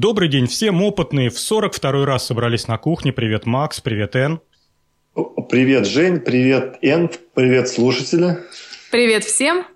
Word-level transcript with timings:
Добрый 0.00 0.28
день 0.28 0.46
всем, 0.46 0.80
опытные 0.80 1.28
в 1.28 1.34
42-й 1.34 2.04
раз 2.04 2.26
собрались 2.26 2.68
на 2.68 2.78
кухне. 2.78 3.12
Привет, 3.12 3.46
Макс, 3.46 3.80
привет, 3.80 4.14
Эн. 4.14 4.40
Привет, 5.50 5.88
Жень, 5.88 6.20
привет, 6.20 6.78
Эн, 6.82 7.10
привет, 7.34 7.68
слушатели. 7.68 8.38
Привет 8.92 9.24
всем. 9.24 9.66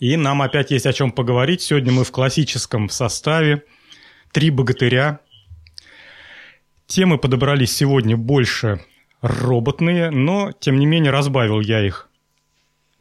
И 0.00 0.16
нам 0.16 0.42
опять 0.42 0.72
есть 0.72 0.86
о 0.86 0.92
чем 0.92 1.12
поговорить. 1.12 1.62
Сегодня 1.62 1.92
мы 1.92 2.02
в 2.02 2.10
классическом 2.10 2.88
составе. 2.88 3.62
Три 4.32 4.50
богатыря. 4.50 5.20
Темы 6.88 7.16
подобрались 7.16 7.76
сегодня 7.76 8.16
больше 8.16 8.84
роботные, 9.20 10.10
но, 10.10 10.50
тем 10.50 10.80
не 10.80 10.86
менее, 10.86 11.12
разбавил 11.12 11.60
я 11.60 11.86
их 11.86 12.10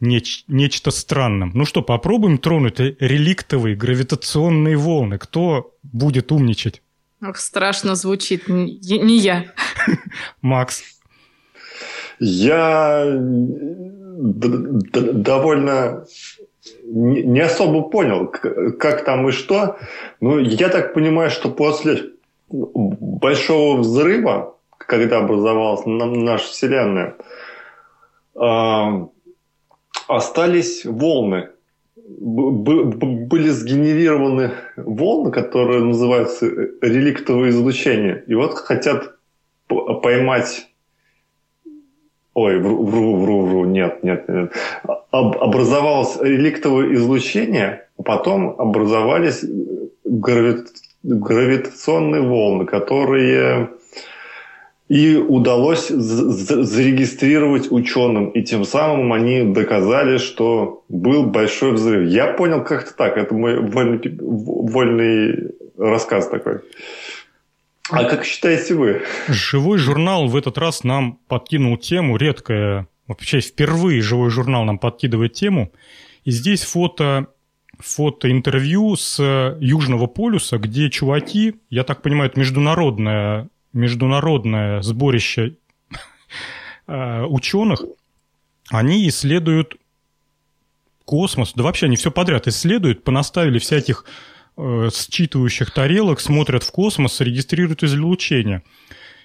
неч- 0.02 0.44
нечто 0.48 0.92
странным. 0.92 1.52
Ну 1.54 1.66
что, 1.66 1.82
попробуем 1.82 2.38
тронуть 2.38 2.80
реликтовые 2.80 3.76
гравитационные 3.76 4.76
волны. 4.76 5.18
Кто 5.18 5.76
будет 5.84 6.32
умничать? 6.32 6.82
Ох, 7.26 7.38
страшно 7.38 7.96
звучит. 7.96 8.48
Не, 8.48 8.78
не 9.00 9.18
я. 9.20 9.46
Макс. 10.42 10.84
Я 12.20 13.06
довольно 14.94 16.06
не 16.84 17.40
особо 17.40 17.82
понял, 17.90 18.28
как 18.28 19.06
там 19.06 19.28
и 19.30 19.32
что. 19.32 19.78
Ну, 20.20 20.40
я 20.40 20.70
так 20.70 20.94
понимаю, 20.94 21.30
что 21.32 21.50
после 21.50 22.12
большого 22.50 23.78
взрыва, 23.78 24.56
когда 24.78 25.20
образовалась 25.20 25.86
наша 25.86 26.46
Вселенная, 26.46 27.16
а, 28.36 29.08
остались 30.16 30.86
волны. 30.86 31.50
Были 31.96 33.50
сгенерированы 33.50 34.52
волны, 34.76 35.32
которые 35.32 35.84
называются 35.84 36.46
реликтовое 36.82 37.50
излучение. 37.50 38.24
И 38.28 38.36
вот 38.36 38.54
хотят 38.54 39.16
поймать 39.68 40.68
Ой, 42.34 42.60
вру, 42.60 42.86
вру, 42.86 43.46
вру, 43.46 43.66
нет, 43.66 44.04
нет, 44.04 44.30
нет. 44.30 44.54
образовалось 45.12 46.18
реликтовое 46.22 46.94
излучение, 46.94 47.88
а 47.98 48.04
потом 48.04 48.56
образовались 48.58 49.44
грави... 50.06 50.64
гравитационные 51.04 52.22
волны, 52.22 52.66
которые 52.66 53.72
и 54.92 55.16
удалось 55.16 55.88
зарегистрировать 55.88 57.72
ученым, 57.72 58.30
и 58.32 58.44
тем 58.44 58.66
самым 58.66 59.14
они 59.14 59.44
доказали, 59.44 60.18
что 60.18 60.84
был 60.90 61.24
большой 61.24 61.72
взрыв. 61.72 62.10
Я 62.10 62.34
понял 62.34 62.62
как-то 62.62 62.94
так, 62.94 63.16
это 63.16 63.34
мой 63.34 63.62
вольный, 63.62 64.02
вольный 64.20 65.52
рассказ 65.78 66.28
такой. 66.28 66.60
А 67.90 68.04
как 68.04 68.26
считаете 68.26 68.74
вы? 68.74 69.04
Живой 69.30 69.78
журнал 69.78 70.28
в 70.28 70.36
этот 70.36 70.58
раз 70.58 70.84
нам 70.84 71.20
подкинул 71.30 71.78
тему, 71.78 72.18
редкая, 72.18 72.90
вообще 73.08 73.40
впервые 73.40 74.02
живой 74.02 74.30
журнал 74.30 74.66
нам 74.66 74.78
подкидывает 74.78 75.32
тему. 75.32 75.72
И 76.26 76.32
здесь 76.32 76.64
фото 76.64 77.28
фото-интервью 77.80 78.98
с 78.98 79.56
Южного 79.62 80.08
полюса, 80.08 80.58
где 80.58 80.90
чуваки, 80.90 81.62
я 81.70 81.86
так 81.86 82.02
понимаю, 82.02 82.30
это 82.30 82.38
международное 82.42 83.48
международное 83.74 84.82
сборище 84.82 85.56
э, 86.88 87.24
ученых, 87.24 87.84
они 88.70 89.08
исследуют 89.08 89.76
космос, 91.06 91.54
да 91.56 91.64
вообще 91.64 91.88
они 91.88 91.96
все 91.96 92.12
подряд 92.12 92.48
исследуют, 92.48 93.04
понаставили 93.04 93.60
всяких 93.60 94.06
э, 94.58 94.90
считывающих 94.90 95.72
тарелок, 95.72 96.20
смотрят 96.20 96.64
в 96.64 96.72
космос, 96.72 97.20
регистрируют 97.22 97.84
излучение. 97.84 98.64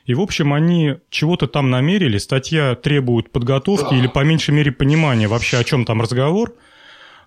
И, 0.05 0.15
в 0.15 0.21
общем, 0.21 0.53
они 0.53 0.97
чего-то 1.11 1.49
там 1.49 1.71
намерили, 1.71 2.19
статья 2.19 2.77
требует 2.77 3.33
подготовки 3.33 3.95
или, 3.95 4.07
по 4.07 4.25
меньшей 4.25 4.55
мере, 4.55 4.71
понимания 4.71 5.27
вообще, 5.27 5.59
о 5.59 5.65
чем 5.65 5.85
там 5.85 6.01
разговор– 6.01 6.55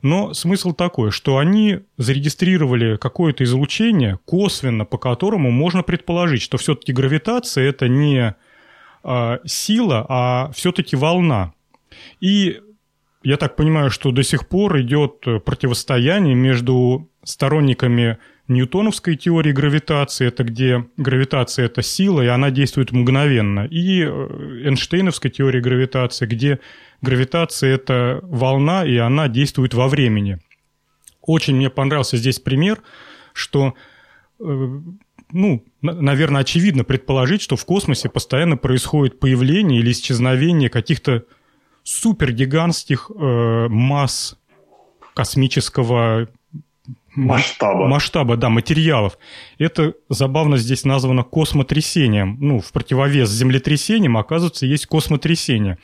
но 0.01 0.33
смысл 0.33 0.73
такой, 0.73 1.11
что 1.11 1.37
они 1.37 1.79
зарегистрировали 1.97 2.97
какое-то 2.97 3.43
излучение 3.43 4.19
косвенно, 4.25 4.85
по 4.85 4.97
которому 4.97 5.51
можно 5.51 5.83
предположить, 5.83 6.41
что 6.41 6.57
все-таки 6.57 6.93
гравитация 6.93 7.69
это 7.69 7.87
не 7.87 8.35
э, 9.03 9.37
сила, 9.45 10.05
а 10.07 10.51
все-таки 10.53 10.95
волна. 10.95 11.53
И 12.21 12.61
я 13.23 13.37
так 13.37 13.55
понимаю, 13.55 13.89
что 13.89 14.11
до 14.11 14.23
сих 14.23 14.47
пор 14.47 14.79
идет 14.79 15.25
противостояние 15.43 16.35
между 16.35 17.09
сторонниками 17.23 18.17
ньютоновской 18.49 19.15
теории 19.15 19.51
гравитации, 19.51 20.27
это 20.27 20.43
где 20.43 20.85
гравитация– 20.97 21.65
это 21.67 21.81
сила, 21.83 22.21
и 22.21 22.27
она 22.27 22.49
действует 22.49 22.91
мгновенно, 22.91 23.65
и 23.65 24.01
э, 24.01 24.63
Эйнштейновской 24.65 25.29
теории 25.29 25.61
гравитации, 25.61 26.25
где 26.25 26.59
гравитация– 27.01 27.73
это 27.75 28.19
волна, 28.23 28.85
и 28.85 28.97
она 28.97 29.27
действует 29.27 29.73
во 29.73 29.87
времени. 29.87 30.39
Очень 31.21 31.55
мне 31.55 31.69
понравился 31.69 32.17
здесь 32.17 32.39
пример, 32.39 32.81
что 33.33 33.73
э, 34.39 34.79
ну, 35.31 35.63
наверное, 35.81 36.41
очевидно 36.41 36.83
предположить, 36.83 37.41
что 37.41 37.55
в 37.55 37.65
космосе 37.65 38.09
постоянно 38.09 38.57
происходит 38.57 39.19
появление 39.19 39.79
или 39.79 39.91
исчезновение 39.91 40.69
каких-то 40.69 41.23
супергигантских 41.83 43.11
э, 43.13 43.67
масс 43.69 44.37
космического 45.13 46.27
масштаба. 47.15 47.87
Масштаба, 47.87 48.37
да, 48.37 48.49
материалов. 48.49 49.17
Это 49.57 49.93
забавно 50.09 50.57
здесь 50.57 50.85
названо 50.85 51.23
космотрясением. 51.23 52.37
Ну, 52.39 52.59
в 52.59 52.71
противовес 52.71 53.29
землетрясениям, 53.29 54.17
оказывается, 54.17 54.65
есть 54.65 54.85
космотрясение. 54.85 55.77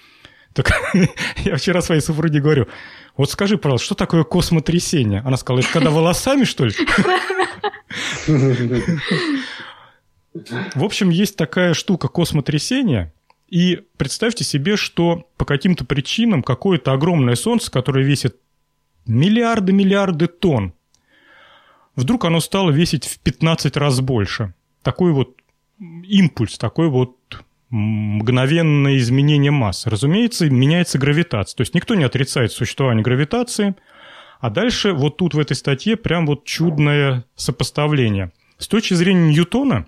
Так 0.56 0.72
я 1.44 1.58
вчера 1.58 1.82
своей 1.82 2.02
супруге 2.02 2.40
говорю, 2.40 2.68
вот 3.18 3.30
скажи, 3.30 3.58
пожалуйста, 3.58 3.86
что 3.86 3.96
такое 3.96 4.24
космотрясение? 4.24 5.22
Она 5.26 5.36
сказала, 5.36 5.60
это 5.60 5.72
когда 5.72 5.92
волосами, 5.92 6.46
что 6.46 6.66
ли? 6.66 6.74
В 10.74 10.84
общем, 10.84 11.10
есть 11.10 11.36
такая 11.36 11.74
штука 11.74 12.08
космотрясение, 12.08 13.14
и 13.50 13.84
представьте 13.98 14.44
себе, 14.44 14.78
что 14.78 15.28
по 15.38 15.46
каким-то 15.46 15.84
причинам 15.86 16.42
какое-то 16.42 16.94
огромное 16.94 17.36
солнце, 17.36 17.70
которое 17.70 18.06
весит 18.06 18.38
миллиарды-миллиарды 19.06 20.28
тонн, 20.28 20.74
вдруг 21.96 22.26
оно 22.26 22.40
стало 22.40 22.72
весить 22.72 23.06
в 23.06 23.20
15 23.20 23.76
раз 23.78 24.00
больше. 24.00 24.54
Такой 24.84 25.12
вот 25.12 25.36
импульс, 25.80 26.58
такой 26.58 26.90
вот 26.90 27.18
мгновенное 27.76 28.98
изменение 28.98 29.52
массы. 29.52 29.90
Разумеется, 29.90 30.50
меняется 30.50 30.98
гравитация. 30.98 31.58
То 31.58 31.62
есть 31.62 31.74
никто 31.74 31.94
не 31.94 32.06
отрицает 32.06 32.54
существование 32.54 33.04
гравитации. 33.04 33.76
А 34.40 34.50
дальше 34.50 34.94
вот 34.94 35.18
тут 35.18 35.34
в 35.34 35.40
этой 35.40 35.58
статье 35.58 35.98
прям 35.98 36.26
вот 36.26 36.46
чудное 36.46 37.26
сопоставление. 37.36 38.32
С 38.58 38.70
точки 38.70 38.94
зрения 38.94 39.28
Ньютона, 39.30 39.88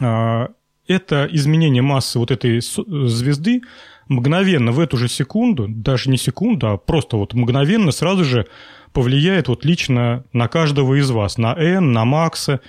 а, 0.00 0.48
это 0.88 1.28
изменение 1.30 1.82
массы 1.82 2.18
вот 2.18 2.32
этой 2.32 2.60
звезды 2.60 3.62
мгновенно 4.08 4.72
в 4.72 4.80
эту 4.80 4.96
же 4.96 5.08
секунду, 5.08 5.66
даже 5.68 6.10
не 6.10 6.16
секунду, 6.16 6.68
а 6.68 6.76
просто 6.76 7.16
вот 7.16 7.34
мгновенно 7.34 7.92
сразу 7.92 8.24
же 8.24 8.46
повлияет 8.92 9.46
вот 9.46 9.64
лично 9.64 10.24
на 10.32 10.48
каждого 10.48 10.94
из 10.94 11.10
вас, 11.10 11.38
на 11.38 11.54
N, 11.54 11.92
на 11.92 12.04
Макса, 12.04 12.60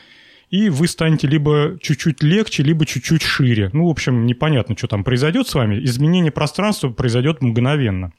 и 0.49 0.69
вы 0.69 0.87
станете 0.87 1.27
либо 1.27 1.77
чуть-чуть 1.81 2.23
легче, 2.23 2.63
либо 2.63 2.85
чуть-чуть 2.85 3.21
шире. 3.21 3.69
Ну, 3.73 3.87
в 3.87 3.89
общем, 3.89 4.25
непонятно, 4.25 4.77
что 4.77 4.87
там 4.87 5.03
произойдет 5.03 5.47
с 5.47 5.55
вами. 5.55 5.83
Изменение 5.83 6.31
пространства 6.31 6.89
произойдет 6.89 7.41
мгновенно. 7.41 8.13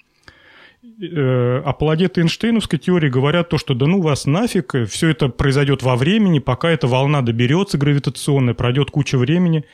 Э, 1.00 1.62
апологеты 1.65 2.21
Эйнштейновской 2.21 2.78
теории 2.78 3.09
говорят 3.09 3.49
то, 3.49 3.56
что 3.56 3.75
да 3.75 3.87
ну 3.87 4.00
вас 4.00 4.27
нафиг, 4.27 4.75
все 4.88 5.09
это 5.09 5.28
произойдет 5.28 5.83
во 5.83 5.97
времени, 5.97 6.38
пока 6.38 6.71
эта 6.71 6.87
волна 6.87 7.22
доберется 7.22 7.78
гравитационная, 7.78 8.55
пройдет 8.55 8.91
куча 8.91 9.17
времени. 9.17 9.64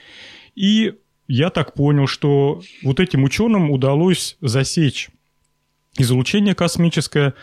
И 0.55 0.95
я 1.27 1.51
так 1.51 1.75
понял, 1.75 2.07
что 2.07 2.63
вот 2.83 3.01
этим 3.01 3.25
ученым 3.25 3.71
удалось 3.71 4.37
засечь 4.41 5.09
излучение 5.97 6.55
космическое, 6.55 7.35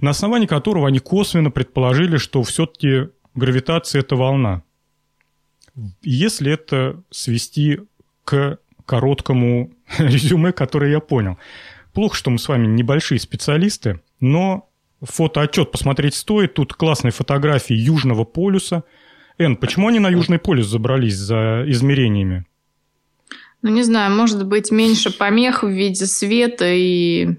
на 0.00 0.10
основании 0.10 0.46
которого 0.46 0.88
они 0.88 0.98
косвенно 0.98 1.50
предположили, 1.50 2.16
что 2.16 2.42
все-таки 2.42 3.08
гравитация– 3.36 4.00
это 4.02 4.16
волна. 4.16 4.62
Если 6.02 6.52
это 6.52 7.02
свести 7.10 7.80
к 8.24 8.58
короткому 8.86 9.72
резюме, 9.98 10.52
которое 10.52 10.90
я 10.90 11.00
понял. 11.00 11.38
Плохо, 11.92 12.16
что 12.16 12.30
мы 12.30 12.38
с 12.38 12.48
вами 12.48 12.66
небольшие 12.66 13.18
специалисты, 13.18 14.00
но 14.20 14.68
фотоотчет 15.02 15.70
посмотреть 15.72 16.14
стоит. 16.14 16.54
Тут 16.54 16.74
классные 16.74 17.12
фотографии 17.12 17.74
Южного 17.74 18.24
полюса. 18.24 18.84
Эн, 19.38 19.56
почему 19.56 19.88
они 19.88 19.98
на 19.98 20.08
Южный 20.08 20.38
полюс 20.38 20.66
забрались 20.66 21.16
за 21.16 21.64
измерениями? 21.66 22.46
Ну, 23.62 23.70
не 23.70 23.82
знаю, 23.82 24.14
может 24.14 24.46
быть, 24.46 24.70
меньше 24.70 25.16
помех 25.16 25.62
в 25.62 25.68
виде 25.68 26.06
света 26.06 26.66
и 26.68 27.36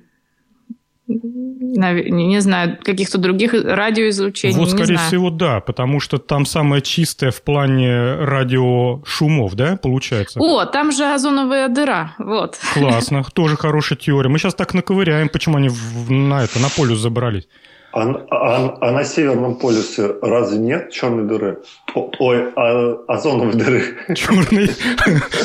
не 1.07 2.41
знаю, 2.41 2.77
каких-то 2.83 3.17
других 3.17 3.53
радиоизлучений. 3.53 4.55
Вот, 4.55 4.71
скорее 4.71 4.97
всего, 4.97 5.29
да, 5.29 5.61
потому 5.61 5.99
что 5.99 6.17
там 6.17 6.45
самое 6.45 6.81
чистое 6.81 7.31
в 7.31 7.41
плане 7.41 8.15
радиошумов, 8.15 9.55
да, 9.55 9.77
получается? 9.77 10.39
О, 10.39 10.65
там 10.65 10.91
же 10.91 11.05
озоновая 11.05 11.69
дыра, 11.69 12.15
вот. 12.19 12.57
Классно, 12.73 13.23
тоже 13.33 13.55
хорошая 13.55 13.97
теория. 13.97 14.29
Мы 14.29 14.37
сейчас 14.37 14.53
так 14.53 14.73
наковыряем, 14.73 15.29
почему 15.29 15.57
они 15.57 15.69
на 16.09 16.43
это, 16.43 16.59
на 16.59 16.69
полюс 16.69 16.99
забрались. 16.99 17.47
А, 17.93 18.01
а, 18.01 18.77
а 18.81 18.91
на 18.91 19.03
Северном 19.05 19.55
полюсе 19.55 20.13
разве 20.21 20.59
нет 20.59 20.91
черной 20.91 21.25
дыры? 21.25 21.59
Ой, 21.95 22.51
а, 22.55 22.97
озоновой 23.07 23.53
дыры. 23.53 23.95
Черной? 24.13 24.69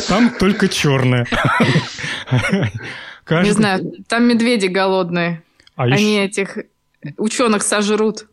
Там 0.08 0.30
только 0.38 0.68
черная. 0.68 1.26
Не 3.30 3.50
знаю, 3.52 3.92
там 4.08 4.24
медведи 4.28 4.66
голодные. 4.66 5.42
А 5.76 5.84
Они 5.84 6.14
еще... 6.14 6.24
этих 6.24 6.58
ученых 7.16 7.62
сожрут. 7.62 8.26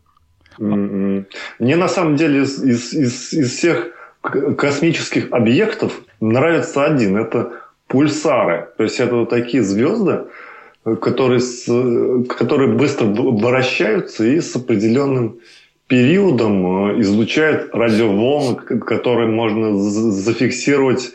М-м. 0.58 1.26
Мне 1.58 1.76
на 1.76 1.88
самом 1.88 2.16
деле 2.16 2.42
из, 2.42 2.62
из, 2.62 2.92
из, 2.92 3.32
из 3.32 3.50
всех 3.52 3.88
космических 4.22 5.32
объектов 5.32 6.00
нравится 6.20 6.84
один. 6.84 7.16
Это 7.16 7.52
пульсары. 7.86 8.68
То 8.76 8.84
есть 8.84 9.00
это 9.00 9.16
вот 9.16 9.30
такие 9.30 9.62
звезды, 9.62 10.24
которые, 11.00 11.40
с, 11.40 11.64
которые 12.28 12.72
быстро 12.72 13.06
вращаются 13.06 14.24
и 14.24 14.40
с 14.40 14.54
определенным 14.54 15.40
периодом 15.86 16.92
э, 16.92 17.00
излучают 17.00 17.74
радиоволны, 17.74 18.56
которые 18.56 19.28
можно 19.28 19.76
зафиксировать 19.76 21.10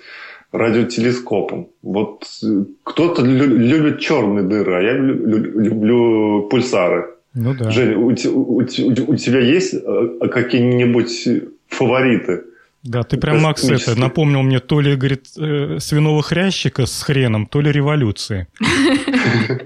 радиотелескопом. 0.58 1.70
Вот 1.82 2.26
э, 2.44 2.66
кто-то 2.84 3.24
любит 3.24 4.00
черные 4.00 4.44
дыры, 4.44 4.76
а 4.76 4.82
я 4.82 4.94
люблю 4.94 6.48
пульсары. 6.50 7.06
Ну 7.34 7.54
да. 7.54 7.70
Женя, 7.72 7.98
у, 7.98 8.08
у, 8.08 8.12
у, 8.12 8.60
у 8.60 9.16
тебя 9.16 9.40
есть 9.40 9.74
э, 9.74 10.28
какие-нибудь 10.32 11.28
фавориты? 11.68 12.44
Да, 12.84 13.02
ты 13.04 13.18
прям, 13.18 13.42
Макс, 13.42 13.68
это 13.68 14.00
напомнил 14.00 14.44
мне 14.44 14.60
то 14.60 14.80
ли, 14.80 14.96
говорит, 14.96 15.26
э, 15.38 15.80
свиного 15.80 16.22
хрящика 16.22 16.86
с 16.86 17.02
хреном, 17.02 17.48
то 17.48 17.62
ли 17.62 17.72
революции. 17.72 18.48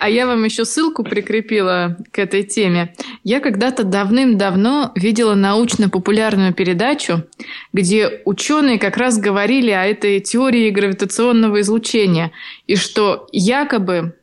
А 0.00 0.08
я 0.08 0.26
вам 0.26 0.44
еще 0.44 0.64
ссылку 0.64 1.02
прикрепила 1.02 1.96
к 2.12 2.20
этой 2.20 2.44
теме. 2.44 2.94
Я 3.28 3.40
когда-то 3.40 3.84
давным-давно 3.84 4.90
видела 4.94 5.34
научно-популярную 5.34 6.54
передачу, 6.54 7.26
где 7.74 8.22
ученые 8.24 8.78
как 8.78 8.96
раз 8.96 9.18
говорили 9.18 9.70
о 9.70 9.84
этой 9.84 10.20
теории 10.20 10.70
гравитационного 10.70 11.60
излучения, 11.60 12.32
и 12.66 12.74
что 12.74 13.28
якобы 13.30 14.16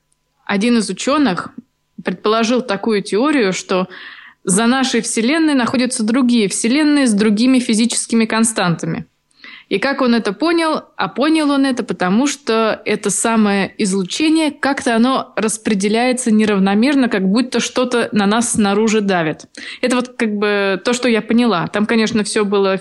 один 0.44 0.80
из 0.80 0.90
ученых 0.90 1.50
предположил 2.04 2.64
такую 2.64 3.04
теорию, 3.04 3.54
что 3.54 3.88
за 4.44 4.66
нашей 4.66 5.02
Вселенной 5.02 5.54
находятся 5.54 6.04
другие 6.04 6.50
Вселенные 6.50 7.06
с 7.06 7.14
другими 7.14 7.60
физическими 7.60 8.26
константами– 8.26 9.06
и 9.68 9.80
как 9.80 10.02
он 10.02 10.14
это 10.14 10.32
понял? 10.32 10.84
А 10.96 11.08
понял 11.08 11.50
он 11.50 11.66
это 11.66 11.84
потому, 11.84 12.28
что 12.28 12.82
это 12.86 13.10
самое 13.10 13.74
излучение 13.78 14.52
как-то 14.52 14.96
оно 14.96 15.34
распределяется 15.36 16.32
неравномерно, 16.32 17.10
как 17.10 17.28
будто 17.28 17.60
что-то 17.60 18.10
на 18.12 18.28
нас 18.28 18.54
снаружи 18.54 19.02
давит. 19.02 19.46
Это 19.82 19.96
вот 19.96 20.10
как 20.10 20.36
бы 20.36 20.82
то, 20.84 20.94
что 20.94 21.10
я 21.10 21.22
поняла. 21.22 21.68
Там, 21.68 21.86
конечно, 21.86 22.24
все 22.24 22.46
было 22.46 22.80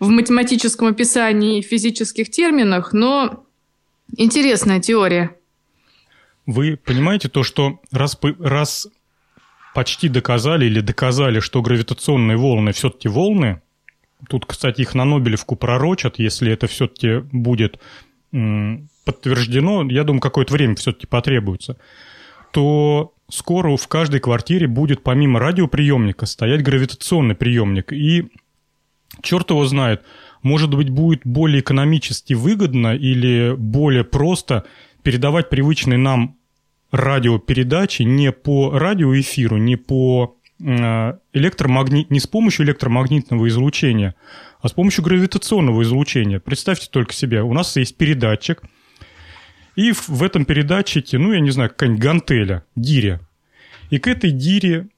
в 0.00 0.08
математическом 0.08 0.88
описании 0.88 1.58
и 1.58 1.62
физических 1.62 2.30
терминах, 2.30 2.92
но 2.92 3.44
интересная 4.16 4.80
теория. 4.80 5.36
Вы 6.46 6.76
понимаете 6.76 7.28
то, 7.28 7.42
что 7.42 7.80
раз, 7.90 8.18
раз 8.38 8.88
почти 9.74 10.08
доказали 10.08 10.66
или 10.66 10.80
доказали, 10.80 11.40
что 11.40 11.62
гравитационные 11.62 12.36
волны 12.36 12.72
все-таки 12.72 13.08
волны, 13.08 13.62
Тут, 14.28 14.46
кстати, 14.46 14.82
их 14.82 14.94
на 14.94 15.04
Нобелевку 15.04 15.56
пророчат, 15.56 16.18
если 16.18 16.52
это 16.52 16.66
все-таки 16.66 17.18
будет 17.32 17.78
подтверждено, 19.04 19.84
я 19.90 20.04
думаю, 20.04 20.20
какое-то 20.20 20.52
время 20.52 20.74
все-таки 20.76 21.06
потребуется, 21.06 21.76
то 22.52 23.14
скоро 23.28 23.76
в 23.76 23.88
каждой 23.88 24.20
квартире 24.20 24.66
будет 24.66 25.02
помимо 25.02 25.40
радиоприемника 25.40 26.26
стоять 26.26 26.62
гравитационный 26.62 27.34
приемник. 27.34 27.92
И 27.92 28.28
черт 29.22 29.50
его 29.50 29.64
знает, 29.66 30.02
может 30.42 30.74
быть, 30.74 30.90
будет 30.90 31.20
более 31.24 31.60
экономически 31.60 32.34
выгодно 32.34 32.94
или 32.94 33.54
более 33.56 34.04
просто 34.04 34.64
передавать 35.02 35.50
привычные 35.50 35.98
нам 35.98 36.36
радиопередачи 36.90 38.02
не 38.02 38.30
по 38.32 38.70
радиоэфиру, 38.70 39.56
не 39.56 39.76
по 39.76 40.36
электромагнит... 40.60 42.10
не 42.10 42.20
с 42.20 42.26
помощью 42.26 42.66
электромагнитного 42.66 43.48
излучения, 43.48 44.14
а 44.60 44.68
с 44.68 44.72
помощью 44.72 45.04
гравитационного 45.04 45.82
излучения. 45.82 46.40
Представьте 46.40 46.88
только 46.90 47.12
себе, 47.12 47.42
у 47.42 47.52
нас 47.52 47.76
есть 47.76 47.96
передатчик, 47.96 48.62
и 49.76 49.92
в 49.92 50.22
этом 50.22 50.44
передатчике, 50.44 51.18
ну, 51.18 51.32
я 51.32 51.40
не 51.40 51.50
знаю, 51.50 51.70
какая-нибудь 51.70 52.02
гантеля, 52.02 52.64
гиря. 52.76 53.20
И 53.90 53.98
к 53.98 54.06
этой 54.06 54.30
гире 54.30 54.88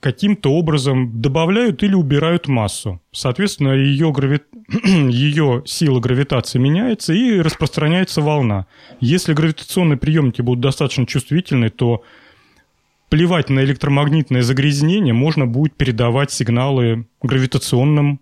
каким-то 0.00 0.52
образом 0.52 1.20
добавляют 1.20 1.82
или 1.82 1.94
убирают 1.94 2.48
массу. 2.48 3.00
Соответственно, 3.12 3.72
ее, 3.72 4.12
грави... 4.12 4.40
ее 4.84 5.62
сила 5.66 6.00
гравитации 6.00 6.58
меняется 6.58 7.12
и 7.12 7.40
распространяется 7.40 8.22
волна. 8.22 8.66
Если 9.00 9.34
гравитационные 9.34 9.98
приемники 9.98 10.40
будут 10.40 10.60
достаточно 10.60 11.06
чувствительны, 11.06 11.68
то 11.68 12.02
плевать 13.10 13.50
на 13.50 13.60
электромагнитное 13.60 14.42
загрязнение, 14.42 15.12
можно 15.12 15.46
будет 15.46 15.74
передавать 15.74 16.30
сигналы 16.30 17.06
гравитационным, 17.20 18.20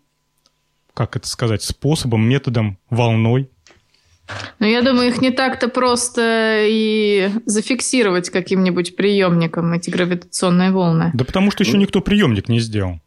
как 0.94 1.14
это 1.14 1.28
сказать, 1.28 1.62
способом, 1.62 2.28
методом, 2.28 2.78
волной. 2.90 3.50
Ну, 4.58 4.66
я 4.66 4.82
думаю, 4.82 5.08
их 5.08 5.20
не 5.22 5.30
так-то 5.30 5.68
просто 5.68 6.64
и 6.66 7.30
зафиксировать 7.46 8.30
каким-нибудь 8.30 8.96
приемником, 8.96 9.72
эти 9.72 9.90
гравитационные 9.90 10.70
волны. 10.70 11.10
Да 11.14 11.24
потому 11.24 11.50
что 11.50 11.62
еще 11.62 11.78
никто 11.78 12.00
приемник 12.00 12.48
не 12.48 12.58
сделал. 12.58 13.00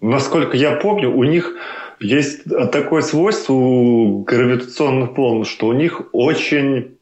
Насколько 0.00 0.56
я 0.56 0.72
помню, 0.76 1.10
у 1.10 1.24
них 1.24 1.54
есть 2.00 2.44
такое 2.72 3.02
свойство 3.02 3.52
у 3.52 4.22
гравитационных 4.24 5.16
волн, 5.16 5.44
что 5.44 5.66
у 5.68 5.72
них 5.72 6.02
очень 6.12 6.96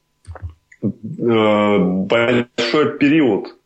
э, 0.82 0.88
большой 1.78 2.98
период 2.98 3.57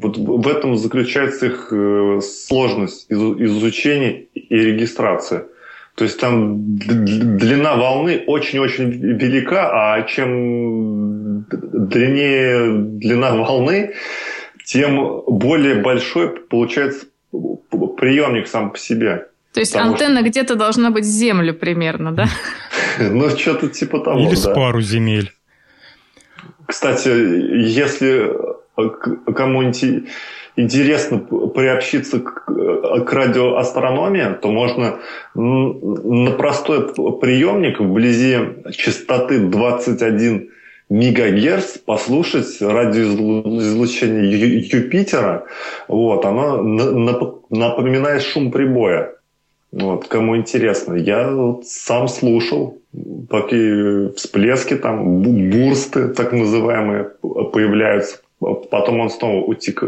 вот 0.00 0.16
в 0.16 0.48
этом 0.48 0.76
заключается 0.76 1.46
их 1.46 1.68
э, 1.72 2.20
сложность 2.20 3.06
изучения 3.10 4.26
и 4.34 4.56
регистрации. 4.56 5.44
То 5.94 6.04
есть 6.04 6.18
там 6.18 6.76
длина 6.76 7.76
волны 7.76 8.22
очень-очень 8.26 8.90
велика, 8.90 9.70
а 9.72 10.02
чем 10.02 11.44
длиннее 11.50 12.72
длина 12.98 13.34
волны, 13.34 13.94
тем 14.64 15.22
более 15.26 15.76
большой 15.76 16.30
получается 16.48 17.06
приемник 17.30 18.48
сам 18.48 18.70
по 18.70 18.78
себе. 18.78 19.26
То 19.52 19.60
есть 19.60 19.72
Потому 19.72 19.92
антенна 19.92 20.20
что... 20.20 20.28
где-то 20.28 20.54
должна 20.54 20.90
быть 20.90 21.04
землю 21.04 21.54
примерно, 21.54 22.12
да? 22.12 22.28
Ну, 22.98 23.28
что-то 23.30 23.68
типа 23.68 24.00
того, 24.00 24.20
Или 24.20 24.34
с 24.34 24.46
пару 24.46 24.80
земель. 24.80 25.32
Кстати, 26.66 27.08
если 27.08 28.30
кому 28.88 29.62
интересно 30.56 31.18
приобщиться 31.18 32.20
к, 32.20 32.46
к 32.46 33.12
радиоастрономии, 33.12 34.34
то 34.40 34.50
можно 34.50 34.98
на 35.34 36.30
простой 36.32 36.88
приемник 37.20 37.80
вблизи 37.80 38.38
частоты 38.72 39.38
21 39.38 40.50
мегагерц 40.90 41.78
послушать 41.78 42.60
радиоизлучение 42.60 44.60
Юпитера. 44.60 45.46
Вот, 45.88 46.24
оно 46.24 46.62
напоминает 46.62 48.22
шум 48.22 48.50
прибоя. 48.50 49.14
Вот, 49.72 50.08
кому 50.08 50.36
интересно. 50.36 50.94
Я 50.94 51.30
вот 51.30 51.64
сам 51.64 52.08
слушал 52.08 52.78
такие 53.30 54.12
всплески, 54.14 54.74
там 54.74 55.22
бурсты 55.22 56.08
так 56.08 56.32
называемые 56.32 57.12
появляются 57.52 58.18
потом 58.40 59.00
он 59.00 59.10
снова 59.10 59.44
утих, 59.44 59.84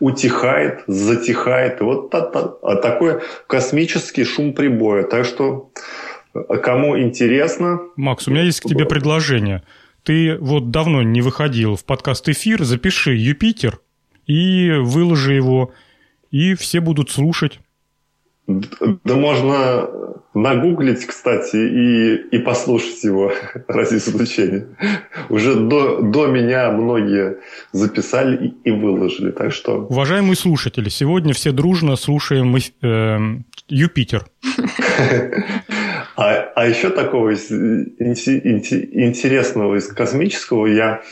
утихает, 0.00 0.84
затихает. 0.86 1.80
И 1.80 1.84
вот 1.84 2.10
та, 2.10 2.20
та, 2.22 2.54
а 2.62 2.76
такой 2.76 3.20
космический 3.46 4.24
шум 4.24 4.52
прибоя. 4.52 5.04
Так 5.04 5.24
что 5.24 5.70
кому 6.62 6.98
интересно... 6.98 7.80
Макс, 7.96 8.28
у 8.28 8.30
меня 8.30 8.42
есть 8.42 8.60
к 8.60 8.68
тебе 8.68 8.86
предложение. 8.86 9.62
Ты 10.04 10.38
вот 10.38 10.70
давно 10.70 11.02
не 11.02 11.20
выходил 11.20 11.76
в 11.76 11.84
подкаст 11.84 12.28
«Эфир», 12.28 12.64
запиши 12.64 13.14
«Юпитер» 13.14 13.80
и 14.26 14.70
выложи 14.70 15.34
его, 15.34 15.72
и 16.30 16.54
все 16.54 16.80
будут 16.80 17.10
слушать. 17.10 17.60
Да 18.48 19.14
можно 19.14 19.90
нагуглить, 20.32 21.04
кстати, 21.04 21.56
и, 21.56 22.14
и 22.30 22.38
послушать 22.38 23.04
его 23.04 23.30
ради 23.68 23.96
изучения. 23.96 24.68
Уже 25.28 25.54
до, 25.54 26.00
до 26.00 26.28
меня 26.28 26.70
многие 26.70 27.36
записали 27.72 28.46
и, 28.46 28.54
и 28.68 28.70
выложили, 28.70 29.32
так 29.32 29.52
что... 29.52 29.86
Уважаемые 29.90 30.36
слушатели, 30.36 30.88
сегодня 30.88 31.34
все 31.34 31.52
дружно 31.52 31.96
слушаем 31.96 32.56
э, 32.56 33.18
Юпитер. 33.68 34.24
А, 36.20 36.50
а 36.56 36.66
еще 36.66 36.90
такого 36.90 37.34
интересного 37.34 39.76
из 39.76 39.86
космического 39.86 40.66
я... 40.66 41.02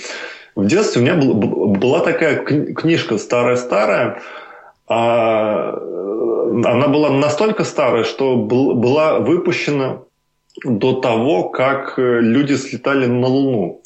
В 0.56 0.66
детстве 0.66 1.00
у 1.00 1.04
меня 1.04 1.14
была 1.14 2.00
такая 2.00 2.42
книжка 2.42 3.16
старая-старая, 3.16 4.20
а 4.88 5.72
она 6.64 6.88
была 6.88 7.10
настолько 7.10 7.64
старая, 7.64 8.04
что 8.04 8.36
была 8.36 9.18
выпущена 9.18 10.02
до 10.64 11.00
того, 11.00 11.50
как 11.50 11.98
э, 11.98 12.20
люди 12.20 12.54
слетали 12.54 13.06
на 13.06 13.26
Луну. 13.26 13.82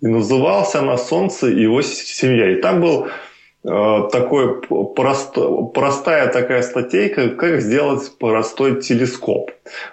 И 0.00 0.06
назывался 0.06 0.80
она 0.80 0.96
«Солнце 0.96 1.48
и 1.48 1.62
его 1.62 1.82
семья». 1.82 2.50
И 2.50 2.60
там 2.60 2.80
был 2.80 3.06
э, 3.64 4.08
такой 4.10 4.60
просто, 4.94 5.48
простая 5.74 6.28
такая 6.28 6.62
статейка, 6.62 7.30
как 7.30 7.60
сделать 7.60 8.10
простой 8.18 8.80
телескоп. 8.80 9.50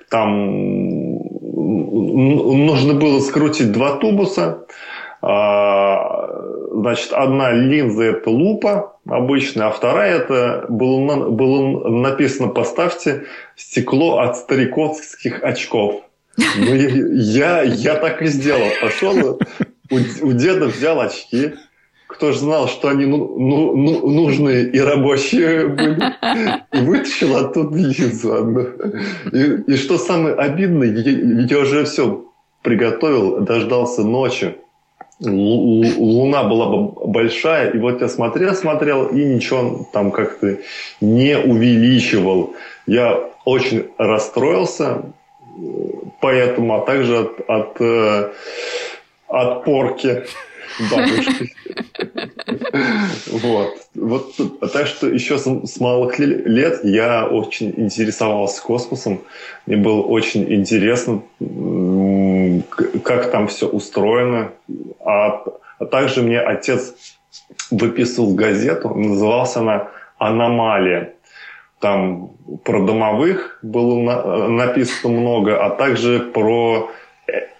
Там 0.09 1.19
нужно 2.65 2.93
было 2.93 3.19
скрутить 3.19 3.71
два 3.71 3.97
тубуса, 3.97 4.65
значит, 5.25 7.13
одна 7.13 7.51
линза– 7.51 8.03
это 8.03 8.29
лупа 8.29 8.97
обычная, 9.07 9.67
а 9.67 9.71
вторая– 9.71 10.17
это 10.19 10.65
было, 10.69 11.29
было 11.29 11.89
написано 11.89 12.49
«поставьте 12.49 13.23
стекло 13.55 14.19
от 14.19 14.37
стариковских 14.37 15.43
очков». 15.43 16.01
Ну, 16.37 16.75
я, 16.75 17.61
я 17.63 17.95
так 17.95 18.21
и 18.21 18.27
сделал. 18.27 18.67
Пошел, 18.81 19.39
у, 19.89 19.95
у 19.95 20.33
деда 20.33 20.65
взял 20.65 20.99
очки. 20.99 21.53
Кто 22.07 22.31
же 22.31 22.39
знал, 22.39 22.67
что 22.67 22.89
они 22.89 23.05
ну, 23.05 23.37
ну, 23.39 23.75
ну, 23.75 24.09
нужные 24.09 24.69
и 24.69 24.79
рабочие 24.79 25.67
были. 25.67 26.13
И 26.71 26.85
вытащил 26.85 27.35
оттуда 27.35 27.75
линзу. 27.77 28.73
И, 29.31 29.71
и 29.71 29.75
что 29.75 29.97
самое 29.97 30.35
обидное, 30.35 30.89
я, 30.89 31.47
я 31.47 31.59
уже 31.59 31.85
все 31.85 32.25
приготовил, 32.61 33.41
дождался 33.41 34.03
ночи 34.03 34.55
луна 35.19 36.43
была 36.43 36.69
бы 36.69 37.07
большая, 37.07 37.71
и 37.71 37.77
вот 37.77 38.01
я 38.01 38.09
смотрел, 38.09 38.53
смотрел, 38.53 39.05
и 39.07 39.23
ничего 39.23 39.85
там 39.91 40.11
как-то 40.11 40.57
не 41.01 41.37
увеличивал. 41.37 42.53
Я 42.85 43.29
очень 43.45 43.87
расстроился, 43.97 45.03
поэтому, 46.19 46.75
а 46.75 46.85
также 46.85 47.19
от, 47.19 47.49
от, 47.49 47.81
э, 47.81 48.31
от 49.27 49.63
порки 49.63 50.25
бабушки. 50.91 51.53
Вот. 53.31 53.73
вот. 53.95 54.71
Так 54.73 54.87
что 54.87 55.07
еще 55.07 55.37
с 55.37 55.79
малых 55.79 56.19
лет 56.19 56.79
я 56.83 57.25
очень 57.25 57.73
интересовался 57.77 58.61
космосом. 58.61 59.21
Мне 59.65 59.77
было 59.77 60.01
очень 60.01 60.51
интересно, 60.53 61.21
как 63.03 63.31
там 63.31 63.47
все 63.47 63.67
устроено. 63.67 64.51
А, 64.99 65.43
а 65.79 65.85
также 65.85 66.21
мне 66.21 66.39
отец 66.39 66.93
выписывал 67.71 68.33
газету, 68.33 68.89
называлась 68.89 69.55
она 69.55 69.89
«Аномалия». 70.17 71.13
Там 71.79 72.31
про 72.63 72.85
домовых 72.85 73.59
было 73.61 73.99
на, 73.99 74.47
написано 74.47 75.13
много, 75.13 75.63
а 75.63 75.69
также 75.69 76.19
про 76.19 76.89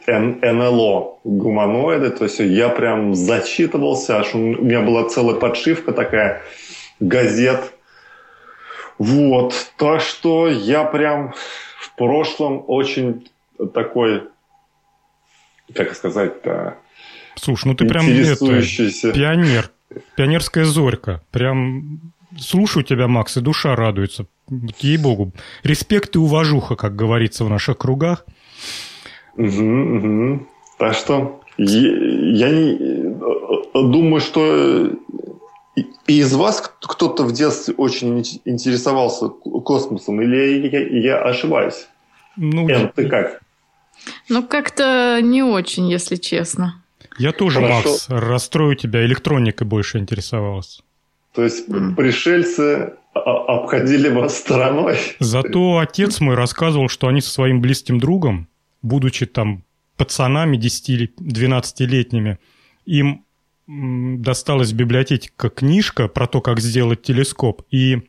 НЛО, 0.08 1.20
гуманоиды. 1.24 2.12
То 2.12 2.26
есть 2.26 2.40
я 2.40 2.70
прям 2.70 3.16
зачитывался, 3.16 4.20
аж 4.20 4.34
у 4.36 4.38
меня 4.38 4.82
была 4.82 5.10
целая 5.10 5.36
подшивка 5.36 5.92
такая 5.92 6.42
газет. 7.00 7.74
Вот. 8.98 9.54
Так 9.78 10.02
что 10.02 10.48
я 10.48 10.84
прям 10.84 11.34
в 11.80 11.96
прошлом 11.96 12.64
очень 12.68 13.28
такой, 13.74 14.24
как 15.74 15.96
сказать-то, 15.96 16.78
Слушай, 17.36 17.68
ну 17.68 17.76
ты 17.76 17.86
прям 17.86 18.08
это, 18.08 18.46
пионер, 19.14 19.70
пионерская 20.16 20.66
зорька. 20.66 21.22
Прям 21.32 22.14
слушаю 22.40 22.84
тебя, 22.84 23.08
Макс, 23.08 23.38
и 23.38 23.42
душа 23.42 23.76
радуется. 23.76 24.28
Ей-богу. 24.80 25.34
Респект 25.64 26.16
и 26.16 26.20
уважуха, 26.20 26.76
как 26.76 26.96
говорится 26.96 27.44
в 27.44 27.50
наших 27.50 27.78
кругах. 27.78 28.26
Угу, 29.38 29.98
угу. 29.98 30.48
Так 30.78 30.96
что 30.96 31.42
я 31.58 32.50
не 32.50 33.16
думаю, 33.74 34.22
что 34.22 34.92
и 35.76 36.20
из 36.20 36.34
вас 36.34 36.72
кто-то 36.82 37.24
в 37.24 37.32
детстве 37.32 37.74
очень 37.76 38.24
интересовался 38.46 39.30
космосом, 39.30 40.22
или 40.22 40.68
я, 40.68 41.16
я 41.16 41.22
ошибаюсь? 41.22 41.88
Ну, 42.38 42.68
Эн, 42.70 42.92
ты 42.96 43.08
как? 43.08 43.42
Ну, 44.30 44.44
как-то 44.44 45.20
не 45.22 45.44
очень, 45.44 45.90
если 45.90 46.16
честно. 46.16 46.82
Я 47.18 47.32
тоже, 47.32 47.62
Хорошо. 47.62 47.90
Макс, 47.90 48.10
расстрою 48.10 48.76
тебя, 48.76 49.06
электроникой 49.06 49.66
больше 49.66 50.00
интересовался. 50.00 50.84
То 51.34 51.44
есть 51.44 51.68
mm. 51.68 51.96
пришельцы 51.96 52.94
обходили 53.14 54.10
вас 54.10 54.38
стороной? 54.38 54.98
Зато 55.20 55.80
отец 55.80 56.20
мой 56.20 56.36
рассказывал, 56.36 56.90
что 56.90 57.08
они 57.08 57.22
со 57.22 57.30
своим 57.30 57.62
близким 57.62 58.00
другом, 58.00 58.48
будучи 58.86 59.26
там 59.26 59.64
пацанами 59.98 60.58
10-12-летними, 60.58 62.38
им 62.86 63.26
досталась 63.68 64.72
в 64.72 64.76
библиотеке 64.76 65.32
книжка 65.36 66.08
про 66.08 66.28
то, 66.28 66.42
как 66.42 66.60
сделать 66.60 67.02
телескоп. 67.02 67.64
И 67.72 68.04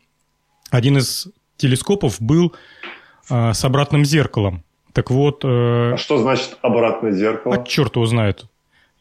один 0.71 0.99
из 0.99 1.29
телескопов 1.57 2.21
был 2.21 2.55
э, 3.31 3.53
с 3.55 3.65
обратным 3.65 4.05
зеркалом. 4.05 4.65
Так 4.93 5.11
вот... 5.11 5.45
Э, 5.45 5.95
а 5.95 5.97
что 5.97 6.19
значит 6.19 6.59
обратное 6.61 7.13
зеркало? 7.13 7.55
А 7.55 7.65
черт 7.65 7.97
его 7.97 8.07
знает 8.07 8.45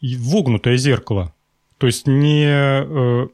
вогнутое 0.00 0.76
зеркало. 0.76 1.34
То 1.78 1.86
есть 1.86 2.06
не, 2.06 2.46
э, 2.46 3.28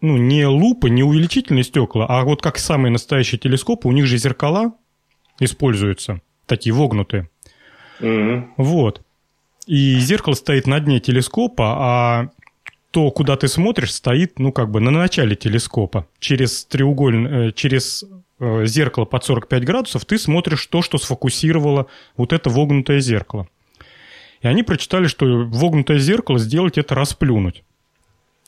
ну, 0.00 0.16
не 0.16 0.46
лупы, 0.46 0.88
не 0.88 1.02
увеличительные 1.02 1.64
стекла, 1.64 2.06
а 2.08 2.24
вот 2.24 2.40
как 2.40 2.58
самые 2.58 2.90
настоящие 2.90 3.38
телескопы, 3.38 3.88
у 3.88 3.92
них 3.92 4.06
же 4.06 4.16
зеркала 4.16 4.72
используются, 5.40 6.22
такие 6.46 6.74
вогнутые. 6.74 7.28
Вот. 8.56 9.02
И 9.66 9.98
зеркало 9.98 10.34
стоит 10.34 10.66
на 10.66 10.78
дне 10.80 11.00
телескопа, 11.00 11.76
а 11.78 12.30
то, 12.90 13.10
куда 13.10 13.36
ты 13.36 13.48
смотришь, 13.48 13.92
стоит, 13.92 14.38
ну, 14.38 14.52
как 14.52 14.70
бы 14.70 14.80
на 14.80 14.90
начале 14.90 15.34
телескопа. 15.36 16.06
Через 16.18 16.64
треугольное, 16.64 17.48
э, 17.48 17.52
через 17.52 18.04
э, 18.38 18.66
зеркало 18.66 19.04
под 19.04 19.24
45 19.24 19.64
градусов 19.64 20.04
ты 20.04 20.18
смотришь 20.18 20.66
то, 20.66 20.82
что 20.82 20.98
сфокусировало 20.98 21.86
вот 22.16 22.32
это 22.32 22.48
вогнутое 22.48 23.00
зеркало. 23.00 23.48
И 24.40 24.46
они 24.46 24.62
прочитали, 24.62 25.08
что 25.08 25.26
вогнутое 25.26 25.98
зеркало 25.98 26.38
сделать 26.38 26.78
это 26.78 26.94
расплюнуть. 26.94 27.64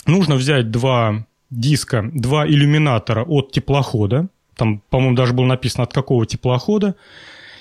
Нужно 0.07 0.37
взять 0.37 0.71
два 0.71 1.26
диска, 1.50 2.09
два 2.12 2.47
иллюминатора 2.47 3.25
от 3.25 3.52
теплохода. 3.52 4.28
Там, 4.57 4.83
по-моему, 4.90 5.17
даже 5.17 5.33
было 5.33 5.47
написано, 5.47 5.85
от 5.85 5.93
какого 5.93 6.26
теплохода. 6.26 6.95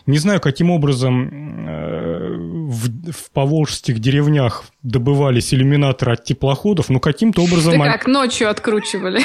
Не 0.08 0.18
знаю, 0.18 0.40
каким 0.40 0.72
образом 0.72 1.68
э, 1.68 2.36
в, 2.38 3.12
в 3.12 3.32
поволжских 3.32 4.00
деревнях 4.00 4.64
добывались 4.82 5.54
иллюминаторы 5.54 6.14
от 6.14 6.24
теплоходов, 6.24 6.90
но 6.90 7.00
каким-то 7.00 7.44
образом... 7.44 7.78
Да 7.78 7.84
они... 7.84 7.94
как, 7.94 8.08
ночью 8.08 8.50
откручивали. 8.50 9.22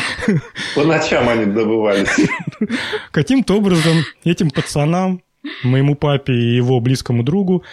По 0.74 0.84
ночам 0.84 1.28
они 1.28 1.46
добывались. 1.46 2.28
Каким-то 3.10 3.56
образом 3.56 3.98
этим 4.24 4.50
пацанам, 4.50 5.22
моему 5.62 5.94
папе 5.94 6.34
и 6.34 6.56
его 6.56 6.80
близкому 6.80 7.22
другу, 7.22 7.64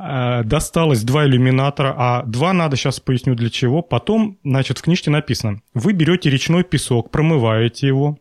Э, 0.00 0.42
досталось 0.44 1.02
два 1.02 1.26
иллюминатора, 1.26 1.94
а 1.98 2.22
два 2.22 2.52
надо, 2.52 2.76
сейчас 2.76 3.00
поясню 3.00 3.34
для 3.34 3.50
чего. 3.50 3.82
Потом, 3.82 4.38
значит, 4.44 4.78
в 4.78 4.82
книжке 4.82 5.10
написано, 5.10 5.60
вы 5.74 5.92
берете 5.92 6.30
речной 6.30 6.62
песок, 6.62 7.10
промываете 7.10 7.88
его, 7.88 8.18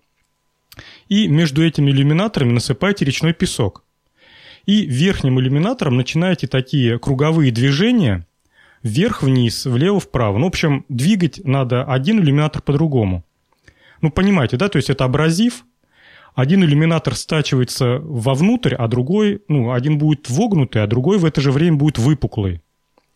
и 1.07 1.27
между 1.27 1.65
этими 1.65 1.91
иллюминаторами 1.91 2.51
насыпаете 2.51 3.05
речной 3.05 3.33
песок. 3.33 3.83
И 4.67 4.85
верхним 4.85 5.39
иллюминатором 5.39 5.97
начинаете 5.97 6.45
такие 6.45 6.99
круговые 6.99 7.51
движения 7.51 8.27
вверх-вниз, 8.83 9.65
влево-вправо. 9.65 10.37
Ну, 10.37 10.43
в 10.45 10.49
общем, 10.49 10.85
двигать 10.89 11.41
надо 11.45 11.83
один 11.85 12.19
иллюминатор 12.19 12.61
по-другому. 12.61 13.23
Ну, 14.01 14.11
понимаете, 14.11 14.57
да? 14.57 14.67
То 14.67 14.75
есть 14.77 14.89
это 14.89 15.05
абразив, 15.05 15.65
один 16.35 16.63
иллюминатор 16.63 17.15
стачивается 17.15 17.99
вовнутрь, 17.99 18.75
а 18.75 18.87
другой, 18.87 19.41
ну, 19.47 19.71
один 19.71 19.97
будет 19.97 20.29
вогнутый, 20.29 20.83
а 20.83 20.87
другой 20.87 21.17
в 21.17 21.25
это 21.25 21.41
же 21.41 21.51
время 21.51 21.77
будет 21.77 21.97
выпуклый. 21.97 22.61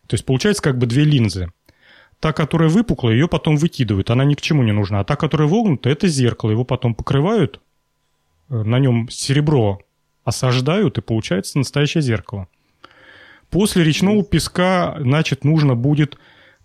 То 0.06 0.14
есть 0.14 0.24
получается 0.24 0.62
как 0.62 0.78
бы 0.78 0.86
две 0.86 1.04
линзы. 1.04 1.52
Та, 2.18 2.32
которая 2.32 2.70
выпуклая, 2.70 3.14
ее 3.14 3.28
потом 3.28 3.56
выкидывают, 3.56 4.10
она 4.10 4.24
ни 4.24 4.34
к 4.34 4.40
чему 4.40 4.62
не 4.62 4.72
нужна. 4.72 5.00
А 5.00 5.04
та, 5.04 5.16
которая 5.16 5.48
вогнутая, 5.48 5.92
это 5.92 6.08
зеркало, 6.08 6.50
его 6.50 6.64
потом 6.64 6.94
покрывают 6.94 7.60
на 8.48 8.78
нем 8.78 9.08
серебро 9.10 9.80
осаждают, 10.24 10.98
и 10.98 11.02
получается 11.02 11.58
настоящее 11.58 12.02
зеркало. 12.02 12.48
После 13.50 13.84
речного 13.84 14.24
песка, 14.24 14.96
значит, 14.98 15.44
нужно 15.44 15.74
будет 15.74 16.16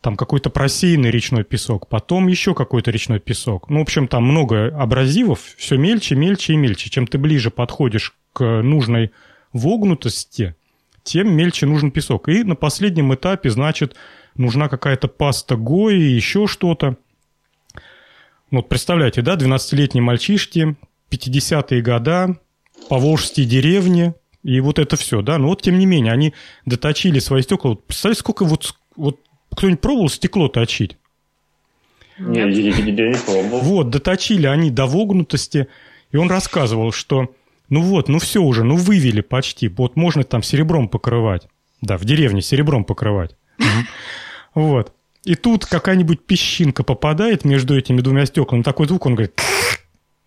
там 0.01 0.15
какой-то 0.15 0.49
просеянный 0.49 1.11
речной 1.11 1.43
песок, 1.43 1.89
потом 1.89 2.27
еще 2.27 2.53
какой-то 2.53 2.91
речной 2.91 3.19
песок. 3.19 3.69
Ну, 3.69 3.79
в 3.79 3.81
общем, 3.81 4.07
там 4.07 4.23
много 4.23 4.67
абразивов, 4.67 5.41
все 5.57 5.77
мельче, 5.77 6.15
мельче 6.15 6.53
и 6.53 6.55
мельче. 6.55 6.89
Чем 6.89 7.07
ты 7.07 7.17
ближе 7.17 7.51
подходишь 7.51 8.15
к 8.33 8.61
нужной 8.61 9.11
вогнутости, 9.53 10.55
тем 11.03 11.35
мельче 11.35 11.65
нужен 11.65 11.91
песок. 11.91 12.29
И 12.29 12.43
на 12.43 12.55
последнем 12.55 13.13
этапе, 13.13 13.49
значит, 13.49 13.95
нужна 14.35 14.69
какая-то 14.69 15.07
паста 15.07 15.55
Гои, 15.55 15.95
еще 15.95 16.47
что-то. 16.47 16.95
Вот 18.51 18.69
представляете, 18.69 19.21
да, 19.21 19.35
12-летние 19.35 20.03
мальчишки, 20.03 20.77
50-е 21.11 21.81
года, 21.81 22.37
поволжские 22.89 23.46
деревни, 23.46 24.13
и 24.43 24.60
вот 24.60 24.79
это 24.79 24.96
все, 24.96 25.22
да. 25.22 25.38
Но 25.38 25.48
вот, 25.48 25.62
тем 25.62 25.77
не 25.77 25.86
менее, 25.86 26.13
они 26.13 26.34
доточили 26.65 27.19
свои 27.19 27.41
стекла. 27.41 27.72
Вот, 27.72 27.86
представляете, 27.86 28.22
сколько 28.22 28.46
вот, 28.46 28.75
вот 28.96 29.19
кто-нибудь 29.55 29.81
пробовал 29.81 30.10
стекло 30.10 30.48
точить? 30.48 30.98
Я, 32.17 32.48
я 32.48 32.48
не 32.48 33.17
пробовал. 33.25 33.60
Вот, 33.60 33.89
доточили 33.89 34.48
они 34.48 34.72
до 34.72 34.86
вогнутости, 34.86 35.67
и 36.12 36.17
он 36.17 36.29
рассказывал, 36.29 36.91
что 36.91 37.34
ну 37.69 37.81
вот, 37.81 38.07
ну 38.07 38.19
все 38.19 38.41
уже, 38.41 38.63
ну 38.63 38.75
вывели 38.75 39.22
почти, 39.22 39.67
вот 39.67 39.96
можно 39.96 40.24
там 40.24 40.41
серебром 40.41 40.88
покрывать. 40.88 41.48
Да, 41.81 41.98
в 41.98 42.05
деревне 42.05 42.41
серебром 42.41 42.86
покрывать. 42.86 43.36
Вот. 44.55 44.93
И 45.24 45.36
тут 45.36 45.65
какая-нибудь 45.65 46.25
песчинка 46.25 46.84
попадает 46.84 47.43
между 47.43 47.77
этими 47.77 48.01
двумя 48.01 48.25
стеклами, 48.25 48.63
такой 48.63 48.88
звук, 48.88 49.05
он 49.05 49.15
говорит, 49.15 49.39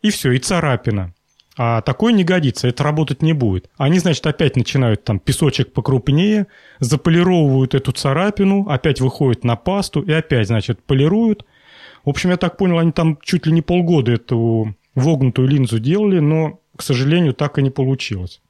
и 0.02 0.10
все, 0.10 0.32
и 0.32 0.38
царапина. 0.38 1.14
А 1.62 1.82
такое 1.82 2.14
не 2.14 2.24
годится, 2.24 2.68
это 2.68 2.82
работать 2.82 3.20
не 3.20 3.34
будет. 3.34 3.68
Они, 3.76 3.98
значит, 3.98 4.26
опять 4.26 4.56
начинают 4.56 5.04
там 5.04 5.18
песочек 5.18 5.74
покрупнее, 5.74 6.46
заполировывают 6.78 7.74
эту 7.74 7.92
царапину, 7.92 8.66
опять 8.66 9.02
выходят 9.02 9.44
на 9.44 9.56
пасту 9.56 10.00
и 10.00 10.10
опять, 10.10 10.46
значит, 10.46 10.82
полируют. 10.82 11.44
В 12.02 12.08
общем, 12.08 12.30
я 12.30 12.38
так 12.38 12.56
понял, 12.56 12.78
они 12.78 12.92
там 12.92 13.18
чуть 13.22 13.44
ли 13.44 13.52
не 13.52 13.60
полгода 13.60 14.12
эту 14.12 14.74
вогнутую 14.94 15.48
линзу 15.48 15.80
делали, 15.80 16.18
но, 16.18 16.60
к 16.74 16.80
сожалению, 16.80 17.34
так 17.34 17.58
и 17.58 17.62
не 17.62 17.68
получилось. 17.68 18.40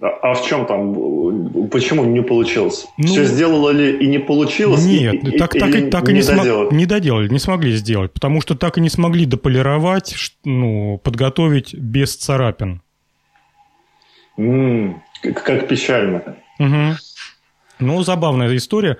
А, 0.00 0.30
а 0.30 0.34
в 0.34 0.46
чем 0.46 0.66
там? 0.66 1.68
Почему 1.68 2.04
не 2.04 2.22
получилось? 2.22 2.86
Ну, 2.96 3.06
Все 3.06 3.24
сделали 3.24 3.98
и 3.98 4.06
не 4.06 4.18
получилось? 4.18 4.84
Нет, 4.84 5.14
и, 5.24 5.38
так, 5.38 5.54
и, 5.54 5.60
так, 5.60 5.74
и, 5.74 5.90
так 5.90 6.08
и 6.08 6.12
не, 6.12 6.18
не, 6.18 6.22
смог, 6.22 6.72
не 6.72 6.86
доделали, 6.86 7.28
не 7.28 7.38
смогли 7.38 7.72
сделать, 7.72 8.12
потому 8.12 8.40
что 8.40 8.54
так 8.54 8.78
и 8.78 8.80
не 8.80 8.88
смогли 8.88 9.26
дополировать, 9.26 10.14
ну, 10.44 10.98
подготовить 10.98 11.74
без 11.74 12.16
царапин. 12.16 12.80
м 14.38 15.02
как 15.22 15.68
печально. 15.68 16.36
Угу. 16.58 16.96
Ну, 17.80 18.02
забавная 18.02 18.56
история. 18.56 18.96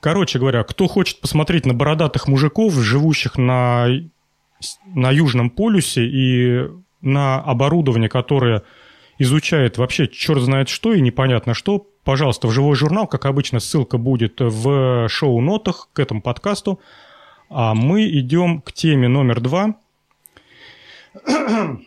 Короче 0.00 0.38
говоря, 0.38 0.62
кто 0.64 0.86
хочет 0.86 1.20
посмотреть 1.20 1.64
на 1.64 1.72
бородатых 1.72 2.28
мужиков, 2.28 2.74
живущих 2.74 3.38
на, 3.38 3.86
на 4.94 5.10
Южном 5.10 5.48
полюсе 5.48 6.04
и 6.04 6.68
на 7.00 7.40
оборудование, 7.40 8.10
которое 8.10 8.62
изучает 9.18 9.78
вообще 9.78 10.08
черт 10.08 10.40
знает 10.42 10.68
что 10.68 10.92
и 10.92 11.00
непонятно 11.00 11.54
что, 11.54 11.86
пожалуйста, 12.04 12.48
в 12.48 12.52
живой 12.52 12.76
журнал, 12.76 13.06
как 13.06 13.26
обычно, 13.26 13.60
ссылка 13.60 13.98
будет 13.98 14.36
в 14.38 15.08
шоу-нотах 15.08 15.88
к 15.92 15.98
этому 15.98 16.22
подкасту. 16.22 16.80
А 17.50 17.74
мы 17.74 18.08
идем 18.08 18.60
к 18.60 18.72
теме 18.72 19.08
номер 19.08 19.40
два. 19.40 19.76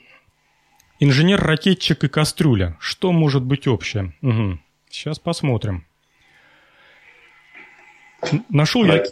Инженер-ракетчик 0.99 2.03
и 2.03 2.07
кастрюля. 2.07 2.77
Что 2.79 3.11
может 3.11 3.43
быть 3.43 3.67
общее? 3.67 4.13
Угу. 4.21 4.59
Сейчас 4.89 5.19
посмотрим. 5.19 5.85
Нашел 8.49 8.83
я... 8.85 9.03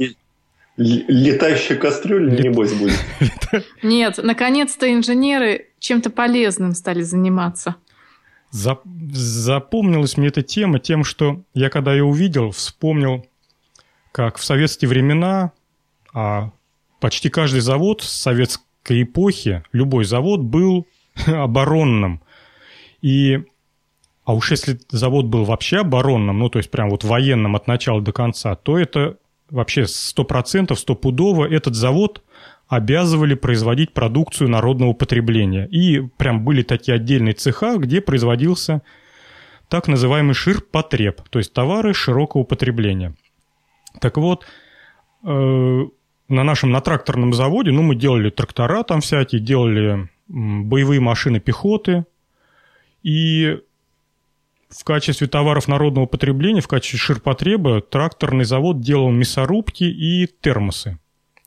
Летающая 0.78 1.78
кастрюля, 1.78 2.32
Лет... 2.32 2.44
небось, 2.44 2.74
будет. 2.74 3.00
Нет, 3.84 4.20
наконец-то 4.22 4.92
инженеры 4.94 5.70
чем-то 5.80 6.10
полезным 6.10 6.74
стали 6.74 7.02
заниматься. 7.02 7.76
Запомнилась 8.56 10.18
мне 10.18 10.28
эта 10.30 10.42
тема 10.42 10.80
тем, 10.80 11.04
что 11.04 11.42
я 11.54 11.70
когда 11.70 11.94
ее 11.94 12.06
увидел, 12.06 12.52
вспомнил, 12.52 13.26
как 14.12 14.38
в 14.38 14.46
советские 14.46 14.88
времена 14.88 15.52
а 16.16 16.52
почти 17.02 17.30
каждый 17.30 17.60
завод 17.60 18.02
с 18.02 18.10
советской 18.10 19.04
эпохи, 19.04 19.64
любой 19.74 20.06
завод 20.06 20.40
был 20.40 20.88
оборонным. 21.28 22.22
И, 23.02 23.44
а 24.24 24.34
уж 24.34 24.52
если 24.52 24.80
завод 24.90 25.26
был 25.26 25.44
вообще 25.44 25.80
оборонным, 25.80 26.40
ну 26.40 26.50
то 26.50 26.58
есть 26.58 26.72
прям 26.72 26.90
вот 26.90 27.04
военным 27.04 27.58
от 27.58 27.68
начала 27.68 28.02
до 28.02 28.14
конца, 28.14 28.56
то 28.56 28.80
это 28.80 29.18
вообще 29.50 29.86
сто 29.86 30.24
процентов, 30.24 30.80
стопудово 30.80 31.46
этот 31.46 31.76
завод 31.76 32.24
обязывали 32.68 33.36
производить 33.36 33.94
продукцию 33.94 34.50
народного 34.50 34.94
потребления. 34.94 35.68
И 35.68 36.02
прям 36.18 36.44
были 36.44 36.64
такие 36.64 36.96
отдельные 36.96 37.34
цеха, 37.34 37.78
где 37.78 38.02
производился 38.02 38.82
так 39.70 39.88
называемый 39.88 40.34
ширпотреб, 40.34 41.22
то 41.30 41.40
есть 41.40 41.54
товары 41.54 41.94
широкого 41.94 42.44
потребления. 42.44 43.16
Так 44.00 44.18
вот, 44.18 44.46
э, 45.24 45.28
на 45.28 46.44
нашем 46.44 46.72
на 46.72 46.82
тракторном 46.82 47.34
заводе, 47.34 47.72
ну, 47.72 47.82
мы 47.82 47.96
делали 47.96 48.30
трактора 48.30 48.84
там 48.84 49.02
всякие, 49.02 49.42
делали 49.42 50.10
боевые 50.28 51.00
машины 51.00 51.40
пехоты, 51.40 52.06
и 53.04 53.60
в 54.70 54.84
качестве 54.84 55.28
товаров 55.28 55.68
народного 55.68 56.06
потребления, 56.08 56.62
в 56.62 56.68
качестве 56.68 57.00
ширпотреба 57.00 57.82
тракторный 57.82 58.46
завод 58.46 58.82
делал 58.82 59.12
мясорубки 59.12 59.84
и 59.84 60.28
термосы. 60.42 61.00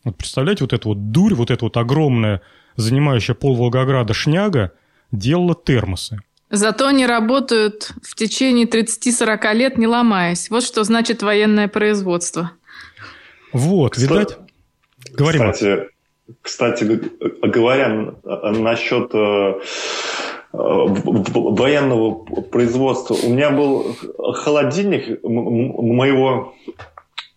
Вот 0.05 0.17
представляете, 0.17 0.65
вот 0.65 0.73
эта 0.73 0.89
вот 0.89 1.11
дурь, 1.11 1.35
вот 1.35 1.51
эта 1.51 1.65
вот 1.65 1.77
огромная, 1.77 2.43
занимающая 2.77 3.35
пол 3.35 3.57
Волгограда 3.57 4.15
шняга, 4.15 4.73
делала 5.13 5.55
термосы. 5.55 6.21
Зато 6.51 6.87
они 6.87 7.07
работают 7.07 7.93
в 8.03 8.15
течение 8.15 8.67
30-40 8.67 9.55
лет, 9.55 9.79
не 9.79 9.87
ломаясь. 9.87 10.49
Вот 10.49 10.63
что 10.63 10.83
значит 10.85 11.23
военное 11.23 11.69
производство. 11.69 12.53
Вот, 13.53 13.95
кстати, 13.95 14.11
видать? 14.11 14.39
Говори, 15.13 15.39
кстати, 15.39 15.89
кстати, 16.43 16.85
говоря 17.43 18.15
насчет 18.53 19.15
э, 19.15 19.55
военного 20.53 22.43
производства, 22.43 23.15
у 23.15 23.31
меня 23.31 23.51
был 23.51 23.97
холодильник 24.35 25.23
моего 25.23 26.55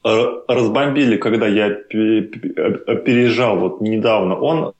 разбомбили, 0.03 1.17
когда 1.17 1.47
я 1.47 1.69
переезжал 1.69 3.57
вот 3.57 3.81
недавно. 3.81 4.35
Он 4.39 4.73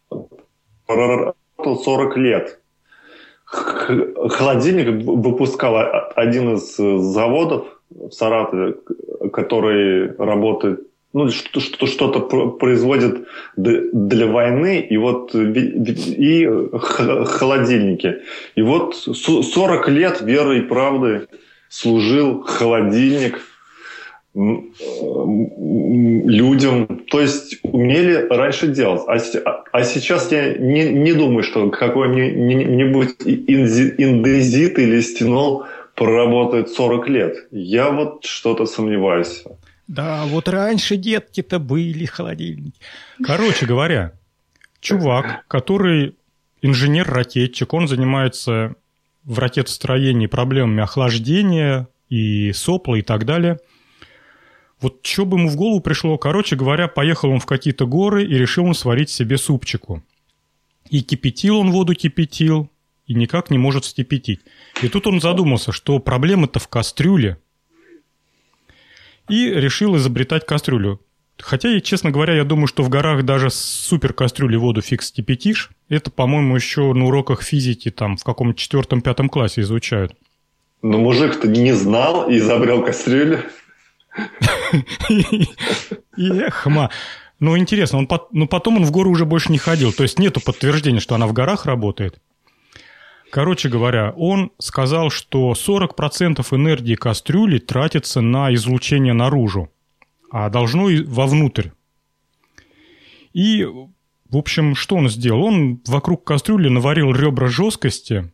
проработал 0.87 1.77
40 1.83 2.17
лет. 2.17 2.59
Холодильник 3.45 5.05
выпускал 5.05 5.75
один 6.15 6.55
из 6.55 6.75
заводов 6.75 7.65
в 7.89 8.11
Саратове, 8.11 8.75
который 9.33 10.15
работает, 10.15 10.79
ну, 11.13 11.29
что-то 11.29 12.21
производит 12.51 13.27
для 13.57 14.27
войны, 14.27 14.79
и 14.79 14.97
вот 14.97 15.35
и 15.35 16.47
холодильники. 16.79 18.21
И 18.55 18.61
вот 18.61 18.95
40 18.95 19.89
лет 19.89 20.21
верой 20.21 20.59
и 20.59 20.61
правдой 20.61 21.27
служил 21.69 22.41
холодильник– 22.43 23.41
людям, 26.33 26.87
то 27.09 27.19
есть 27.19 27.57
умели 27.63 28.27
раньше 28.29 28.67
делать. 28.67 29.01
А, 29.07 29.17
а 29.71 29.83
сейчас 29.83 30.31
я 30.31 30.53
не, 30.53 30.89
не 30.89 31.11
думаю, 31.13 31.43
что 31.43 31.69
какой-нибудь 31.69 33.15
индезит 33.25 34.79
или 34.79 35.01
стенол 35.01 35.65
проработает 35.95 36.69
40 36.69 37.09
лет. 37.09 37.35
Я 37.51 37.89
вот 37.91 38.23
что-то 38.23 38.65
сомневаюсь. 38.65 39.43
Да, 39.87 40.23
вот 40.25 40.47
раньше 40.47 40.95
детки-то 40.95 41.59
были 41.59 42.05
холодильники. 42.05 42.79
Короче 43.21 43.65
говоря, 43.65 44.13
чувак, 44.79 45.43
который 45.49 46.15
инженер-ракетчик, 46.61 47.73
он 47.73 47.89
занимается 47.89 48.75
в 49.25 49.37
ракетостроении 49.39 50.27
проблемами 50.27 50.83
охлаждения 50.83 51.89
и 52.07 52.53
сопла 52.53 52.95
и 52.95 53.01
так 53.01 53.25
далее– 53.25 53.59
вот 54.81 55.05
что 55.05 55.25
бы 55.25 55.37
ему 55.37 55.49
в 55.49 55.55
голову 55.55 55.79
пришло, 55.79 56.17
короче 56.17 56.55
говоря, 56.55 56.87
поехал 56.87 57.29
он 57.29 57.39
в 57.39 57.45
какие-то 57.45 57.85
горы 57.85 58.23
и 58.23 58.33
решил 58.33 58.65
он 58.65 58.73
сварить 58.73 59.09
себе 59.09 59.37
супчику. 59.37 60.03
И 60.89 61.01
кипятил 61.01 61.59
он 61.59 61.71
воду, 61.71 61.93
кипятил, 61.93 62.69
и 63.05 63.13
никак 63.13 63.51
не 63.51 63.57
может 63.57 63.85
вскипятить. 63.85 64.41
И 64.81 64.87
тут 64.87 65.05
он 65.07 65.21
задумался, 65.21 65.71
что 65.71 65.99
проблема-то 65.99 66.59
в 66.59 66.67
кастрюле. 66.67 67.37
И 69.29 69.45
решил 69.49 69.95
изобретать 69.97 70.45
кастрюлю. 70.45 70.99
Хотя, 71.37 71.79
честно 71.79 72.11
говоря, 72.11 72.35
я 72.35 72.43
думаю, 72.43 72.67
что 72.67 72.83
в 72.83 72.89
горах 72.89 73.23
даже 73.23 73.49
с 73.49 73.55
супер 73.55 74.13
кастрюли 74.13 74.55
воду 74.55 74.81
фиг 74.81 75.01
скипятишь. 75.01 75.69
Это, 75.89 76.11
по-моему, 76.11 76.55
еще 76.55 76.93
на 76.93 77.05
уроках 77.05 77.41
физики 77.41 77.89
там 77.91 78.17
в 78.17 78.23
каком-то 78.23 78.59
четвертом-пятом 78.59 79.29
классе 79.29 79.61
изучают. 79.61 80.15
Но 80.81 80.97
мужик-то 80.97 81.47
не 81.47 81.73
знал 81.73 82.29
и 82.29 82.37
изобрел 82.37 82.83
кастрюлю. 82.83 83.43
Эх, 86.17 86.65
ма. 86.65 86.89
Ну, 87.39 87.57
интересно, 87.57 87.97
он, 87.99 88.07
ну, 88.31 88.47
потом 88.47 88.77
он 88.77 88.85
в 88.85 88.91
горы 88.91 89.09
уже 89.09 89.25
больше 89.25 89.51
не 89.51 89.57
ходил. 89.57 89.91
То 89.91 90.03
есть 90.03 90.19
нету 90.19 90.41
подтверждения, 90.41 90.99
что 90.99 91.15
она 91.15 91.27
в 91.27 91.33
горах 91.33 91.65
работает. 91.65 92.21
Короче 93.31 93.69
говоря, 93.69 94.11
он 94.11 94.51
сказал, 94.59 95.09
что 95.09 95.53
40% 95.53 96.45
энергии 96.51 96.95
кастрюли 96.95 97.59
тратится 97.59 98.21
на 98.21 98.53
излучение 98.53 99.13
наружу, 99.13 99.71
а 100.29 100.49
должно 100.49 100.89
и 100.89 101.01
вовнутрь. 101.03 101.69
И, 103.33 103.63
в 103.63 104.37
общем, 104.37 104.75
что 104.75 104.97
он 104.97 105.09
сделал? 105.09 105.45
Он 105.45 105.81
вокруг 105.87 106.25
кастрюли 106.25 106.67
наварил 106.67 107.13
ребра 107.13 107.47
жесткости, 107.47 108.29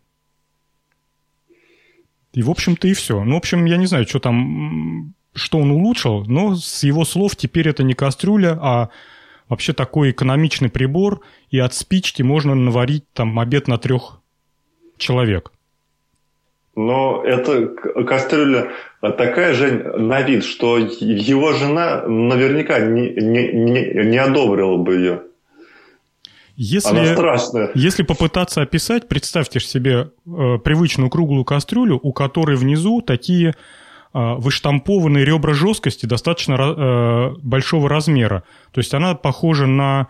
и, 2.33 2.43
в 2.43 2.49
общем-то, 2.49 2.87
и 2.87 2.93
все. 2.93 3.23
Ну, 3.23 3.33
в 3.35 3.37
общем, 3.37 3.65
я 3.65 3.77
не 3.77 3.87
знаю, 3.87 4.07
что 4.07 4.19
там, 4.19 5.15
что 5.37 5.59
он 5.59 5.71
улучшил, 5.71 6.25
но 6.25 6.55
с 6.55 6.83
его 6.83 7.05
слов 7.05 7.35
теперь 7.35 7.69
это 7.69 7.83
не 7.83 7.93
кастрюля, 7.93 8.57
а 8.59 8.89
вообще 9.47 9.73
такой 9.73 10.11
экономичный 10.11 10.69
прибор, 10.69 11.21
и 11.49 11.59
от 11.59 11.73
спички 11.73 12.23
можно 12.23 12.55
наварить 12.55 13.05
там 13.13 13.39
обед 13.39 13.67
на 13.67 13.77
трех 13.77 14.19
человек. 14.97 15.51
Но 16.75 17.23
эта 17.23 17.67
кастрюля 17.67 18.71
такая 19.01 19.53
же 19.53 19.71
на 19.97 20.21
вид, 20.21 20.43
что 20.43 20.77
его 20.77 21.53
жена 21.53 22.03
наверняка 22.07 22.79
не, 22.79 23.09
не, 23.09 23.51
не, 23.51 24.05
не 24.05 24.17
одобрила 24.17 24.77
бы 24.77 24.95
ее. 24.95 25.21
Если, 26.55 26.89
Она 26.89 27.13
страшная. 27.13 27.71
Если 27.75 28.01
попытаться 28.01 28.61
описать, 28.63 29.07
представьте 29.07 29.59
себе 29.59 30.09
э, 30.25 30.57
привычную 30.63 31.11
круглую 31.11 31.45
кастрюлю, 31.45 31.99
у 32.01 32.11
которой 32.13 32.57
внизу 32.57 33.01
такие 33.01 33.53
выштампованные 34.13 35.25
ребра 35.25 35.53
жесткости 35.53 36.05
достаточно 36.05 36.53
э, 36.53 37.35
большого 37.41 37.89
размера. 37.89 38.43
То 38.71 38.79
есть 38.79 38.93
она 38.93 39.15
похожа 39.15 39.67
на 39.67 40.07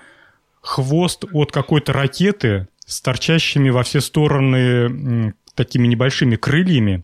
хвост 0.62 1.26
от 1.34 1.52
какой-то 1.52 1.94
ракеты 1.94 2.68
с 2.86 3.02
торчащими 3.02 3.70
во 3.70 3.84
все 3.84 4.02
стороны 4.02 5.34
такими 5.56 5.88
небольшими 5.88 6.36
крыльями. 6.36 7.04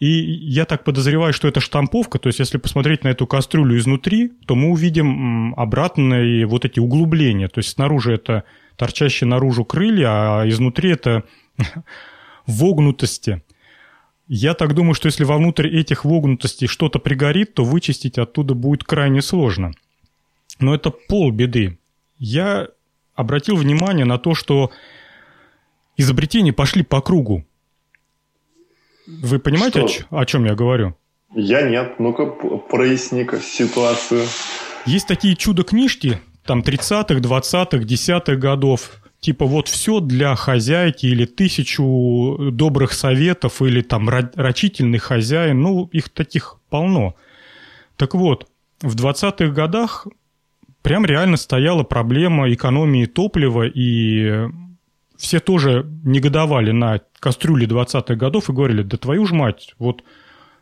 И 0.00 0.08
я 0.08 0.64
так 0.64 0.82
подозреваю, 0.82 1.32
что 1.32 1.46
это 1.46 1.60
штамповка, 1.60 2.18
то 2.18 2.26
есть 2.26 2.40
если 2.40 2.58
посмотреть 2.58 3.04
на 3.04 3.08
эту 3.08 3.24
кастрюлю 3.28 3.78
изнутри, 3.78 4.32
то 4.46 4.56
мы 4.56 4.70
увидим 4.70 5.54
обратные 5.54 6.44
вот 6.44 6.64
эти 6.64 6.80
углубления. 6.80 7.46
То 7.46 7.58
есть 7.58 7.70
снаружи 7.70 8.14
это 8.14 8.42
торчащие 8.76 9.28
наружу 9.28 9.64
крылья, 9.64 10.08
а 10.40 10.48
изнутри 10.48 10.90
это 10.90 11.22
вогнутости. 12.48 13.44
Я 14.28 14.54
так 14.54 14.74
думаю, 14.74 14.94
что 14.94 15.06
если 15.06 15.24
вовнутрь 15.24 15.68
этих 15.68 16.04
вогнутостей 16.04 16.68
что-то 16.68 16.98
пригорит, 16.98 17.54
то 17.54 17.64
вычистить 17.64 18.18
оттуда 18.18 18.54
будет 18.54 18.84
крайне 18.84 19.20
сложно. 19.20 19.72
Но 20.60 20.74
это 20.74 20.90
полбеды. 20.90 21.78
Я 22.18 22.68
обратил 23.14 23.56
внимание 23.56 24.04
на 24.04 24.18
то, 24.18 24.34
что 24.34 24.70
изобретения 25.96 26.52
пошли 26.52 26.82
по 26.82 27.00
кругу. 27.00 27.44
Вы 29.06 29.38
понимаете, 29.38 30.06
о, 30.10 30.20
о 30.20 30.24
чем 30.24 30.44
я 30.44 30.54
говорю? 30.54 30.96
Я 31.34 31.62
нет. 31.62 31.98
Ну-ка, 31.98 32.26
проясни-ка 32.26 33.40
ситуацию. 33.40 34.24
Есть 34.86 35.08
такие 35.08 35.34
чудо-книжки, 35.34 36.20
там 36.44 36.60
30-х, 36.60 37.14
20-х, 37.14 37.78
10-х 37.78 38.36
годов. 38.36 39.01
Типа 39.22 39.46
вот 39.46 39.68
все 39.68 40.00
для 40.00 40.34
хозяйки 40.34 41.06
или 41.06 41.26
тысячу 41.26 42.50
добрых 42.50 42.92
советов 42.92 43.62
или 43.62 43.80
там 43.80 44.08
рачительный 44.08 44.98
хозяин. 44.98 45.62
Ну, 45.62 45.88
их 45.92 46.08
таких 46.08 46.58
полно. 46.68 47.14
Так 47.96 48.16
вот, 48.16 48.48
в 48.80 48.96
20-х 48.96 49.46
годах 49.54 50.08
прям 50.82 51.06
реально 51.06 51.36
стояла 51.36 51.84
проблема 51.84 52.52
экономии 52.52 53.06
топлива, 53.06 53.64
и 53.68 54.48
все 55.16 55.38
тоже 55.38 55.86
негодовали 56.02 56.72
на 56.72 57.00
кастрюле 57.20 57.68
20-х 57.68 58.16
годов 58.16 58.50
и 58.50 58.52
говорили, 58.52 58.82
да 58.82 58.96
твою 58.96 59.24
ж 59.26 59.30
мать, 59.30 59.76
вот 59.78 60.02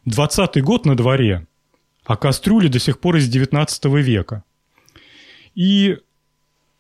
20-й 0.07 0.61
год 0.61 0.85
на 0.85 0.95
дворе, 0.99 1.47
а 2.05 2.19
кастрюли 2.19 2.69
до 2.69 2.79
сих 2.79 3.01
пор 3.01 3.17
из 3.17 3.29
19 3.31 3.87
века. 3.87 4.45
И, 5.55 5.97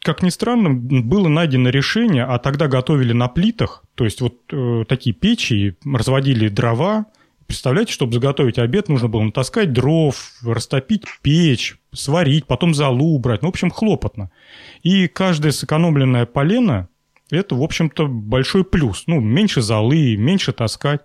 как 0.02 0.22
ни 0.22 0.30
странно, 0.30 0.70
было 0.70 1.28
найдено 1.28 1.68
решение, 1.68 2.24
а 2.24 2.38
тогда 2.38 2.68
готовили 2.68 3.12
на 3.12 3.28
плитах, 3.28 3.84
то 3.94 4.04
есть 4.04 4.20
вот 4.20 4.38
э, 4.50 4.84
такие 4.88 5.14
печи, 5.14 5.76
разводили 5.84 6.48
дрова. 6.48 7.06
Представляете, 7.46 7.92
чтобы 7.92 8.12
заготовить 8.12 8.58
обед, 8.58 8.88
нужно 8.88 9.08
было 9.08 9.22
натаскать 9.22 9.72
дров, 9.72 10.16
растопить 10.42 11.04
печь, 11.20 11.76
сварить, 11.92 12.46
потом 12.46 12.74
залу 12.74 13.16
убрать. 13.16 13.42
Ну, 13.42 13.48
в 13.48 13.50
общем, 13.50 13.70
хлопотно. 13.70 14.30
И 14.82 15.08
каждое 15.08 15.50
сэкономленное 15.50 16.26
полено– 16.26 16.88
это, 17.30 17.56
в 17.56 17.62
общем-то, 17.62 18.06
большой 18.06 18.64
плюс. 18.64 19.04
Ну, 19.06 19.20
меньше 19.20 19.62
золы, 19.62 20.16
меньше 20.16 20.52
таскать. 20.52 21.00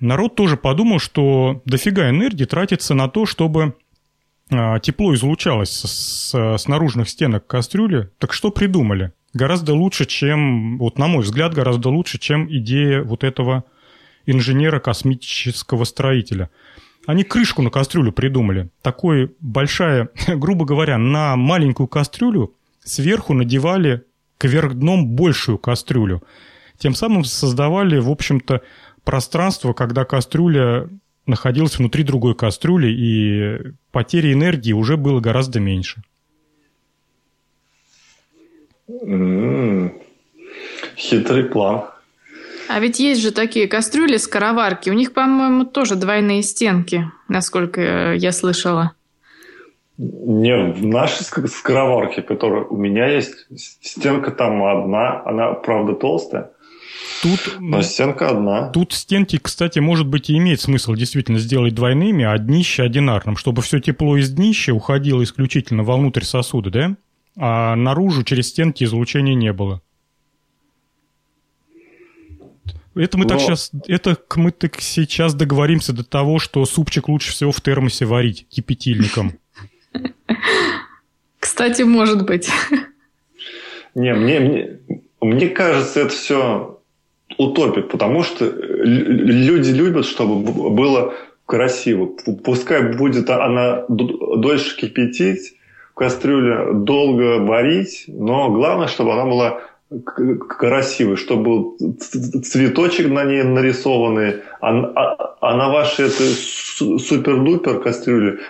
Народ 0.00 0.34
тоже 0.34 0.56
подумал, 0.56 0.98
что 0.98 1.62
дофига 1.64 2.10
энергии 2.10 2.44
тратится 2.44 2.94
на 2.94 3.08
то, 3.08 3.24
чтобы 3.24 3.74
тепло 4.48 5.14
излучалось 5.14 5.70
с, 5.70 6.32
с, 6.32 6.68
наружных 6.68 7.08
стенок 7.08 7.46
кастрюли. 7.46 8.10
Так 8.18 8.32
что 8.32 8.50
придумали? 8.50 9.12
Гораздо 9.34 9.74
лучше, 9.74 10.06
чем, 10.06 10.78
вот 10.78 10.98
на 10.98 11.08
мой 11.08 11.22
взгляд, 11.22 11.52
гораздо 11.52 11.88
лучше, 11.88 12.18
чем 12.18 12.48
идея 12.50 13.02
вот 13.02 13.24
этого 13.24 13.64
инженера 14.24 14.80
космического 14.80 15.84
строителя. 15.84 16.50
Они 17.06 17.22
крышку 17.22 17.62
на 17.62 17.70
кастрюлю 17.70 18.12
придумали. 18.12 18.70
Такой 18.82 19.34
большая, 19.40 20.08
грубо 20.28 20.64
говоря, 20.64 20.98
на 20.98 21.36
маленькую 21.36 21.86
кастрюлю 21.86 22.54
сверху 22.82 23.34
надевали 23.34 24.04
кверх 24.38 24.74
дном 24.74 25.08
большую 25.08 25.58
кастрюлю. 25.58 26.22
Тем 26.78 26.94
самым 26.94 27.24
создавали, 27.24 27.98
в 27.98 28.10
общем-то, 28.10 28.62
пространство, 29.04 29.72
когда 29.72 30.04
кастрюля 30.04 30.88
находилась 31.26 31.78
внутри 31.78 32.02
другой 32.02 32.34
кастрюли, 32.34 32.88
и 32.88 33.72
потери 33.92 34.32
энергии 34.32 34.72
уже 34.72 34.96
было 34.96 35.20
гораздо 35.20 35.60
меньше. 35.60 36.02
М-м-м. 38.88 39.92
Хитрый 40.96 41.44
план. 41.44 41.86
А 42.68 42.80
ведь 42.80 42.98
есть 42.98 43.20
же 43.20 43.30
такие 43.30 43.68
кастрюли, 43.68 44.16
скороварки. 44.16 44.90
У 44.90 44.92
них, 44.92 45.12
по-моему, 45.12 45.64
тоже 45.64 45.94
двойные 45.94 46.42
стенки, 46.42 47.10
насколько 47.28 48.14
я 48.14 48.32
слышала. 48.32 48.92
Не, 49.98 50.72
в 50.72 50.84
нашей 50.84 51.24
скороварке, 51.48 52.22
которая 52.22 52.64
у 52.64 52.76
меня 52.76 53.06
есть, 53.06 53.46
стенка 53.56 54.30
там 54.30 54.62
одна, 54.62 55.22
она, 55.24 55.52
правда, 55.52 55.94
толстая. 55.94 56.50
Тут, 57.22 57.56
Но 57.60 57.82
стенка 57.82 58.30
одна. 58.30 58.68
Тут 58.68 58.92
стенки, 58.92 59.38
кстати, 59.38 59.78
может 59.78 60.06
быть 60.06 60.30
и 60.30 60.36
имеет 60.36 60.60
смысл 60.60 60.94
действительно 60.94 61.38
сделать 61.38 61.74
двойными, 61.74 62.24
а 62.24 62.36
днище 62.38 62.82
одинарным, 62.82 63.36
чтобы 63.36 63.62
все 63.62 63.80
тепло 63.80 64.16
из 64.16 64.30
днища 64.30 64.72
уходило 64.72 65.22
исключительно 65.22 65.82
вовнутрь 65.82 66.24
сосуда, 66.24 66.70
да? 66.70 66.96
А 67.36 67.74
наружу 67.74 68.22
через 68.22 68.48
стенки 68.48 68.84
излучения 68.84 69.34
не 69.34 69.52
было. 69.52 69.82
Это 72.94 73.18
мы 73.18 73.24
Но... 73.24 73.30
так 73.30 73.40
сейчас, 73.40 73.70
это 73.86 74.16
мы 74.36 74.52
так 74.52 74.80
сейчас 74.80 75.34
договоримся 75.34 75.92
до 75.92 76.02
того, 76.02 76.38
что 76.38 76.64
супчик 76.64 77.08
лучше 77.08 77.30
всего 77.30 77.52
в 77.52 77.60
термосе 77.60 78.06
варить 78.06 78.46
кипятильником. 78.48 79.38
Кстати, 81.40 81.82
может 81.82 82.24
быть. 82.26 82.48
Не, 83.94 84.14
мне, 84.14 84.40
мне, 84.40 84.78
мне 85.20 85.48
кажется, 85.48 86.00
это 86.00 86.10
все 86.10 86.75
утопия, 87.38 87.82
потому 87.82 88.22
что 88.22 88.46
люди 88.46 89.70
любят, 89.70 90.06
чтобы 90.06 90.36
было 90.70 91.14
красиво. 91.46 92.10
Пускай 92.44 92.94
будет 92.96 93.30
она 93.30 93.84
дольше 93.88 94.76
кипятить, 94.76 95.56
в 95.92 95.98
кастрюле 95.98 96.74
долго 96.74 97.38
варить, 97.38 98.04
но 98.06 98.50
главное, 98.50 98.86
чтобы 98.86 99.14
она 99.14 99.24
была 99.24 99.60
красивой, 100.58 101.16
чтобы 101.16 101.78
цветочек 102.42 103.08
на 103.08 103.24
ней 103.24 103.42
нарисованный, 103.44 104.42
а, 104.60 104.70
а, 104.70 105.36
а 105.40 105.56
на 105.56 105.70
вашей 105.70 106.06
этой 106.06 106.34
супер-дупер 106.98 107.80
кастрюле 107.80 108.40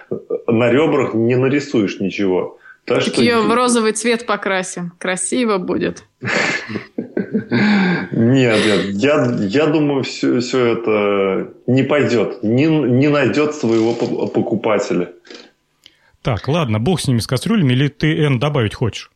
на 0.46 0.70
ребрах 0.70 1.14
не 1.14 1.36
нарисуешь 1.36 2.00
ничего. 2.00 2.58
Так, 2.86 3.04
так 3.04 3.14
что... 3.14 3.20
ее 3.20 3.40
в 3.40 3.52
розовый 3.52 3.92
цвет 3.92 4.26
покрасим. 4.26 4.92
Красиво 4.98 5.58
будет. 5.58 6.04
Нет, 8.12 8.58
нет. 8.64 8.84
Я, 8.92 9.36
я 9.40 9.66
думаю, 9.66 10.04
все, 10.04 10.38
все 10.38 10.66
это 10.66 11.52
не 11.66 11.82
пойдет. 11.82 12.44
Не, 12.44 12.66
не 12.66 13.08
найдет 13.08 13.54
своего 13.54 13.92
покупателя. 13.92 15.12
Так, 16.22 16.46
ладно, 16.48 16.78
бог 16.78 17.00
с 17.00 17.08
ними, 17.08 17.18
с 17.18 17.26
кастрюлями, 17.26 17.72
или 17.72 17.88
ты, 17.88 18.16
Н, 18.24 18.38
добавить 18.38 18.74
хочешь? 18.74 19.10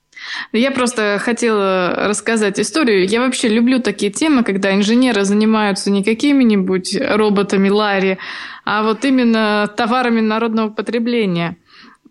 Я 0.52 0.70
просто 0.70 1.18
хотела 1.18 1.94
рассказать 2.08 2.60
историю. 2.60 3.06
Я 3.06 3.20
вообще 3.20 3.48
люблю 3.48 3.80
такие 3.80 4.12
темы, 4.12 4.42
когда 4.42 4.74
инженеры 4.74 5.24
занимаются 5.24 5.90
не 5.90 6.04
какими-нибудь 6.04 6.96
роботами 7.00 7.68
Ларри, 7.68 8.18
а 8.64 8.82
вот 8.82 9.04
именно 9.04 9.72
товарами 9.76 10.20
народного 10.20 10.70
потребления. 10.70 11.56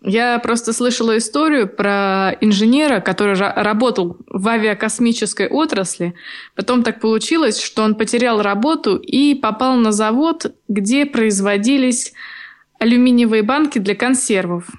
Я 0.02 0.40
просто 0.40 0.72
слышала 0.72 1.18
историю 1.18 1.68
про 1.68 2.32
инженера, 2.40 3.02
который 3.02 3.36
работал 3.36 4.18
в 4.28 4.48
авиакосмической 4.48 5.48
отрасли. 5.48 6.14
Потом 6.56 6.84
так 6.84 7.02
получилось, 7.02 7.62
что 7.62 7.84
он 7.84 7.96
потерял 7.96 8.42
работу 8.42 8.96
и 8.96 9.36
попал 9.36 9.76
на 9.76 9.92
завод, 9.92 10.54
где 10.70 11.06
производились 11.06 12.14
алюминиевые 12.80 13.44
банки 13.44 13.78
для 13.80 13.94
консервов. 13.94 14.70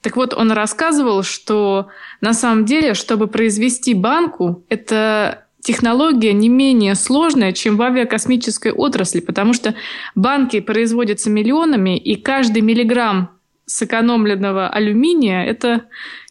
Так 0.00 0.16
вот, 0.16 0.32
он 0.32 0.50
рассказывал, 0.50 1.22
что 1.24 1.88
на 2.22 2.32
самом 2.32 2.64
деле, 2.64 2.94
чтобы 2.94 3.26
произвести 3.26 3.92
банку, 3.92 4.64
это 4.70 5.44
технология 5.60 6.32
не 6.32 6.48
менее 6.48 6.94
сложная, 6.94 7.52
чем 7.52 7.76
в 7.76 7.82
авиакосмической 7.82 8.72
отрасли, 8.72 9.20
потому 9.20 9.52
что 9.52 9.74
банки 10.14 10.60
производятся 10.60 11.28
миллионами, 11.28 11.98
и 11.98 12.16
каждый 12.16 12.62
миллиграмм 12.62 13.39
сэкономленного 13.70 14.68
алюминия– 14.68 15.44
это 15.46 15.84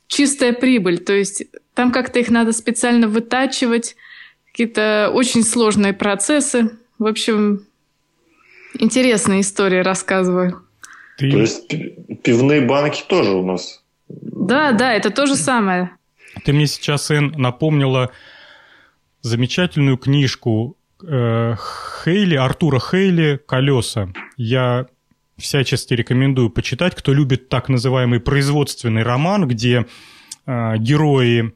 чистая 0.08 0.54
прибыль. 0.54 1.00
То 1.00 1.14
есть 1.14 1.46
там 1.74 1.92
как-то 1.92 2.20
их 2.20 2.30
надо 2.30 2.52
специально 2.52 3.08
вытачивать, 3.08 3.96
какие-то 4.52 5.12
очень 5.14 5.44
сложные 5.44 5.94
процессы. 5.94 6.72
В 6.98 7.06
общем, 7.06 7.66
интересные 8.74 9.42
истории 9.42 9.80
рассказываю. 9.80 10.62
Ты... 11.18 11.32
То 11.32 11.38
есть 11.38 11.68
пивные 12.24 12.62
банки 12.62 13.04
тоже 13.08 13.32
у 13.32 13.46
нас. 13.46 13.84
Да, 14.10 14.72
да, 14.72 14.94
это 14.94 15.12
то 15.12 15.26
же 15.26 15.36
самое. 15.36 15.92
Ты 16.44 16.54
мне 16.54 16.68
сейчас, 16.68 17.12
Эн, 17.12 17.34
напомнила 17.38 18.12
замечательную 19.22 19.98
книжку 19.98 20.78
э, 21.06 21.56
Хейли, 22.04 22.36
Артура 22.36 22.80
Хейли 22.80 23.40
«Колеса». 23.46 24.10
Я 24.38 24.88
всячески 25.40 25.94
рекомендую 25.94 26.50
почитать, 26.50 26.96
кто 26.96 27.14
любит 27.14 27.50
так 27.50 27.70
называемый 27.70 28.20
производственный 28.20 29.04
роман, 29.04 29.48
где 29.48 29.86
э, 30.46 30.78
герои 30.78 31.54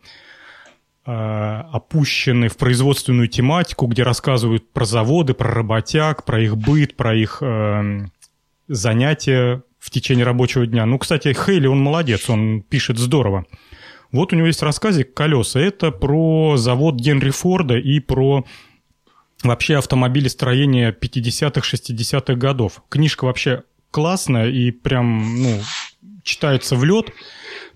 э, 1.06 1.12
опущены 1.12 2.50
в 2.50 2.58
производственную 2.58 3.28
тематику, 3.28 3.88
где 3.88 4.04
рассказывают 4.04 4.72
про 4.72 4.86
заводы, 4.86 5.34
про 5.34 5.52
работяг, 5.52 6.26
про 6.26 6.42
их 6.42 6.58
быт, 6.58 6.96
про 6.96 7.16
их 7.16 7.40
э, 7.42 8.06
занятия 8.68 9.64
в 9.80 9.90
течение 9.92 10.26
рабочего 10.26 10.66
дня. 10.66 10.86
Ну, 10.86 10.98
кстати, 10.98 11.34
Хейли, 11.34 11.68
он 11.68 11.82
молодец, 11.82 12.30
он 12.30 12.62
пишет 12.62 12.98
здорово. 12.98 13.46
Вот 14.14 14.32
у 14.32 14.36
него 14.36 14.48
есть 14.48 14.62
рассказик 14.62 15.14
«Колеса». 15.14 15.60
Это 15.60 15.92
про 15.92 16.56
завод 16.56 16.96
Генри 16.96 17.32
Форда 17.32 17.78
и 17.78 18.00
про 18.00 18.46
вообще 19.44 19.78
автомобилестроение 19.78 20.92
50-х, 20.92 21.62
60-х 21.62 22.36
годов. 22.36 22.84
Книжка 22.90 23.26
вообще 23.26 23.64
классная 23.94 24.50
и 24.50 24.72
прям, 24.72 25.42
ну, 25.42 25.62
читается 26.24 26.76
в 26.76 26.84
лед. 26.84 27.12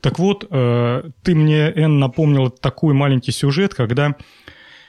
Так 0.02 0.18
вот, 0.18 0.48
э, 0.50 1.04
ты 1.24 1.36
мне, 1.36 1.72
Эн, 1.76 2.00
напомнил 2.00 2.50
такой 2.50 2.94
маленький 2.94 3.32
сюжет, 3.32 3.76
когда 3.76 4.16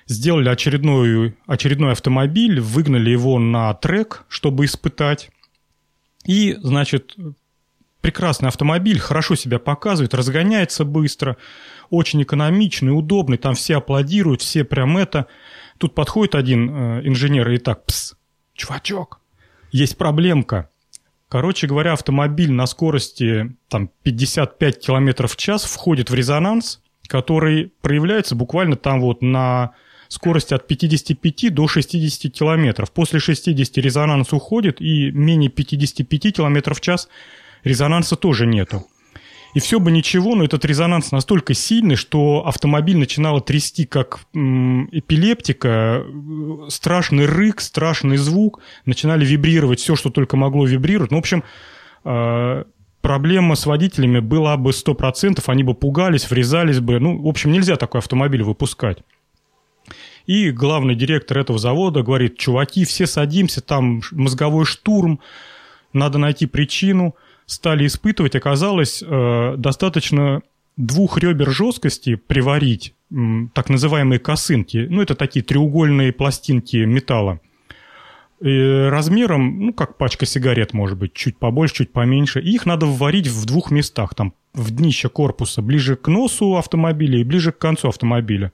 сделали 0.07 0.49
очередной, 0.49 1.37
очередной 1.47 1.93
автомобиль, 1.93 2.61
выгнали 2.61 3.11
его 3.11 3.39
на 3.39 3.75
трек, 3.75 4.25
чтобы 4.29 4.65
испытать. 4.65 5.31
И, 6.25 6.57
значит, 6.63 7.15
прекрасный 8.01 8.49
автомобиль, 8.49 8.99
хорошо 8.99 9.35
себя 9.35 9.59
показывает, 9.59 10.15
разгоняется 10.15 10.87
быстро, 10.87 11.37
очень 11.91 12.23
экономичный, 12.23 12.97
удобный, 12.97 13.37
там 13.37 13.55
все 13.55 13.77
аплодируют, 13.77 14.41
все 14.41 14.65
прям 14.65 14.97
это. 14.97 15.27
Тут 15.77 15.95
подходит 15.95 16.35
один 16.35 16.71
э, 16.71 17.01
инженер 17.05 17.51
и 17.51 17.59
так, 17.59 17.85
пс, 17.85 18.15
чувачок, 18.55 19.21
есть 19.73 19.99
проблемка. 19.99 20.71
Короче 21.29 21.67
говоря, 21.67 21.93
автомобиль 21.93 22.51
на 22.51 22.67
скорости 22.67 23.55
там, 23.69 23.91
55 24.03 24.87
км 24.87 25.27
в 25.27 25.37
час 25.37 25.65
входит 25.65 26.09
в 26.09 26.15
резонанс, 26.15 26.81
который 27.07 27.73
проявляется 27.83 28.35
буквально 28.35 28.77
там 28.77 29.01
вот 29.01 29.21
на 29.21 29.73
скорости 30.09 30.55
от 30.55 30.67
55 30.67 31.53
до 31.55 31.69
60 31.69 32.33
км. 32.33 32.87
После 32.93 33.21
60 33.21 33.77
резонанс 33.77 34.33
уходит, 34.33 34.81
и 34.81 35.11
менее 35.11 35.51
55 35.51 36.35
км 36.35 36.75
в 36.75 36.81
час 36.81 37.09
резонанса 37.63 38.17
тоже 38.17 38.47
нету. 38.47 38.87
И 39.59 39.61
все 39.61 39.81
бы 39.81 39.91
ничего, 39.91 40.37
но 40.37 40.45
этот 40.45 40.65
резонанс 40.65 41.11
настолько 41.11 41.53
сильный, 41.53 41.97
что 41.97 42.47
автомобиль 42.47 42.97
начинало 42.97 43.41
трясти 43.41 43.87
как 43.87 44.21
эпилептика, 44.33 46.07
страшный 46.69 47.27
рык, 47.27 47.61
страшный 47.61 48.19
звук, 48.19 48.61
начинали 48.85 49.27
вибрировать 49.27 49.81
все, 49.81 49.97
что 49.97 50.11
только 50.11 50.37
могло 50.37 50.65
вибрировать. 50.65 51.11
Ну, 51.11 51.17
в 51.17 51.19
общем, 51.19 51.43
э, 52.05 52.65
проблема 53.01 53.57
с 53.57 53.67
водителями 53.67 54.21
была 54.21 54.57
бы 54.57 54.71
100%, 54.71 55.43
они 55.49 55.65
бы 55.65 55.75
пугались, 55.75 56.31
врезались 56.31 56.79
бы. 56.79 57.01
Ну, 57.01 57.21
в 57.21 57.27
общем, 57.27 57.51
нельзя 57.51 57.75
такой 57.75 57.99
автомобиль 57.99 58.45
выпускать. 58.45 58.99
И 60.27 60.53
главный 60.53 60.95
директор 60.95 61.37
этого 61.37 61.59
завода 61.59 62.05
говорит, 62.05 62.39
чуваки, 62.39 62.85
все 62.85 63.09
садимся, 63.09 63.61
там 63.61 64.03
мозговой 64.13 64.67
штурм, 64.67 65.19
надо 65.93 66.19
найти 66.19 66.47
причину– 66.47 67.17
стали 67.49 67.87
испытывать, 67.87 68.37
оказалось 68.37 69.03
э, 69.03 69.55
достаточно 69.57 70.43
двух 70.77 71.19
ребер 71.19 71.51
жесткости 71.51 72.15
приварить 72.15 72.95
так 73.55 73.71
называемые 73.71 74.19
косынки. 74.19 74.87
Ну, 74.89 75.01
это 75.01 75.15
такие 75.15 75.43
треугольные 75.43 76.13
пластинки 76.13 76.77
металла. 76.77 77.41
И 78.41 78.87
размером, 78.91 79.67
ну, 79.67 79.73
как 79.73 79.97
пачка 79.97 80.27
сигарет, 80.27 80.75
может 80.75 80.99
быть, 80.99 81.15
чуть 81.15 81.39
побольше, 81.39 81.77
чуть 81.77 81.93
поменьше. 81.93 82.41
И 82.41 82.53
их 82.53 82.67
надо 82.67 82.85
вварить 82.85 83.27
в 83.27 83.47
двух 83.47 83.71
местах, 83.71 84.15
там, 84.15 84.35
в 84.53 84.71
днище 84.71 85.09
корпуса, 85.09 85.63
ближе 85.63 85.97
к 85.97 86.07
носу 86.09 86.57
автомобиля 86.57 87.19
и 87.19 87.25
ближе 87.25 87.51
к 87.51 87.59
концу 87.59 87.89
автомобиля. 87.89 88.53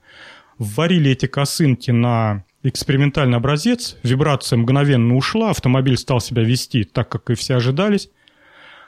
Вварили 0.57 1.11
эти 1.11 1.25
косынки 1.25 1.91
на 1.91 2.45
экспериментальный 2.63 3.37
образец, 3.37 3.97
вибрация 4.03 4.57
мгновенно 4.57 5.17
ушла, 5.17 5.49
автомобиль 5.49 5.97
стал 5.97 6.21
себя 6.21 6.43
вести 6.43 6.85
так, 6.85 7.09
как 7.09 7.29
и 7.29 7.35
все 7.35 7.55
ожидались. 7.55 8.09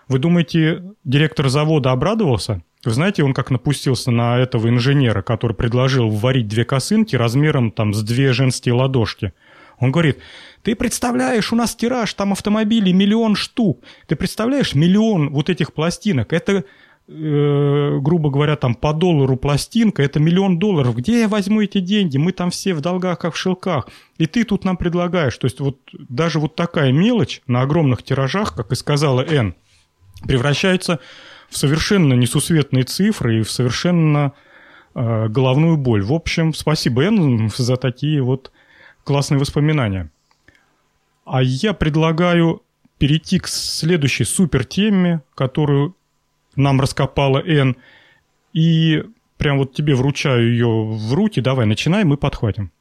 Вы 0.08 0.20
думаете, 0.20 0.84
директор 1.04 1.50
завода 1.50 1.92
обрадовался? 1.92 2.62
Вы 2.86 2.92
знаете, 2.92 3.24
он 3.24 3.34
как 3.34 3.52
напустился 3.52 4.12
на 4.12 4.38
этого 4.38 4.70
инженера, 4.70 5.22
который 5.22 5.56
предложил 5.56 6.10
варить 6.10 6.48
две 6.48 6.64
косынки 6.64 7.16
размером 7.16 7.72
там 7.72 7.94
с 7.94 8.02
две 8.04 8.32
женские 8.32 8.76
ладошки. 8.76 9.34
Он 9.80 9.92
говорит, 9.92 10.20
ты 10.64 10.76
представляешь, 10.76 11.52
у 11.52 11.56
нас 11.56 11.76
тираж, 11.76 12.14
там 12.14 12.32
автомобилей 12.32 12.94
миллион 12.94 13.36
штук. 13.36 13.84
Ты 14.08 14.16
представляешь, 14.16 14.74
миллион 14.74 15.32
вот 15.32 15.50
этих 15.50 15.74
пластинок. 15.74 16.34
Это, 16.34 16.64
э, 17.08 18.00
грубо 18.00 18.30
говоря, 18.32 18.56
там 18.56 18.74
по 18.74 18.94
доллару 18.94 19.38
пластинка, 19.38 20.02
это 20.02 20.20
миллион 20.20 20.58
долларов. 20.58 20.96
Где 20.96 21.22
я 21.22 21.28
возьму 21.28 21.62
эти 21.62 21.80
деньги? 21.80 22.18
Мы 22.18 22.32
там 22.32 22.50
все 22.50 22.74
в 22.74 22.82
долгах, 22.82 23.20
как 23.20 23.34
в 23.34 23.38
шелках. 23.38 23.88
И 24.18 24.26
ты 24.26 24.46
тут 24.46 24.64
нам 24.64 24.78
предлагаешь. 24.78 25.38
То 25.38 25.46
есть 25.46 25.60
вот 25.60 25.80
даже 25.94 26.40
вот 26.40 26.56
такая 26.56 26.92
мелочь 26.92 27.42
на 27.48 27.62
огромных 27.62 28.02
тиражах, 28.02 28.56
как 28.56 28.72
и 28.72 28.76
сказала 28.76 29.22
Энн, 29.22 29.56
превращается 30.26 31.00
в 31.50 31.58
совершенно 31.58 32.14
несусветные 32.14 32.84
цифры 32.84 33.40
и 33.40 33.44
в 33.44 33.52
совершенно 33.52 34.34
э, 34.96 35.28
головную 35.28 35.78
боль. 35.78 36.04
В 36.04 36.14
общем, 36.14 36.54
спасибо, 36.54 37.06
Эн, 37.06 37.50
за 37.56 37.78
такие 37.78 38.22
вот 38.22 38.52
классные 39.04 39.40
воспоминания. 39.40 40.12
А 41.26 41.42
я 41.42 41.74
предлагаю 41.74 42.62
перейти 42.98 43.40
к 43.40 43.48
следующей 43.48 44.24
супер 44.24 44.66
теме, 44.66 45.22
которую 45.36 45.96
нам 46.56 46.82
раскопала 46.82 47.40
Эн. 47.40 47.76
И 48.54 49.04
прям 49.38 49.60
вот 49.60 49.74
тебе 49.74 49.94
вручаю 49.94 50.52
ее 50.52 50.68
в 50.68 51.14
руки. 51.14 51.42
Давай, 51.42 51.66
начинай, 51.66 52.04
мы 52.04 52.18
подхватим. 52.18 52.72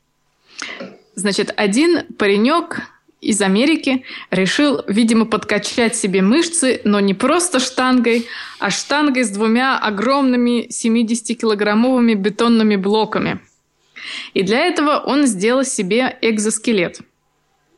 Значит, 1.15 1.53
один 1.57 2.15
паренек 2.15 2.83
из 3.21 3.41
Америки 3.41 4.05
решил, 4.31 4.83
видимо, 4.87 5.25
подкачать 5.25 5.97
себе 5.97 6.23
мышцы, 6.23 6.81
но 6.85 7.01
не 7.01 7.15
просто 7.15 7.59
штангой, 7.61 8.27
а 8.59 8.71
штангой 8.71 9.25
с 9.25 9.31
двумя 9.31 9.79
огромными 9.79 10.69
70-килограммовыми 10.69 12.15
бетонными 12.15 12.77
блоками. 12.77 13.41
И 14.35 14.43
для 14.43 14.61
этого 14.61 14.99
он 14.99 15.27
сделал 15.27 15.65
себе 15.65 16.17
экзоскелет. 16.21 17.01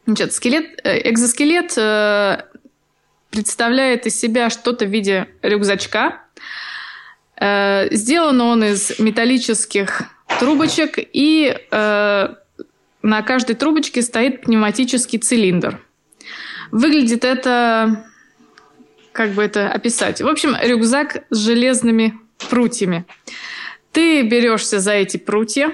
Значит, 0.06 0.32
скелет, 0.32 0.80
э, 0.84 1.10
экзоскелет 1.10 1.74
э, 1.76 2.42
представляет 3.30 4.06
из 4.06 4.18
себя 4.18 4.50
что-то 4.50 4.86
в 4.86 4.90
виде 4.90 5.28
рюкзачка. 5.42 6.22
Э, 7.40 7.88
сделан 7.94 8.40
он 8.40 8.64
из 8.64 8.98
металлических 8.98 10.02
трубочек 10.40 10.98
и 10.98 11.56
э, 11.70 12.34
на 13.08 13.22
каждой 13.22 13.56
трубочке 13.56 14.02
стоит 14.02 14.42
пневматический 14.42 15.18
цилиндр. 15.18 15.80
Выглядит 16.70 17.24
это 17.24 18.04
как 19.12 19.30
бы 19.30 19.42
это 19.42 19.70
описать. 19.70 20.20
В 20.20 20.28
общем, 20.28 20.54
рюкзак 20.60 21.24
с 21.30 21.38
железными 21.38 22.18
прутьями. 22.50 23.04
Ты 23.92 24.22
берешься 24.22 24.78
за 24.78 24.92
эти 24.92 25.16
прутья, 25.16 25.72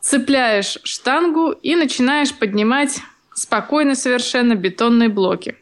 цепляешь 0.00 0.78
штангу 0.84 1.50
и 1.50 1.74
начинаешь 1.74 2.32
поднимать 2.32 3.00
спокойно 3.34 3.94
совершенно 3.94 4.54
бетонные 4.54 5.08
блоки. 5.08 5.56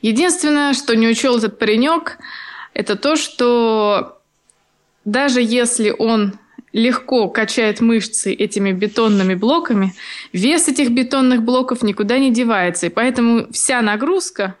Единственное, 0.00 0.72
что 0.72 0.96
не 0.96 1.06
учел 1.06 1.36
этот 1.36 1.58
паренек, 1.58 2.18
это 2.72 2.96
то, 2.96 3.16
что 3.16 4.20
даже 5.04 5.42
если 5.42 5.94
он 5.96 6.38
легко 6.72 7.28
качает 7.28 7.80
мышцы 7.80 8.32
этими 8.32 8.72
бетонными 8.72 9.34
блоками, 9.34 9.94
вес 10.32 10.68
этих 10.68 10.90
бетонных 10.90 11.42
блоков 11.42 11.82
никуда 11.82 12.18
не 12.18 12.30
девается, 12.30 12.86
и 12.86 12.90
поэтому 12.90 13.50
вся 13.52 13.80
нагрузка 13.82 14.56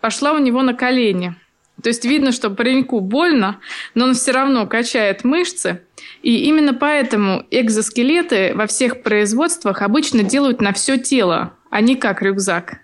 пошла 0.00 0.32
у 0.32 0.38
него 0.38 0.62
на 0.62 0.74
колени. 0.74 1.34
То 1.82 1.88
есть 1.88 2.04
видно, 2.04 2.32
что 2.32 2.50
пареньку 2.50 3.00
больно, 3.00 3.58
но 3.94 4.06
он 4.06 4.14
все 4.14 4.32
равно 4.32 4.66
качает 4.66 5.24
мышцы. 5.24 5.82
И 6.22 6.44
именно 6.44 6.74
поэтому 6.74 7.46
экзоскелеты 7.50 8.52
во 8.54 8.66
всех 8.66 9.02
производствах 9.02 9.82
обычно 9.82 10.22
делают 10.22 10.60
на 10.60 10.72
все 10.72 10.98
тело, 10.98 11.54
а 11.70 11.80
не 11.80 11.96
как 11.96 12.22
рюкзак. 12.22 12.80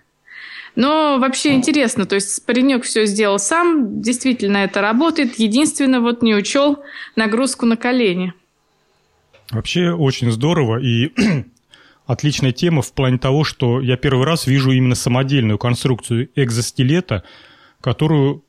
Но 0.75 1.17
вообще 1.19 1.53
интересно, 1.53 2.05
то 2.05 2.15
есть 2.15 2.45
паренек 2.45 2.83
все 2.83 3.05
сделал 3.05 3.39
сам, 3.39 4.01
действительно 4.01 4.57
это 4.57 4.79
работает, 4.81 5.39
единственное 5.39 5.99
вот 5.99 6.21
не 6.21 6.35
учел 6.35 6.83
нагрузку 7.15 7.65
на 7.65 7.77
колени. 7.77 8.33
Вообще 9.51 9.91
очень 9.91 10.31
здорово 10.31 10.77
и 10.77 11.11
отличная 12.05 12.51
тема 12.51 12.81
в 12.81 12.91
плане 12.93 13.17
того, 13.17 13.43
что 13.43 13.81
я 13.81 13.97
первый 13.97 14.25
раз 14.25 14.47
вижу 14.47 14.71
именно 14.71 14.95
самодельную 14.95 15.57
конструкцию 15.57 16.29
экзоскелета, 16.35 17.23
которую 17.81 18.43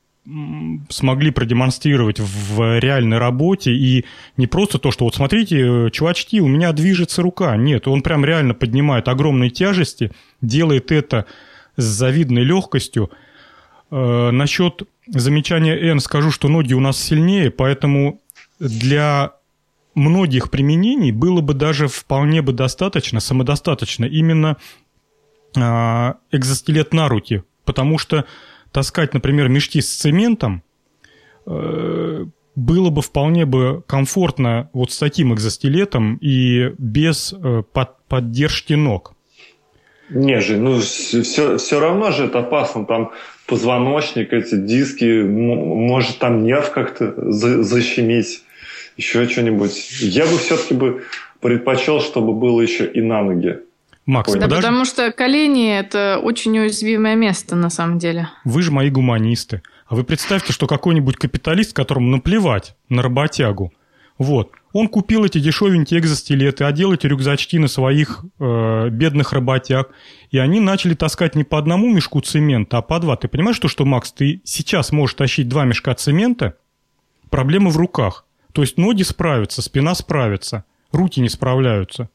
смогли 0.90 1.30
продемонстрировать 1.30 2.20
в 2.20 2.78
реальной 2.78 3.18
работе, 3.18 3.72
и 3.72 4.04
не 4.36 4.46
просто 4.46 4.78
то, 4.78 4.90
что 4.90 5.04
вот 5.04 5.14
смотрите, 5.14 5.90
чувачки, 5.90 6.40
у 6.40 6.48
меня 6.48 6.72
движется 6.72 7.22
рука. 7.22 7.56
Нет, 7.56 7.88
он 7.88 8.02
прям 8.02 8.24
реально 8.24 8.52
поднимает 8.52 9.08
огромные 9.08 9.50
тяжести, 9.50 10.12
делает 10.42 10.92
это 10.92 11.24
с 11.76 11.84
завидной 11.84 12.42
легкостью. 12.42 13.10
Э, 13.90 14.30
насчет 14.30 14.82
замечания 15.06 15.76
Н 15.90 16.00
скажу, 16.00 16.30
что 16.30 16.48
ноги 16.48 16.74
у 16.74 16.80
нас 16.80 17.02
сильнее, 17.02 17.50
поэтому 17.50 18.20
для 18.58 19.32
многих 19.94 20.50
применений 20.50 21.12
было 21.12 21.40
бы 21.40 21.54
даже 21.54 21.88
вполне 21.88 22.42
бы 22.42 22.52
достаточно, 22.52 23.20
самодостаточно 23.20 24.04
именно 24.04 24.56
э, 25.56 25.60
экзоскелет 26.30 26.92
на 26.92 27.08
руки, 27.08 27.42
потому 27.64 27.98
что 27.98 28.24
таскать, 28.72 29.14
например, 29.14 29.48
мешки 29.48 29.80
с 29.80 29.94
цементом 29.94 30.62
э, 31.46 32.26
было 32.54 32.90
бы 32.90 33.02
вполне 33.02 33.46
бы 33.46 33.82
комфортно 33.86 34.68
вот 34.72 34.90
с 34.90 34.98
таким 34.98 35.32
экзоскелетом 35.32 36.16
и 36.16 36.74
без 36.78 37.32
э, 37.32 37.62
под, 37.72 38.02
поддержки 38.08 38.74
ног. 38.74 39.14
Не 40.10 40.40
же, 40.40 40.56
ну 40.56 40.80
все, 40.80 41.58
все 41.58 41.80
равно 41.80 42.10
же 42.10 42.24
это 42.24 42.40
опасно. 42.40 42.86
Там 42.86 43.12
позвоночник, 43.46 44.32
эти 44.32 44.56
диски, 44.56 45.22
может 45.22 46.18
там 46.18 46.44
нерв 46.44 46.70
как-то 46.72 47.30
за, 47.30 47.62
защемить, 47.62 48.42
еще 48.98 49.26
что-нибудь. 49.28 50.00
Я 50.00 50.26
бы 50.26 50.36
все-таки 50.36 50.74
бы 50.74 51.04
предпочел, 51.40 52.00
чтобы 52.00 52.34
было 52.34 52.60
еще 52.60 52.86
и 52.86 53.00
на 53.00 53.22
ноги. 53.22 53.60
Макс, 54.04 54.32
да, 54.32 54.40
подожди. 54.40 54.56
потому 54.56 54.84
что 54.84 55.12
колени– 55.12 55.78
это 55.78 56.18
очень 56.22 56.58
уязвимое 56.58 57.14
место 57.14 57.56
на 57.56 57.70
самом 57.70 57.98
деле. 57.98 58.28
Вы 58.44 58.62
же 58.62 58.70
мои 58.70 58.90
гуманисты. 58.90 59.62
А 59.86 59.94
вы 59.94 60.04
представьте, 60.04 60.52
что 60.52 60.66
какой-нибудь 60.66 61.16
капиталист, 61.16 61.74
которому 61.74 62.08
наплевать 62.08 62.74
на 62.88 63.02
работягу, 63.02 63.72
вот, 64.18 64.50
он 64.72 64.88
купил 64.88 65.24
эти 65.24 65.38
дешевенькие 65.38 66.00
экзостилеты, 66.00 66.64
одел 66.64 66.92
эти 66.92 67.06
рюкзачки 67.06 67.58
на 67.58 67.68
своих 67.68 68.24
э, 68.40 68.88
бедных 68.90 69.32
работяг, 69.32 69.90
и 70.30 70.38
они 70.38 70.60
начали 70.60 70.94
таскать 70.94 71.36
не 71.36 71.44
по 71.44 71.58
одному 71.58 71.92
мешку 71.92 72.20
цемента, 72.20 72.78
а 72.78 72.82
по 72.82 72.98
два. 72.98 73.16
Ты 73.16 73.28
понимаешь, 73.28 73.56
что, 73.56 73.68
что 73.68 73.84
Макс, 73.84 74.10
ты 74.10 74.40
сейчас 74.44 74.90
можешь 74.90 75.14
тащить 75.14 75.48
два 75.48 75.64
мешка 75.64 75.94
цемента, 75.94 76.56
проблема 77.30 77.70
в 77.70 77.76
руках. 77.76 78.24
То 78.52 78.62
есть 78.62 78.78
ноги 78.78 79.02
справятся, 79.02 79.62
спина 79.62 79.94
справится, 79.94 80.64
руки 80.92 81.20
не 81.20 81.28
справляются. 81.28 82.08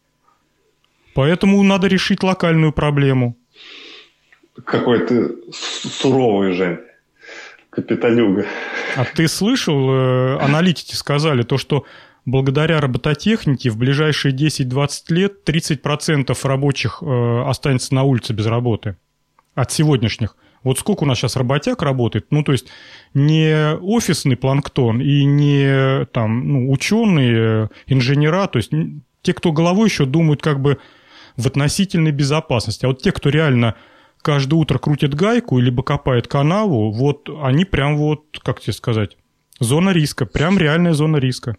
Поэтому 1.14 1.62
надо 1.64 1.88
решить 1.88 2.24
локальную 2.24 2.74
проблему. 2.74 3.38
Какой 4.66 5.06
ты 5.06 5.36
суровый, 5.52 6.54
Жень. 6.54 6.80
Капиталюга. 7.70 8.46
А 8.96 9.06
ты 9.06 9.28
слышал, 9.28 9.90
э, 9.92 10.38
аналитики 10.40 10.94
сказали 10.94 11.42
то, 11.42 11.58
что 11.58 11.86
благодаря 12.26 12.80
робототехнике 12.80 13.72
в 13.72 13.78
ближайшие 13.78 14.34
10-20 14.34 14.90
лет 15.10 15.50
30% 15.50 16.38
рабочих 16.44 17.02
э, 17.02 17.44
останется 17.48 17.96
на 17.96 18.04
улице 18.04 18.34
без 18.34 18.46
работы 18.46 18.96
от 19.56 19.72
сегодняшних. 19.72 20.36
Вот 20.64 20.80
сколько 20.80 21.04
у 21.04 21.06
нас 21.06 21.18
сейчас 21.18 21.36
работяг 21.36 21.82
работает, 21.82 22.28
ну, 22.30 22.44
то 22.44 22.52
есть 22.54 22.68
не 23.14 23.76
офисный 23.82 24.38
планктон 24.38 25.02
и 25.02 25.26
не 25.26 26.06
там, 26.06 26.48
ну, 26.48 26.72
ученые, 26.72 27.70
инженера, 27.88 28.48
то 28.48 28.58
есть 28.58 28.72
те, 29.22 29.34
кто 29.34 29.52
головой 29.52 29.90
еще 29.90 30.06
думают 30.06 30.42
как 30.42 30.62
бы 30.62 30.80
в 31.36 31.48
относительной 31.48 32.12
безопасности. 32.12 32.86
А 32.86 32.90
вот 32.90 33.02
те, 33.02 33.12
кто 33.12 33.30
реально 33.30 33.76
каждое 34.22 34.56
утро 34.56 34.78
крутит 34.78 35.16
гайку 35.16 35.60
либо 35.60 35.84
копает 35.84 36.28
канаву, 36.28 36.92
вот 36.92 37.30
они 37.42 37.66
прям 37.66 37.98
вот, 37.98 38.24
как 38.44 38.62
тебе 38.62 38.74
сказать, 38.74 39.18
зона 39.60 39.90
риска, 39.90 40.26
прям 40.26 40.58
реальная 40.58 40.94
зона 40.94 41.18
риска. 41.18 41.58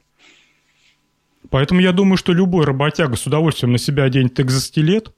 Поэтому 1.50 1.80
я 1.80 1.92
думаю, 1.92 2.16
что 2.16 2.32
любой 2.32 2.64
работяга 2.64 3.16
с 3.16 3.26
удовольствием 3.26 3.72
на 3.72 3.78
себя 3.78 4.04
оденет 4.04 4.40
экзоскелет. 4.40 5.14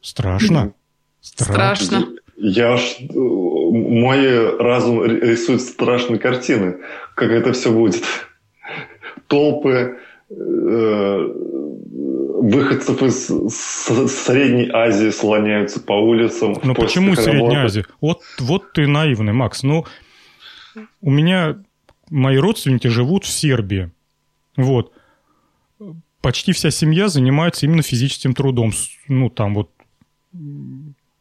Страшно. 0.00 0.72
Страшно. 1.34 2.08
Я 2.36 2.74
аж... 2.74 2.96
Мой 3.00 4.56
разум 4.58 5.04
рисует 5.04 5.60
страшные 5.60 6.18
картины, 6.18 6.78
как 7.14 7.30
это 7.30 7.52
все 7.52 7.72
будет. 7.72 8.02
Толпы 9.26 9.98
э, 10.30 11.32
выходцев 12.38 13.02
из 13.02 13.26
Средней 14.24 14.70
Азии 14.72 15.10
слоняются 15.10 15.80
по 15.80 15.92
улицам. 15.92 16.56
Ну 16.62 16.74
почему 16.74 17.16
Средняя 17.16 17.64
Азия? 17.64 17.84
Вот, 18.00 18.20
вот 18.38 18.72
ты 18.72 18.86
наивный, 18.86 19.32
Макс. 19.32 19.62
Ну, 19.62 19.84
у 21.00 21.10
меня 21.10 21.58
мои 22.08 22.36
родственники 22.36 22.86
живут 22.86 23.24
в 23.24 23.28
Сербии. 23.28 23.90
Вот. 24.56 24.92
Почти 26.20 26.52
вся 26.52 26.70
семья 26.70 27.08
занимается 27.08 27.66
именно 27.66 27.82
физическим 27.82 28.34
трудом. 28.34 28.72
Ну, 29.08 29.28
там 29.28 29.54
вот 29.54 29.70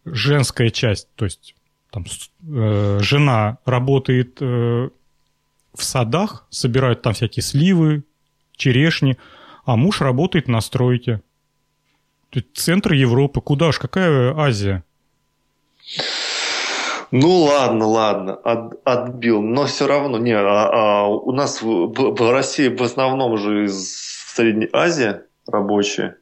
женская 0.06 0.70
часть, 0.70 1.10
то 1.16 1.26
есть 1.26 1.56
там 1.92 2.06
э, 2.48 3.00
жена 3.02 3.58
работает 3.66 4.38
э, 4.42 4.90
в 5.74 5.84
садах, 5.84 6.46
собирают 6.50 7.02
там 7.02 7.14
всякие 7.14 7.44
сливы, 7.44 8.04
черешни, 8.56 9.18
а 9.66 9.76
муж 9.76 10.02
работает 10.02 10.48
на 10.48 10.62
стройке. 10.62 11.22
Центр 12.54 12.94
Европы. 12.94 13.42
Куда 13.42 13.72
ж? 13.72 13.80
Какая 13.80 14.38
Азия? 14.38 14.84
Ну 17.12 17.44
ладно, 17.44 17.86
ладно, 17.86 18.34
от, 18.34 18.82
отбил, 18.84 19.42
но 19.42 19.66
все 19.68 19.88
равно 19.88 20.18
не. 20.18 20.34
А, 20.34 21.04
а 21.04 21.08
у 21.08 21.32
нас 21.32 21.62
в, 21.62 21.94
в 21.94 22.32
России 22.32 22.68
в 22.68 22.82
основном 22.82 23.38
же 23.38 23.66
из 23.66 24.16
Средней 24.36 24.68
Азии 24.74 25.22
рабочие 25.48 26.18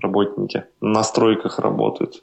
работники 0.00 0.64
на 0.80 1.02
стройках 1.02 1.58
работают. 1.58 2.22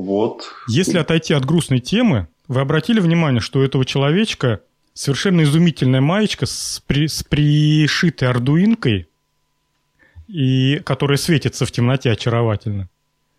Вот. 0.00 0.50
Если 0.66 0.96
отойти 0.96 1.34
от 1.34 1.44
грустной 1.44 1.80
темы, 1.80 2.28
вы 2.48 2.62
обратили 2.62 3.00
внимание, 3.00 3.40
что 3.40 3.58
у 3.58 3.62
этого 3.62 3.84
человечка 3.84 4.60
совершенно 4.94 5.42
изумительная 5.42 6.00
маечка 6.00 6.46
с, 6.46 6.82
при, 6.86 7.06
с 7.06 7.22
пришитой 7.22 8.28
ардуинкой 8.28 9.08
и 10.26 10.80
которая 10.84 11.18
светится 11.18 11.66
в 11.66 11.72
темноте 11.72 12.10
очаровательно. 12.10 12.88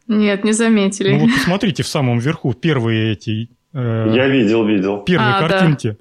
Нет, 0.08 0.44
не 0.44 0.52
заметили. 0.52 1.14
Ну 1.14 1.20
вот 1.20 1.34
посмотрите 1.34 1.84
в 1.84 1.88
самом 1.88 2.20
верху 2.20 2.54
первые 2.54 3.14
эти... 3.14 3.50
Э, 3.74 4.12
Я 4.14 4.28
видел, 4.28 4.66
видел. 4.66 5.00
Первые 5.00 5.36
а, 5.36 5.48
картинки. 5.48 5.98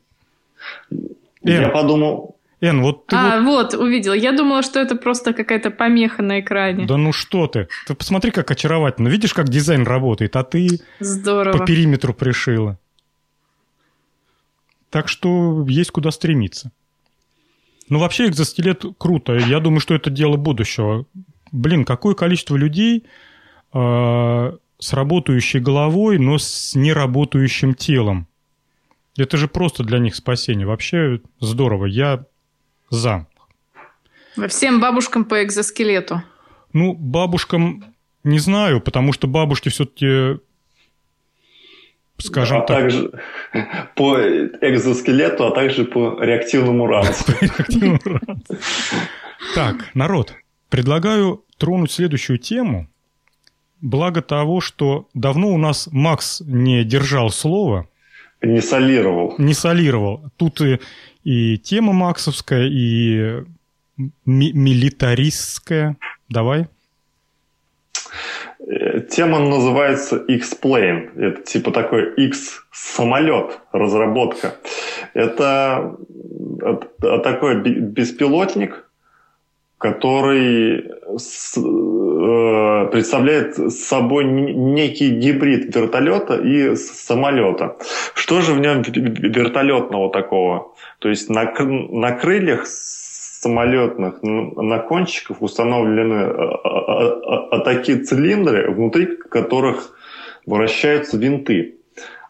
Да. 0.91 1.53
Я 1.53 1.69
подумал... 1.71 2.37
Эн, 2.61 2.83
вот 2.83 3.07
ты 3.07 3.17
А, 3.17 3.41
вот... 3.41 3.73
вот, 3.73 3.83
увидел. 3.83 4.13
Я 4.13 4.33
думала, 4.33 4.63
что 4.63 4.81
это 4.81 4.95
просто 4.95 5.33
какая-то 5.33 5.71
помеха 5.71 6.23
на 6.23 6.41
экране. 6.41 6.87
Да 6.87 6.97
ну 6.99 7.13
что 7.13 7.47
ты. 7.47 7.69
Ты 7.87 7.95
посмотри, 7.95 8.31
как 8.31 8.51
очаровательно. 8.51 9.09
Видишь, 9.09 9.33
как 9.33 9.49
дизайн 9.49 9.85
работает, 9.85 10.37
а 10.37 10.45
ты 10.45 10.81
Здорово. 10.99 11.57
по 11.57 11.65
периметру 11.65 12.13
пришила. 12.13 12.79
Так 14.91 15.09
что 15.09 15.65
есть 15.69 15.91
куда 15.91 16.11
стремиться. 16.11 16.73
Ну, 17.89 17.99
вообще 17.99 18.27
экзоскелет 18.27 18.85
круто. 18.99 19.35
Я 19.35 19.61
думаю, 19.61 19.81
что 19.81 19.95
это 19.95 20.11
дело 20.11 20.37
будущего. 20.37 21.07
Блин, 21.53 21.85
какое 21.85 22.15
количество 22.15 22.57
людей 22.57 23.05
э, 23.73 24.53
с 24.79 24.93
работающей 24.93 25.61
головой, 25.61 26.19
но 26.19 26.39
с 26.39 26.75
неработающим 26.75 27.75
телом. 27.75 28.29
Это 29.17 29.37
же 29.37 29.49
просто 29.49 29.83
для 29.83 29.99
них 29.99 30.15
спасение. 30.15 30.67
Вообще 30.67 31.21
здорово. 31.41 31.87
Я 31.87 32.27
за. 32.91 33.27
Всем 34.49 34.81
бабушкам 34.81 35.25
по 35.25 35.43
экзоскелету. 35.43 36.23
Ну, 36.73 36.93
бабушкам 36.93 37.85
не 38.23 38.39
знаю, 38.39 38.81
потому 38.81 39.13
что 39.13 39.27
бабушки 39.27 39.71
все-таки, 39.71 40.39
скажем 42.19 42.59
а 42.59 42.61
так... 42.61 42.79
также 42.79 43.13
по 43.97 44.19
экзоскелету, 44.19 45.47
а 45.47 45.51
также 45.53 45.85
по 45.85 46.23
реактивному 46.23 46.87
ранцу. 46.87 47.33
Так, 49.55 49.95
народ, 49.95 50.35
предлагаю 50.69 51.45
тронуть 51.57 51.91
следующую 51.91 52.39
тему. 52.39 52.89
Благо 53.81 54.21
того, 54.21 54.61
что 54.61 55.09
давно 55.15 55.49
у 55.49 55.57
нас 55.57 55.89
Макс 55.91 56.43
не 56.45 56.85
держал 56.85 57.31
слова. 57.31 57.89
Не 58.43 58.61
солировал. 58.61 59.35
Не 59.39 59.55
солировал. 59.55 60.31
Тут 60.37 60.61
и, 60.61 60.81
и 61.25 61.59
тема 61.59 61.93
максовская, 61.93 62.67
и 62.67 63.43
ми- 64.25 64.53
милитаристская. 64.53 65.97
Давай. 66.29 66.69
Э, 68.67 69.01
тема 69.01 69.41
называется 69.41 70.17
X-Plane. 70.17 71.19
Это 71.19 71.43
типа 71.43 71.71
такой 71.71 72.15
X-самолет, 72.15 73.61
разработка. 73.73 74.57
Это 75.15 75.97
такой 77.23 77.61
беспилотник, 77.61 78.89
который 79.79 80.91
э, 82.21 82.91
представляет 82.91 83.57
собой 83.73 84.25
некий 84.25 85.11
гибрид 85.11 85.75
вертолета 85.75 86.37
и 86.37 86.77
самолета. 86.77 87.77
Что 88.15 88.41
же 88.41 88.53
в 88.53 88.61
нем 88.61 88.83
вертолетного 88.83 90.11
такого? 90.11 90.75
То 90.99 91.09
есть 91.09 91.31
на, 91.31 91.45
на 91.45 92.13
крыльях 92.13 92.67
самолетных 92.67 94.23
на 94.23 94.79
кончиках 94.79 95.41
установлены 95.41 96.25
а, 96.25 96.61
а, 96.65 97.49
а, 97.51 97.61
такие 97.61 97.99
цилиндры, 97.99 98.71
внутри 98.71 99.07
которых 99.07 99.97
вращаются 100.47 101.17
винты. 101.17 101.80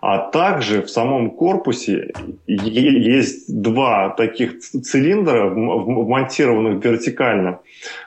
А 0.01 0.18
также 0.18 0.80
в 0.82 0.88
самом 0.88 1.30
корпусе 1.30 2.12
есть 2.46 3.61
два 3.61 4.09
таких 4.11 4.59
цилиндра, 4.61 5.51
вмонтированных 5.51 6.82
вертикально, 6.82 7.61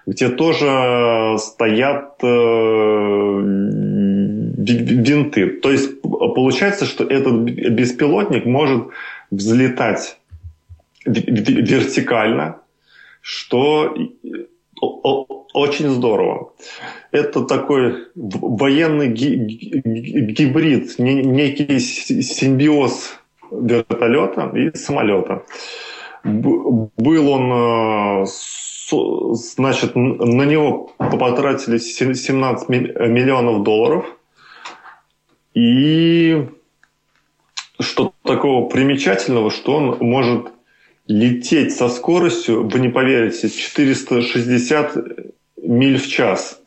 где 0.07 0.29
тоже 0.29 1.35
стоят 1.37 2.15
э, 2.23 2.27
винты. 4.57 5.49
То 5.61 5.71
есть 5.71 6.01
получается, 6.01 6.85
что 6.85 7.03
этот 7.03 7.33
беспилотник 7.41 8.45
может 8.45 8.87
взлетать 9.29 10.17
вертикально, 11.05 12.57
что 13.21 13.95
очень 15.53 15.89
здорово. 15.89 16.53
Это 17.11 17.43
такой 17.45 18.07
военный 18.15 19.07
гибрид, 19.07 20.99
некий 20.99 21.79
симбиоз 21.79 23.19
вертолета 23.51 24.51
и 24.55 24.75
самолета. 24.75 25.43
Был 26.23 27.29
он, 27.29 28.23
э, 28.23 28.25
значит, 29.35 29.95
на 29.95 30.43
него 30.43 30.91
потратили 30.97 31.77
17 31.77 32.69
миллионов 32.69 33.63
долларов. 33.63 34.05
И 35.53 36.47
что 37.79 38.13
такого 38.23 38.69
примечательного, 38.69 39.51
что 39.51 39.75
он 39.75 39.97
может 39.99 40.52
лететь 41.07 41.75
со 41.75 41.89
скоростью, 41.89 42.67
вы 42.67 42.79
не 42.79 42.89
поверите, 42.89 43.49
460 43.49 44.97
миль 45.61 45.97
в 45.97 46.07
час. 46.07 46.61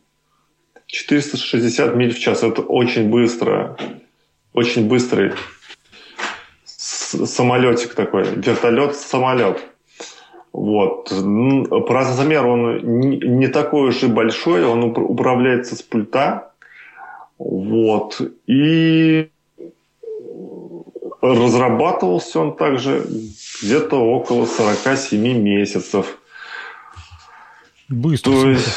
460 0.87 1.97
миль 1.97 2.15
в 2.15 2.19
час. 2.19 2.43
Это 2.43 2.63
очень 2.63 3.11
быстро. 3.11 3.77
Очень 4.53 4.89
быстрый 4.89 5.33
самолетик 7.25 7.95
такой. 7.95 8.25
Вертолет-самолет. 8.25 9.65
Вот. 10.53 11.11
По 11.11 11.95
размеру 11.95 12.53
он 12.53 12.79
не 12.83 13.49
такой 13.49 13.89
уж 13.89 14.03
и 14.03 14.07
большой. 14.07 14.65
Он 14.65 14.85
управляется 14.85 15.77
с 15.77 15.83
пульта. 15.83 16.53
Вот. 17.39 18.21
И 18.47 19.29
разрабатывался 21.21 22.41
он 22.41 22.57
также 22.57 23.07
где-то 23.63 23.97
около 23.97 24.47
47 24.47 25.39
месяцев. 25.39 26.19
Быстро. 27.89 28.33
То 28.33 28.51
есть... 28.51 28.69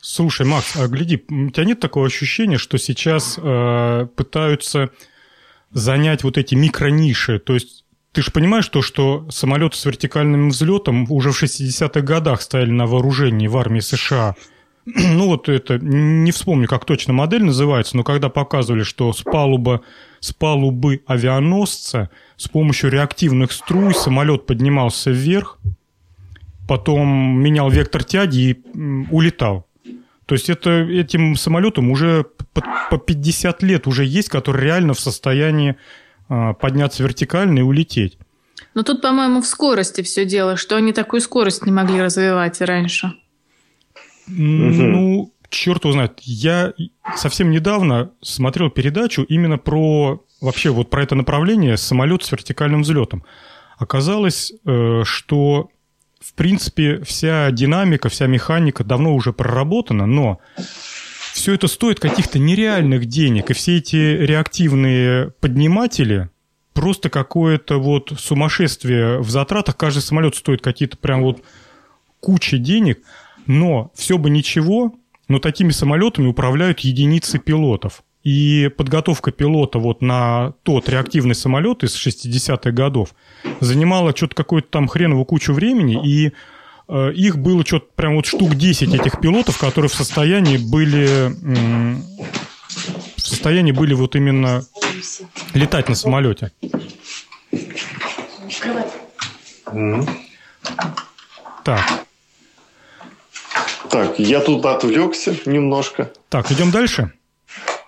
Слушай, 0.00 0.46
Макс, 0.46 0.76
а 0.76 0.88
гляди, 0.88 1.22
у 1.28 1.50
тебя 1.50 1.64
нет 1.64 1.80
такого 1.80 2.06
ощущения, 2.06 2.56
что 2.56 2.78
сейчас 2.78 3.38
э, 3.40 4.06
пытаются 4.16 4.90
занять 5.72 6.24
вот 6.24 6.38
эти 6.38 6.54
микрониши? 6.54 7.38
То 7.38 7.54
есть 7.54 7.84
ты 8.12 8.22
же 8.22 8.30
понимаешь 8.30 8.68
то, 8.68 8.80
что 8.80 9.26
самолеты 9.30 9.76
с 9.76 9.84
вертикальным 9.84 10.48
взлетом 10.50 11.10
уже 11.10 11.30
в 11.30 11.42
60-х 11.42 12.00
годах 12.00 12.40
стояли 12.42 12.70
на 12.70 12.86
вооружении 12.86 13.48
в 13.48 13.56
армии 13.56 13.80
США. 13.80 14.34
Ну 14.86 15.26
вот 15.26 15.50
это, 15.50 15.78
не 15.78 16.32
вспомню, 16.32 16.66
как 16.66 16.86
точно 16.86 17.12
модель 17.12 17.44
называется, 17.44 17.96
но 17.96 18.04
когда 18.04 18.30
показывали, 18.30 18.84
что 18.84 19.12
с, 19.12 19.22
палуба, 19.22 19.82
с 20.20 20.32
палубы 20.32 21.02
авианосца 21.06 22.10
с 22.36 22.48
помощью 22.48 22.90
реактивных 22.90 23.52
струй 23.52 23.94
самолет 23.94 24.46
поднимался 24.46 25.10
вверх, 25.10 25.58
потом 26.66 27.08
менял 27.40 27.70
вектор 27.70 28.04
тяги 28.04 28.50
и 28.50 28.62
улетал. 29.10 29.66
То 30.26 30.34
есть 30.34 30.50
это, 30.50 30.70
этим 30.70 31.36
самолетам 31.36 31.90
уже 31.90 32.26
по 32.90 32.98
50 32.98 33.62
лет 33.62 33.86
уже 33.86 34.04
есть, 34.04 34.28
которые 34.28 34.66
реально 34.66 34.92
в 34.92 35.00
состоянии 35.00 35.76
а, 36.28 36.52
подняться 36.52 37.02
вертикально 37.02 37.60
и 37.60 37.62
улететь. 37.62 38.18
Но 38.74 38.82
тут, 38.82 39.00
по-моему, 39.00 39.40
в 39.40 39.46
скорости 39.46 40.02
все 40.02 40.26
дело, 40.26 40.56
что 40.56 40.76
они 40.76 40.92
такую 40.92 41.20
скорость 41.22 41.64
не 41.64 41.72
могли 41.72 42.02
развивать 42.02 42.60
раньше. 42.60 43.14
Ну, 44.26 45.32
черт 45.50 45.84
его 45.84 45.92
знает. 45.92 46.20
Я 46.20 46.72
совсем 47.16 47.50
недавно 47.50 48.10
смотрел 48.20 48.70
передачу 48.70 49.22
именно 49.22 49.58
про 49.58 50.24
вообще 50.40 50.70
вот 50.70 50.90
про 50.90 51.02
это 51.02 51.14
направление 51.14 51.76
самолет 51.76 52.22
с 52.22 52.32
вертикальным 52.32 52.82
взлетом. 52.82 53.24
Оказалось, 53.78 54.52
э, 54.64 55.02
что 55.04 55.70
в 56.20 56.34
принципе, 56.34 57.02
вся 57.04 57.50
динамика, 57.50 58.08
вся 58.08 58.26
механика 58.26 58.84
давно 58.84 59.14
уже 59.14 59.32
проработана, 59.32 60.06
но 60.06 60.40
все 61.32 61.54
это 61.54 61.68
стоит 61.68 62.00
каких-то 62.00 62.38
нереальных 62.38 63.06
денег, 63.06 63.50
и 63.50 63.54
все 63.54 63.78
эти 63.78 63.96
реактивные 63.96 65.30
подниматели 65.40 66.28
просто 66.72 67.10
какое-то 67.10 67.78
вот 67.78 68.12
сумасшествие 68.18 69.20
в 69.20 69.30
затратах. 69.30 69.76
Каждый 69.76 70.00
самолет 70.00 70.34
стоит 70.34 70.60
какие-то 70.60 70.96
прям 70.96 71.22
вот 71.22 71.42
куча 72.20 72.58
денег, 72.58 73.00
но 73.46 73.92
все 73.94 74.18
бы 74.18 74.30
ничего, 74.30 74.94
но 75.28 75.38
такими 75.38 75.70
самолетами 75.70 76.26
управляют 76.26 76.80
единицы 76.80 77.38
пилотов. 77.38 78.02
И 78.24 78.70
подготовка 78.76 79.30
пилота 79.30 79.78
вот 79.78 80.02
на 80.02 80.54
тот 80.62 80.88
реактивный 80.88 81.34
самолет 81.34 81.84
из 81.84 81.94
60-х 81.94 82.72
годов 82.72 83.14
занимала 83.60 84.14
что-то 84.14 84.34
какую-то 84.34 84.68
там 84.68 84.88
хреновую 84.88 85.24
кучу 85.24 85.52
времени, 85.52 86.04
и 86.04 86.32
э, 86.88 87.12
их 87.12 87.38
было 87.38 87.64
что-то 87.64 87.86
прям 87.94 88.16
вот 88.16 88.26
штук 88.26 88.56
10 88.56 88.92
этих 88.92 89.20
пилотов, 89.20 89.58
которые 89.58 89.88
в 89.88 89.94
состоянии 89.94 90.56
были 90.56 91.32
в 93.16 93.20
состоянии 93.20 93.72
были 93.72 93.94
вот 93.94 94.16
именно 94.16 94.62
летать 95.54 95.88
на 95.88 95.94
самолете. 95.94 96.50
Так. 101.64 102.07
Так, 103.90 104.18
я 104.18 104.40
тут 104.40 104.64
отвлекся 104.66 105.34
немножко. 105.46 106.12
Так, 106.28 106.50
идем 106.52 106.70
дальше. 106.70 107.12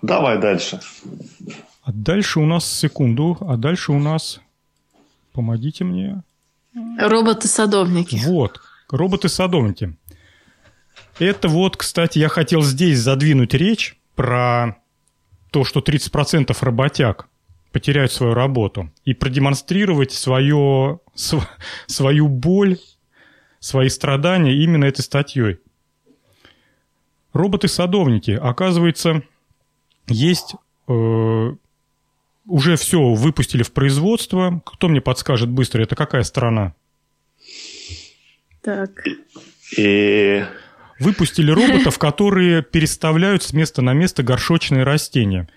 Давай 0.03 0.39
дальше. 0.39 0.81
А 1.83 1.93
дальше 1.93 2.41
у 2.41 2.47
нас, 2.47 2.71
секунду, 2.71 3.37
а 3.41 3.57
дальше 3.57 3.93
у 3.93 3.99
нас, 3.99 4.41
помогите 5.33 5.85
мне. 5.85 6.23
Роботы-садовники. 6.99 8.17
Вот, 8.25 8.61
роботы-садовники. 8.91 9.97
Это 11.19 11.49
вот, 11.49 11.77
кстати, 11.77 12.19
я 12.19 12.29
хотел 12.29 12.63
здесь 12.63 12.99
задвинуть 12.99 13.55
речь 13.55 13.99
про 14.15 14.77
то, 15.51 15.65
что 15.65 15.81
30% 15.81 16.57
работяг 16.61 17.29
потеряют 17.73 18.13
свою 18.13 18.35
работу 18.35 18.91
и 19.05 19.15
продемонстрировать 19.15 20.13
свое, 20.13 21.01
св, 21.15 21.47
свою 21.87 22.29
боль, 22.29 22.79
свои 23.59 23.89
страдания 23.89 24.55
именно 24.55 24.85
этой 24.87 25.03
статьей. 25.03 25.59
Роботы-садовники, 27.33 28.33
оказывается, 28.33 29.23
есть 30.09 30.55
э, 30.89 31.53
уже 32.47 32.77
все 32.77 33.01
выпустили 33.15 33.63
в 33.63 33.73
производство. 33.73 34.61
Кто 34.67 34.89
мне 34.89 35.01
подскажет 35.01 35.49
быстро, 35.49 35.83
это 35.83 35.95
какая 35.95 36.23
страна? 36.25 36.75
Так. 38.63 38.91
И 39.77 40.45
Выпустили 40.99 41.51
роботов, 41.51 41.99
которые 42.01 42.63
переставляют 42.63 43.43
с 43.43 43.53
места 43.53 43.81
на 43.83 43.93
место 43.95 44.23
горшочные 44.23 44.83
растения. 44.83 45.49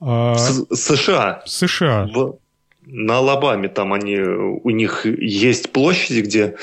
А, 0.00 0.36
С- 0.36 0.66
США. 0.74 1.42
США. 1.44 2.06
В- 2.14 2.38
на 2.86 3.18
Алабаме 3.18 3.68
там 3.68 3.92
они, 3.92 4.16
у 4.18 4.70
них 4.70 5.04
есть 5.04 5.72
площади, 5.72 6.20
где 6.20 6.56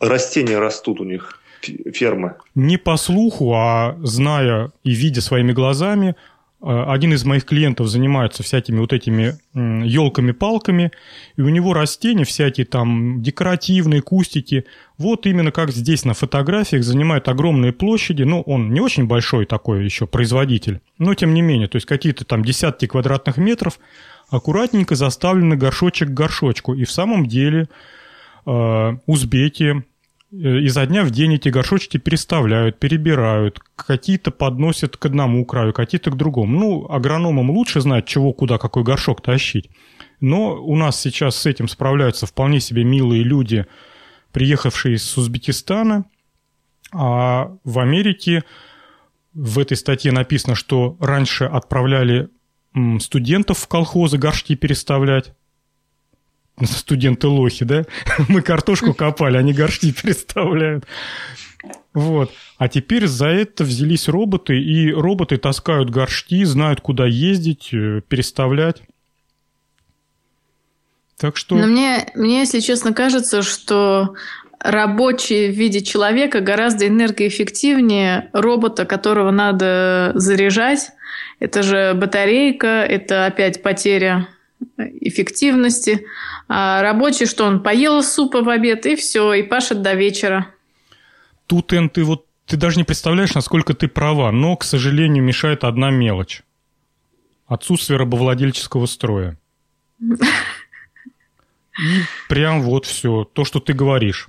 растения 0.00 0.58
растут 0.58 1.00
у 1.00 1.04
них, 1.04 1.38
фермы. 1.92 2.34
Не 2.54 2.76
по 2.76 2.96
слуху, 2.96 3.52
а 3.54 3.96
зная 4.02 4.70
и 4.84 4.92
видя 4.92 5.20
своими 5.20 5.52
глазами, 5.52 6.14
э, 6.62 6.84
один 6.88 7.12
из 7.12 7.24
моих 7.24 7.44
клиентов 7.44 7.88
занимается 7.88 8.42
всякими 8.42 8.78
вот 8.78 8.92
этими 8.92 9.38
елками-палками, 9.54 10.92
и 11.36 11.42
у 11.42 11.48
него 11.48 11.74
растения 11.74 12.24
всякие 12.24 12.66
там 12.66 13.22
декоративные, 13.22 14.02
кустики, 14.02 14.64
вот 14.98 15.26
именно 15.26 15.50
как 15.50 15.70
здесь 15.70 16.04
на 16.04 16.14
фотографиях 16.14 16.84
занимают 16.84 17.28
огромные 17.28 17.72
площади, 17.72 18.22
ну, 18.22 18.42
он 18.42 18.72
не 18.72 18.80
очень 18.80 19.06
большой 19.06 19.46
такой 19.46 19.84
еще 19.84 20.06
производитель, 20.06 20.80
но 20.98 21.14
тем 21.14 21.34
не 21.34 21.42
менее, 21.42 21.68
то 21.68 21.76
есть 21.76 21.86
какие-то 21.86 22.24
там 22.24 22.44
десятки 22.44 22.86
квадратных 22.86 23.36
метров, 23.36 23.78
аккуратненько 24.30 24.94
заставлены 24.94 25.56
горшочек 25.56 26.08
к 26.08 26.14
горшочку, 26.14 26.74
и 26.74 26.84
в 26.84 26.90
самом 26.90 27.26
деле 27.26 27.68
э, 28.46 28.96
узбеки 29.06 29.84
изо 30.32 30.86
дня 30.86 31.04
в 31.04 31.10
день 31.10 31.34
эти 31.34 31.50
горшочки 31.50 31.98
переставляют, 31.98 32.78
перебирают, 32.78 33.60
какие-то 33.76 34.30
подносят 34.30 34.96
к 34.96 35.04
одному 35.04 35.44
краю, 35.44 35.72
какие-то 35.72 36.10
к 36.10 36.16
другому. 36.16 36.58
Ну, 36.58 36.90
агрономам 36.90 37.50
лучше 37.50 37.80
знать, 37.80 38.06
чего, 38.06 38.32
куда, 38.32 38.56
какой 38.56 38.82
горшок 38.82 39.20
тащить. 39.20 39.68
Но 40.20 40.54
у 40.62 40.74
нас 40.74 40.98
сейчас 40.98 41.36
с 41.36 41.46
этим 41.46 41.68
справляются 41.68 42.26
вполне 42.26 42.60
себе 42.60 42.82
милые 42.82 43.22
люди, 43.22 43.66
приехавшие 44.32 44.94
из 44.94 45.18
Узбекистана. 45.18 46.06
А 46.94 47.52
в 47.64 47.78
Америке 47.78 48.44
в 49.34 49.58
этой 49.58 49.76
статье 49.76 50.12
написано, 50.12 50.54
что 50.54 50.96
раньше 51.00 51.44
отправляли 51.44 52.28
студентов 53.00 53.58
в 53.58 53.68
колхозы 53.68 54.16
горшки 54.16 54.54
переставлять. 54.54 55.34
Студенты 56.64 57.26
лохи, 57.26 57.64
да? 57.64 57.84
Мы 58.28 58.42
картошку 58.42 58.94
копали, 58.94 59.36
они 59.36 59.52
горшки 59.52 59.92
переставляют. 60.02 60.84
Вот. 61.94 62.32
А 62.58 62.68
теперь 62.68 63.06
за 63.06 63.26
это 63.26 63.64
взялись 63.64 64.08
роботы, 64.08 64.58
и 64.58 64.92
роботы 64.92 65.36
таскают 65.36 65.90
горшки, 65.90 66.44
знают, 66.44 66.80
куда 66.80 67.06
ездить, 67.06 67.70
э, 67.72 68.00
переставлять. 68.06 68.82
Так 71.18 71.36
что... 71.36 71.54
Но 71.54 71.66
мне, 71.66 72.10
мне, 72.14 72.40
если 72.40 72.60
честно, 72.60 72.92
кажется, 72.92 73.42
что 73.42 74.14
рабочий 74.58 75.50
в 75.50 75.54
виде 75.54 75.80
человека 75.80 76.40
гораздо 76.40 76.86
энергоэффективнее 76.86 78.30
робота, 78.32 78.84
которого 78.86 79.30
надо 79.30 80.12
заряжать. 80.14 80.90
Это 81.40 81.62
же 81.62 81.94
батарейка, 81.94 82.84
это 82.88 83.26
опять 83.26 83.62
потеря 83.62 84.28
эффективности. 84.76 86.06
А 86.48 86.82
рабочий, 86.82 87.26
что 87.26 87.44
он 87.44 87.62
поел 87.62 88.02
супа 88.02 88.42
в 88.42 88.48
обед, 88.48 88.86
и 88.86 88.96
все, 88.96 89.32
и 89.34 89.42
пашет 89.42 89.82
до 89.82 89.94
вечера. 89.94 90.48
Тут, 91.46 91.72
Эн, 91.72 91.88
ты 91.90 92.04
вот 92.04 92.26
ты 92.46 92.56
даже 92.56 92.76
не 92.76 92.84
представляешь, 92.84 93.34
насколько 93.34 93.72
ты 93.72 93.88
права, 93.88 94.30
но, 94.30 94.56
к 94.56 94.64
сожалению, 94.64 95.24
мешает 95.24 95.64
одна 95.64 95.90
мелочь. 95.90 96.42
Отсутствие 97.46 97.98
рабовладельческого 97.98 98.86
строя. 98.86 99.38
И 101.78 102.02
прям 102.28 102.60
вот 102.62 102.84
все, 102.84 103.24
то, 103.24 103.44
что 103.46 103.60
ты 103.60 103.72
говоришь. 103.72 104.28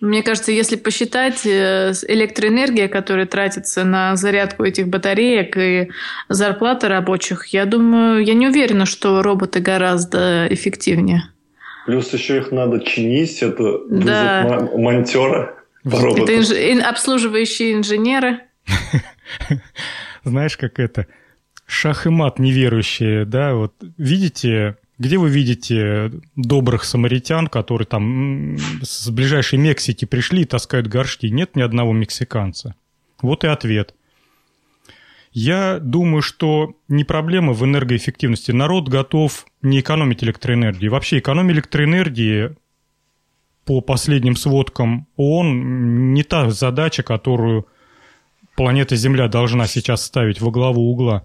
Мне 0.00 0.22
кажется, 0.22 0.50
если 0.50 0.76
посчитать 0.76 1.44
э, 1.44 1.92
электроэнергия, 2.08 2.88
которая 2.88 3.26
тратится 3.26 3.84
на 3.84 4.16
зарядку 4.16 4.64
этих 4.64 4.88
батареек 4.88 5.56
и 5.58 5.90
зарплата 6.28 6.88
рабочих, 6.88 7.46
я 7.48 7.66
думаю, 7.66 8.24
я 8.24 8.32
не 8.34 8.46
уверена, 8.48 8.86
что 8.86 9.22
роботы 9.22 9.60
гораздо 9.60 10.46
эффективнее. 10.50 11.24
Плюс 11.86 12.12
еще 12.14 12.38
их 12.38 12.50
надо 12.50 12.80
чинить, 12.80 13.42
это 13.42 13.78
Да. 13.90 14.68
монтера 14.74 15.54
по 15.84 15.88
Это 15.88 16.02
роботу. 16.02 16.22
Это 16.24 16.32
инж- 16.32 16.72
ин- 16.72 16.82
обслуживающие 16.82 17.74
инженеры. 17.74 18.40
Знаешь, 20.24 20.56
как 20.56 20.78
это? 20.78 21.06
Шах 21.66 22.06
и 22.06 22.10
мат 22.10 22.38
неверующие, 22.38 23.24
да, 23.24 23.54
вот 23.54 23.74
видите, 23.96 24.76
где 25.00 25.16
вы 25.16 25.30
видите 25.30 26.12
добрых 26.36 26.84
самаритян, 26.84 27.46
которые 27.46 27.86
там 27.86 28.58
с 28.82 29.08
ближайшей 29.08 29.58
Мексики 29.58 30.04
пришли 30.04 30.42
и 30.42 30.44
таскают 30.44 30.88
горшки? 30.88 31.24
Нет 31.26 31.56
ни 31.56 31.62
одного 31.62 31.94
мексиканца. 31.94 32.74
Вот 33.22 33.42
и 33.44 33.46
ответ. 33.46 33.94
Я 35.32 35.78
думаю, 35.80 36.20
что 36.20 36.74
не 36.88 37.04
проблема 37.04 37.54
в 37.54 37.64
энергоэффективности. 37.64 38.50
Народ 38.50 38.90
готов 38.90 39.46
не 39.62 39.80
экономить 39.80 40.22
электроэнергию. 40.22 40.90
Вообще 40.90 41.18
экономия 41.18 41.54
электроэнергии 41.54 42.50
по 43.64 43.80
последним 43.80 44.36
сводкам 44.36 45.06
ООН 45.16 46.12
не 46.12 46.24
та 46.24 46.50
задача, 46.50 47.02
которую 47.02 47.66
планета 48.54 48.96
Земля 48.96 49.28
должна 49.28 49.66
сейчас 49.66 50.04
ставить 50.04 50.42
во 50.42 50.50
главу 50.50 50.90
угла. 50.92 51.24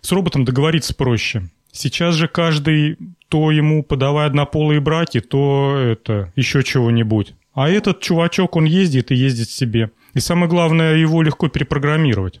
С 0.00 0.12
роботом 0.12 0.44
договориться 0.44 0.94
проще. 0.94 1.50
Сейчас 1.72 2.14
же 2.14 2.28
каждый 2.28 2.96
то 3.28 3.50
ему 3.50 3.82
подавай 3.82 4.26
однополые 4.26 4.80
браки, 4.80 5.20
то 5.20 5.76
это 5.76 6.32
еще 6.34 6.62
чего-нибудь. 6.62 7.34
А 7.52 7.68
этот 7.68 8.00
чувачок, 8.00 8.56
он 8.56 8.64
ездит 8.64 9.10
и 9.10 9.14
ездит 9.14 9.50
себе. 9.50 9.90
И 10.14 10.20
самое 10.20 10.48
главное, 10.48 10.96
его 10.96 11.22
легко 11.22 11.48
перепрограммировать. 11.48 12.40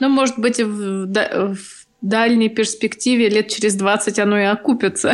Ну, 0.00 0.08
может 0.08 0.38
быть, 0.38 0.60
в, 0.60 1.06
да- 1.06 1.48
в 1.54 1.58
дальней 2.00 2.48
перспективе 2.48 3.28
лет 3.28 3.48
через 3.48 3.74
20 3.74 4.18
оно 4.18 4.38
и 4.38 4.44
окупится. 4.44 5.12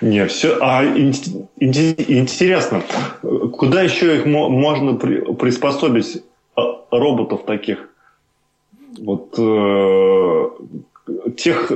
Не, 0.00 0.26
все. 0.26 0.58
А 0.60 0.84
ин- 0.84 1.12
ин- 1.60 1.94
интересно, 2.18 2.82
куда 3.22 3.82
еще 3.82 4.16
их 4.16 4.26
мо- 4.26 4.48
можно 4.48 4.94
при- 4.94 5.20
приспособить 5.34 6.22
а, 6.56 6.62
роботов 6.90 7.44
таких? 7.46 7.88
Вот 9.02 9.34
э, 9.36 10.48
тех, 11.36 11.72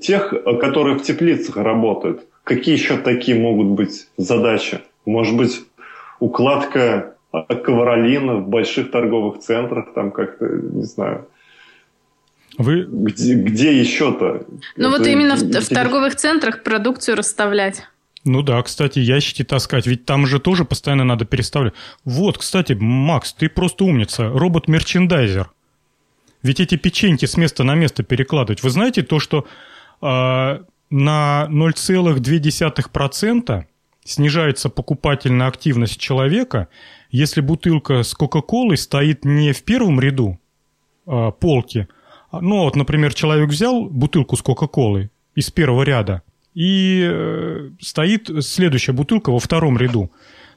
тех, 0.00 0.34
которые 0.60 0.98
в 0.98 1.02
теплицах 1.02 1.56
работают. 1.56 2.26
Какие 2.42 2.74
еще 2.74 2.96
такие 2.96 3.38
могут 3.38 3.68
быть 3.68 4.08
задачи? 4.16 4.80
Может 5.06 5.36
быть, 5.36 5.60
укладка 6.18 7.14
ковролина 7.32 8.36
в 8.36 8.48
больших 8.48 8.90
торговых 8.90 9.38
центрах, 9.38 9.94
там 9.94 10.10
как-то, 10.10 10.46
не 10.46 10.82
знаю. 10.82 11.28
Вы 12.58 12.86
Где, 12.88 13.34
где 13.34 13.78
еще-то? 13.78 14.44
Ну, 14.76 14.90
вот 14.90 15.02
Это 15.02 15.10
именно 15.10 15.36
в, 15.36 15.42
в 15.42 15.68
торговых 15.68 16.16
центрах 16.16 16.62
продукцию 16.62 17.16
расставлять. 17.16 17.84
Ну 18.24 18.42
да, 18.42 18.62
кстати, 18.62 18.98
ящики 18.98 19.44
таскать, 19.44 19.86
ведь 19.86 20.06
там 20.06 20.26
же 20.26 20.40
тоже 20.40 20.64
постоянно 20.64 21.04
надо 21.04 21.24
переставлять. 21.24 21.74
Вот, 22.04 22.38
кстати, 22.38 22.72
Макс, 22.72 23.32
ты 23.32 23.48
просто 23.48 23.84
умница, 23.84 24.28
робот-мерчендайзер. 24.28 25.50
Ведь 26.44 26.60
эти 26.60 26.76
печеньки 26.76 27.26
с 27.26 27.36
места 27.36 27.64
на 27.64 27.74
место 27.74 28.04
перекладывать. 28.04 28.62
Вы 28.62 28.70
знаете 28.70 29.02
то, 29.02 29.18
что 29.18 29.46
э, 30.02 30.58
на 30.90 31.48
0,2% 31.50 33.64
снижается 34.04 34.68
покупательная 34.68 35.48
активность 35.48 35.98
человека, 35.98 36.68
если 37.10 37.40
бутылка 37.40 38.02
с 38.02 38.12
Кока-Колой 38.12 38.76
стоит 38.76 39.24
не 39.24 39.52
в 39.52 39.62
первом 39.64 39.98
ряду 39.98 40.38
э, 41.06 41.32
полки, 41.40 41.88
а, 42.30 42.42
ну 42.42 42.64
вот, 42.64 42.76
например, 42.76 43.14
человек 43.14 43.48
взял 43.48 43.86
бутылку 43.86 44.36
с 44.36 44.42
Кока-Колой 44.42 45.10
из 45.34 45.50
первого 45.50 45.82
ряда, 45.82 46.22
и 46.52 47.08
э, 47.10 47.70
стоит 47.80 48.28
следующая 48.44 48.92
бутылка 48.92 49.32
во 49.32 49.38
втором 49.38 49.78
ряду. 49.78 50.10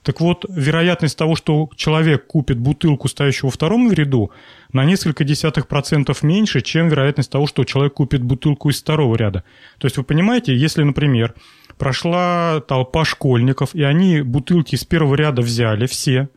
Так 0.08 0.22
вот, 0.22 0.46
вероятность 0.48 1.18
того, 1.18 1.36
что 1.36 1.70
человек 1.76 2.28
купит 2.28 2.58
бутылку, 2.58 3.10
стоящую 3.10 3.50
во 3.50 3.52
втором 3.52 3.92
ряду, 3.92 4.32
на 4.72 4.86
несколько 4.86 5.26
десятых 5.26 5.68
процентов 5.68 6.24
меньше, 6.24 6.62
чем 6.62 6.88
вероятность 6.88 7.30
того, 7.30 7.46
что 7.46 7.66
человек 7.66 7.96
купит 7.96 8.24
бутылку 8.24 8.70
из 8.70 8.82
второго 8.82 9.18
ряда. 9.18 9.44
То 9.80 9.86
есть 9.86 9.98
вы 9.98 10.06
понимаете, 10.06 10.56
если, 10.56 10.84
например, 10.84 11.34
прошла 11.78 12.62
толпа 12.62 13.04
школьников, 13.04 13.76
и 13.76 13.84
они 13.84 14.22
бутылки 14.22 14.76
из 14.76 14.86
первого 14.86 15.14
ряда 15.16 15.42
взяли 15.42 15.88
все, 15.88 16.30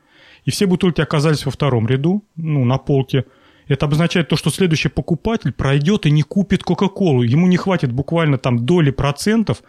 и 0.44 0.50
все 0.50 0.66
бутылки 0.66 1.00
оказались 1.00 1.44
во 1.44 1.52
втором 1.52 1.86
ряду, 1.86 2.24
ну, 2.34 2.64
на 2.64 2.76
полке, 2.76 3.24
это 3.68 3.86
обозначает 3.86 4.26
то, 4.26 4.34
что 4.34 4.50
следующий 4.50 4.88
покупатель 4.88 5.52
пройдет 5.52 6.06
и 6.06 6.10
не 6.10 6.22
купит 6.22 6.64
Кока-Колу. 6.64 7.22
Ему 7.22 7.46
не 7.46 7.56
хватит 7.56 7.92
буквально 7.92 8.36
там 8.36 8.66
доли 8.66 8.90
процентов 8.90 9.62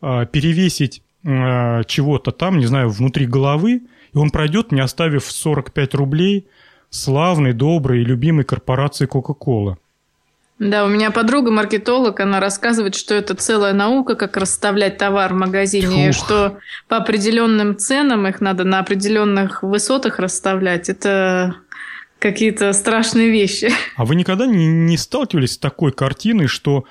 а, 0.00 0.24
перевесить 0.24 1.02
э, 1.24 1.82
чего-то 1.86 2.30
там, 2.30 2.58
не 2.58 2.66
знаю, 2.66 2.90
внутри 2.90 3.26
головы, 3.26 3.82
и 4.12 4.18
он 4.18 4.30
пройдет, 4.30 4.72
не 4.72 4.80
оставив 4.80 5.24
45 5.24 5.94
рублей 5.94 6.46
славной, 6.90 7.52
доброй 7.52 8.02
и 8.02 8.04
любимой 8.04 8.44
корпорации 8.44 9.08
Coca-Cola. 9.08 9.76
Да, 10.58 10.84
у 10.84 10.88
меня 10.88 11.10
подруга 11.10 11.50
маркетолог, 11.50 12.20
она 12.20 12.38
рассказывает, 12.38 12.94
что 12.94 13.14
это 13.14 13.34
целая 13.34 13.72
наука, 13.72 14.14
как 14.14 14.36
расставлять 14.36 14.96
товар 14.96 15.32
в 15.32 15.36
магазине, 15.36 16.10
и 16.10 16.12
что 16.12 16.58
по 16.86 16.98
определенным 16.98 17.76
ценам 17.76 18.28
их 18.28 18.40
надо 18.40 18.62
на 18.62 18.78
определенных 18.78 19.64
высотах 19.64 20.20
расставлять. 20.20 20.88
Это 20.88 21.56
какие-то 22.20 22.72
страшные 22.74 23.30
вещи. 23.30 23.72
А 23.96 24.04
вы 24.04 24.14
никогда 24.14 24.46
не, 24.46 24.66
не 24.68 24.96
сталкивались 24.96 25.54
с 25.54 25.58
такой 25.58 25.90
картиной, 25.90 26.46
что 26.46 26.84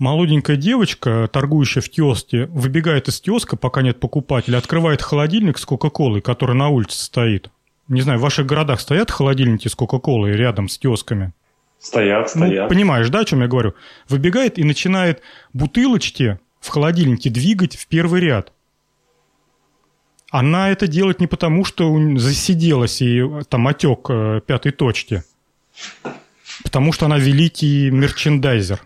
молоденькая 0.00 0.56
девочка, 0.56 1.28
торгующая 1.32 1.82
в 1.82 1.88
киоске, 1.88 2.46
выбегает 2.46 3.06
из 3.06 3.20
киоска, 3.20 3.56
пока 3.56 3.82
нет 3.82 4.00
покупателя, 4.00 4.58
открывает 4.58 5.02
холодильник 5.02 5.58
с 5.58 5.64
Кока-Колой, 5.64 6.22
который 6.22 6.56
на 6.56 6.68
улице 6.68 6.98
стоит? 7.04 7.50
Не 7.86 8.00
знаю, 8.00 8.18
в 8.18 8.22
ваших 8.22 8.46
городах 8.46 8.80
стоят 8.80 9.10
холодильники 9.10 9.68
с 9.68 9.74
Кока-Колой 9.76 10.32
рядом 10.32 10.68
с 10.68 10.78
киосками? 10.78 11.32
Стоят, 11.78 12.34
ну, 12.34 12.46
стоят. 12.46 12.64
Ну, 12.64 12.68
понимаешь, 12.68 13.08
да, 13.10 13.20
о 13.20 13.24
чем 13.24 13.42
я 13.42 13.48
говорю? 13.48 13.74
Выбегает 14.08 14.58
и 14.58 14.64
начинает 14.64 15.22
бутылочки 15.52 16.38
в 16.60 16.68
холодильнике 16.68 17.30
двигать 17.30 17.76
в 17.76 17.86
первый 17.86 18.20
ряд. 18.20 18.52
Она 20.30 20.70
это 20.70 20.86
делает 20.86 21.20
не 21.20 21.26
потому, 21.26 21.64
что 21.64 21.92
засиделась 22.16 23.02
и 23.02 23.22
там 23.48 23.66
отек 23.66 24.08
э, 24.08 24.40
пятой 24.46 24.72
точки. 24.72 25.24
Потому 26.62 26.92
что 26.92 27.06
она 27.06 27.18
великий 27.18 27.90
мерчендайзер. 27.90 28.80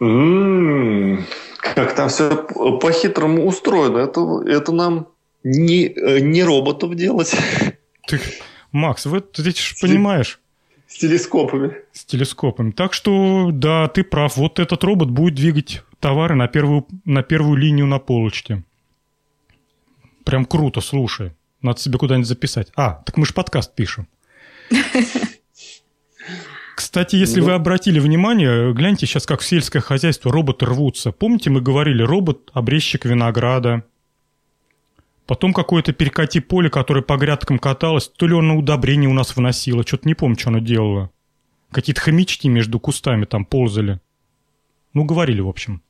М-м-м, 0.00 1.24
как 1.58 1.94
там 1.94 2.08
все 2.08 2.36
по-хитрому 2.80 3.46
устроено. 3.46 3.98
Это, 3.98 4.42
это 4.46 4.72
нам 4.72 5.08
не, 5.42 5.86
э, 5.86 6.20
не 6.20 6.42
роботов 6.42 6.94
делать. 6.94 7.34
Ты, 8.06 8.20
Макс, 8.72 9.06
вы, 9.06 9.20
ты 9.20 9.42
же 9.42 9.74
понимаешь. 9.80 10.38
С 10.86 10.98
телескопами. 10.98 11.76
С 11.92 12.04
телескопами. 12.04 12.70
Так 12.70 12.92
что, 12.92 13.50
да, 13.52 13.88
ты 13.88 14.04
прав. 14.04 14.36
Вот 14.36 14.60
этот 14.60 14.84
робот 14.84 15.10
будет 15.10 15.34
двигать 15.34 15.82
товары 15.98 16.36
на 16.36 16.46
первую, 16.46 16.86
на 17.04 17.22
первую 17.22 17.56
линию 17.56 17.86
на 17.86 17.98
полочке. 17.98 18.62
Прям 20.24 20.44
круто, 20.44 20.80
слушай. 20.80 21.32
Надо 21.62 21.80
себе 21.80 21.98
куда-нибудь 21.98 22.28
записать. 22.28 22.68
А, 22.76 23.02
так 23.04 23.16
мы 23.16 23.26
же 23.26 23.34
подкаст 23.34 23.74
пишем. 23.74 24.06
Кстати, 26.76 27.16
если 27.16 27.40
вы 27.40 27.52
обратили 27.52 27.98
внимание, 27.98 28.74
гляньте 28.74 29.06
сейчас, 29.06 29.24
как 29.24 29.40
в 29.40 29.46
сельское 29.46 29.80
хозяйство 29.80 30.30
роботы 30.30 30.66
рвутся. 30.66 31.10
Помните, 31.10 31.48
мы 31.48 31.62
говорили, 31.62 32.02
робот– 32.02 32.50
обрезчик 32.54 33.06
винограда. 33.06 33.82
Потом 35.24 35.54
какое-то 35.54 35.94
перекати 35.94 36.40
поле, 36.40 36.68
которое 36.68 37.00
по 37.00 37.16
грядкам 37.16 37.58
каталось, 37.58 38.08
то 38.08 38.26
ли 38.26 38.34
он 38.34 38.48
на 38.48 38.58
удобрение 38.58 39.08
у 39.08 39.14
нас 39.14 39.34
вносило, 39.34 39.86
что-то 39.86 40.06
не 40.06 40.12
помню, 40.12 40.38
что 40.38 40.50
оно 40.50 40.58
делало. 40.58 41.10
Какие-то 41.70 42.02
хомячки 42.02 42.46
между 42.46 42.78
кустами 42.78 43.24
там 43.24 43.46
ползали. 43.46 43.98
Ну, 44.92 45.04
говорили, 45.04 45.40
в 45.40 45.48
общем. 45.48 45.80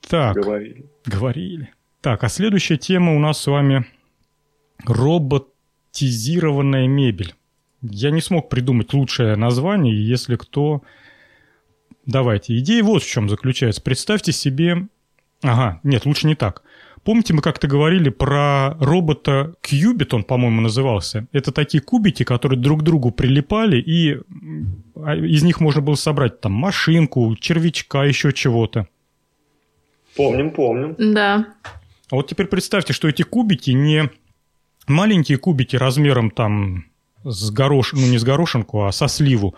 Так. 0.00 0.34
Говорили. 0.34 0.86
Говорили. 1.04 1.74
Так, 2.00 2.24
а 2.24 2.30
следующая 2.30 2.78
тема 2.78 3.14
у 3.14 3.18
нас 3.18 3.38
с 3.38 3.48
вами 3.48 3.84
роботизированная 4.86 6.88
мебель. 6.88 7.34
Я 7.90 8.10
не 8.10 8.20
смог 8.20 8.48
придумать 8.48 8.92
лучшее 8.94 9.36
название, 9.36 9.94
если 9.94 10.36
кто... 10.36 10.82
Давайте. 12.06 12.58
Идея 12.58 12.82
вот 12.82 13.02
в 13.02 13.08
чем 13.08 13.28
заключается. 13.28 13.82
Представьте 13.82 14.32
себе... 14.32 14.88
Ага, 15.42 15.80
нет, 15.82 16.06
лучше 16.06 16.26
не 16.26 16.34
так. 16.34 16.62
Помните, 17.02 17.34
мы 17.34 17.42
как-то 17.42 17.66
говорили 17.66 18.08
про 18.08 18.76
робота 18.80 19.54
Qubit, 19.62 20.08
он, 20.12 20.24
по-моему, 20.24 20.62
назывался. 20.62 21.26
Это 21.32 21.52
такие 21.52 21.82
кубики, 21.82 22.24
которые 22.24 22.58
друг 22.58 22.80
к 22.80 22.82
другу 22.82 23.10
прилипали, 23.10 23.76
и 23.76 24.20
а, 24.96 25.14
из 25.14 25.42
них 25.42 25.60
можно 25.60 25.82
было 25.82 25.96
собрать 25.96 26.40
там 26.40 26.52
машинку, 26.52 27.36
червячка, 27.36 28.04
еще 28.04 28.32
чего-то. 28.32 28.88
Помним, 30.16 30.50
помним. 30.50 30.94
Да. 30.98 31.46
А 32.10 32.16
вот 32.16 32.28
теперь 32.28 32.46
представьте, 32.46 32.94
что 32.94 33.06
эти 33.06 33.22
кубики 33.22 33.72
не 33.72 34.08
маленькие 34.86 35.36
кубики 35.36 35.76
размером 35.76 36.30
там 36.30 36.86
с 37.24 37.50
горош... 37.50 37.92
ну 37.92 38.06
не 38.06 38.18
с 38.18 38.24
горошинку, 38.24 38.84
а 38.84 38.92
со 38.92 39.08
сливу. 39.08 39.54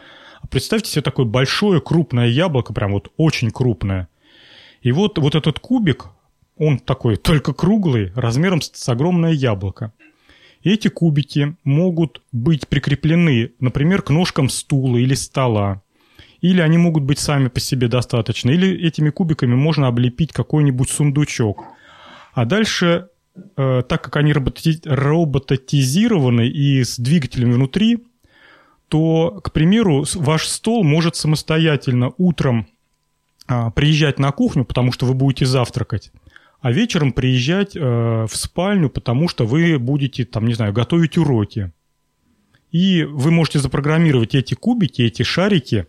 Представьте 0.50 0.90
себе 0.90 1.02
такое 1.02 1.26
большое 1.26 1.80
крупное 1.80 2.28
яблоко, 2.28 2.72
прям 2.72 2.92
вот 2.92 3.12
очень 3.16 3.50
крупное. 3.50 4.08
И 4.82 4.92
вот, 4.92 5.18
вот 5.18 5.34
этот 5.34 5.58
кубик, 5.58 6.06
он 6.56 6.78
такой 6.78 7.16
только 7.16 7.52
круглый, 7.52 8.12
размером 8.14 8.60
с, 8.60 8.70
с 8.72 8.88
огромное 8.88 9.32
яблоко. 9.32 9.92
И 10.62 10.70
эти 10.70 10.88
кубики 10.88 11.56
могут 11.64 12.22
быть 12.32 12.68
прикреплены, 12.68 13.52
например, 13.60 14.02
к 14.02 14.10
ножкам 14.10 14.48
стула 14.48 14.96
или 14.96 15.14
стола. 15.14 15.82
Или 16.40 16.60
они 16.60 16.78
могут 16.78 17.02
быть 17.02 17.18
сами 17.18 17.48
по 17.48 17.60
себе 17.60 17.88
достаточно. 17.88 18.50
Или 18.50 18.86
этими 18.86 19.10
кубиками 19.10 19.54
можно 19.54 19.88
облепить 19.88 20.32
какой-нибудь 20.32 20.90
сундучок. 20.90 21.64
А 22.34 22.44
дальше, 22.44 23.08
э, 23.56 23.82
так 23.88 24.02
как 24.02 24.16
они 24.16 24.32
робототизированы 24.32 26.48
и 26.48 26.84
с 26.84 26.98
двигателями 26.98 27.52
внутри, 27.52 28.04
то, 28.88 29.40
к 29.42 29.52
примеру, 29.52 30.04
ваш 30.14 30.46
стол 30.46 30.84
может 30.84 31.16
самостоятельно 31.16 32.12
утром 32.18 32.66
э, 33.48 33.70
приезжать 33.74 34.18
на 34.18 34.32
кухню, 34.32 34.64
потому 34.64 34.92
что 34.92 35.06
вы 35.06 35.14
будете 35.14 35.46
завтракать 35.46 36.12
а 36.66 36.72
вечером 36.72 37.12
приезжать 37.12 37.76
э, 37.76 37.80
в 37.80 38.34
спальню, 38.34 38.90
потому 38.90 39.28
что 39.28 39.46
вы 39.46 39.78
будете, 39.78 40.24
там, 40.24 40.46
не 40.46 40.54
знаю, 40.54 40.72
готовить 40.72 41.16
уроки. 41.16 41.70
И 42.72 43.04
вы 43.04 43.30
можете 43.30 43.60
запрограммировать 43.60 44.34
эти 44.34 44.54
кубики, 44.54 45.02
эти 45.02 45.22
шарики, 45.22 45.86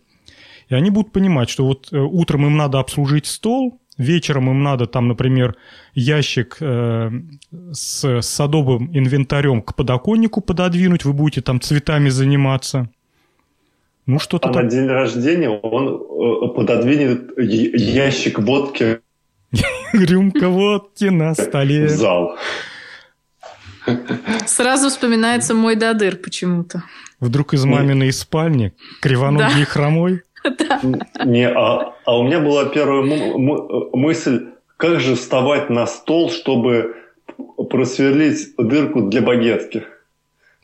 и 0.68 0.74
они 0.74 0.90
будут 0.90 1.12
понимать, 1.12 1.50
что 1.50 1.66
вот 1.66 1.88
э, 1.90 1.98
утром 1.98 2.46
им 2.46 2.56
надо 2.56 2.78
обслужить 2.78 3.26
стол, 3.26 3.80
вечером 3.98 4.50
им 4.50 4.62
надо 4.62 4.86
там, 4.86 5.08
например, 5.08 5.56
ящик 5.94 6.56
э, 6.60 7.10
с 7.72 8.22
садовым 8.22 8.90
инвентарем 8.96 9.60
к 9.60 9.74
подоконнику 9.74 10.40
пододвинуть, 10.40 11.04
вы 11.04 11.12
будете 11.12 11.42
там 11.42 11.60
цветами 11.60 12.08
заниматься. 12.08 12.88
Ну, 14.06 14.18
что-то 14.18 14.48
а 14.48 14.52
там... 14.52 14.64
на 14.64 14.70
день 14.70 14.86
рождения 14.86 15.50
он 15.50 15.88
э, 15.88 16.54
пододвинет 16.54 17.30
ящик 17.36 18.38
водки 18.38 19.00
Рюмка 19.92 20.48
водки 20.48 21.04
на 21.04 21.34
столе. 21.34 21.88
Зал. 21.88 22.36
Сразу 24.46 24.90
вспоминается 24.90 25.54
мой 25.54 25.76
дадыр 25.76 26.16
почему-то. 26.16 26.82
Вдруг 27.20 27.54
из 27.54 27.64
маминой 27.64 28.12
спальни 28.12 28.74
кривоногий 29.00 29.64
да. 29.64 29.64
хромой? 29.64 30.22
Не, 31.24 31.48
а, 31.48 31.94
а 32.04 32.18
у 32.18 32.24
меня 32.24 32.40
была 32.40 32.66
первая 32.66 33.02
мысль, 33.02 34.48
как 34.76 35.00
же 35.00 35.16
вставать 35.16 35.70
на 35.70 35.86
стол, 35.86 36.30
чтобы 36.30 36.96
просверлить 37.70 38.54
дырку 38.56 39.02
для 39.02 39.22
багетки. 39.22 39.84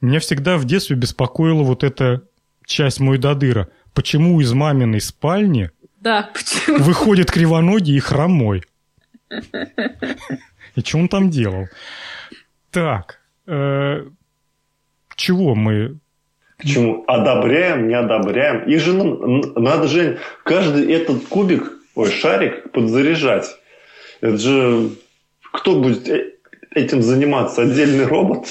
Меня 0.01 0.21
всегда 0.21 0.57
в 0.57 0.65
детстве 0.65 0.97
беспокоила 0.97 1.63
вот 1.63 1.83
эта 1.83 2.23
часть 2.67 3.01
мой 3.01 3.19
дадыра. 3.19 3.69
Почему 3.95 4.41
из 4.41 4.53
маминой 4.53 5.01
спальни 5.01 5.71
да, 6.01 6.31
почему? 6.35 6.79
выходит 6.79 7.31
кривоногий 7.31 7.97
и 7.97 8.01
хромой? 8.01 8.63
И 10.75 10.81
что 10.81 10.99
он 10.99 11.09
там 11.09 11.31
делал? 11.31 11.67
Так, 12.71 13.21
э, 13.47 14.05
чего 15.17 15.55
мы... 15.55 15.99
Почему? 16.65 17.05
Одобряем, 17.07 17.89
не 17.89 17.95
одобряем. 17.95 18.69
И 18.69 18.77
же 18.77 18.93
надо 18.95 19.87
же 19.87 20.19
каждый 20.45 20.93
этот 20.93 21.27
кубик, 21.27 21.73
ой, 21.95 22.11
шарик 22.11 22.73
подзаряжать. 22.73 23.55
Это 24.21 24.39
же 24.39 24.91
кто 25.53 25.79
будет 25.79 26.09
э, 26.09 26.33
этим 26.75 27.03
заниматься? 27.03 27.63
Отдельный 27.63 28.07
робот? 28.07 28.47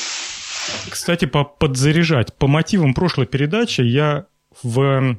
Кстати, 0.89 1.25
по 1.25 1.43
подзаряжать. 1.43 2.33
По 2.35 2.47
мотивам 2.47 2.93
прошлой 2.93 3.25
передачи 3.25 3.81
я 3.81 4.27
в 4.61 5.17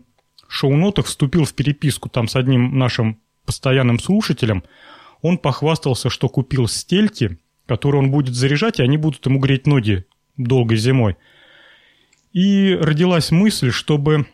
шоу-нотах 0.48 1.06
вступил 1.06 1.44
в 1.44 1.52
переписку 1.52 2.08
там 2.08 2.28
с 2.28 2.36
одним 2.36 2.78
нашим 2.78 3.20
постоянным 3.44 3.98
слушателем– 3.98 4.64
он 5.24 5.38
похвастался, 5.38 6.10
что 6.10 6.28
купил 6.28 6.68
стельки, 6.68 7.38
которые 7.64 8.02
он 8.02 8.10
будет 8.10 8.34
заряжать, 8.34 8.78
и 8.78 8.82
они 8.82 8.98
будут 8.98 9.24
ему 9.24 9.38
греть 9.38 9.66
ноги 9.66 10.04
долгой 10.36 10.76
зимой. 10.76 11.16
И 12.34 12.76
родилась 12.78 13.30
мысль, 13.30 13.70
чтобы 13.70 14.26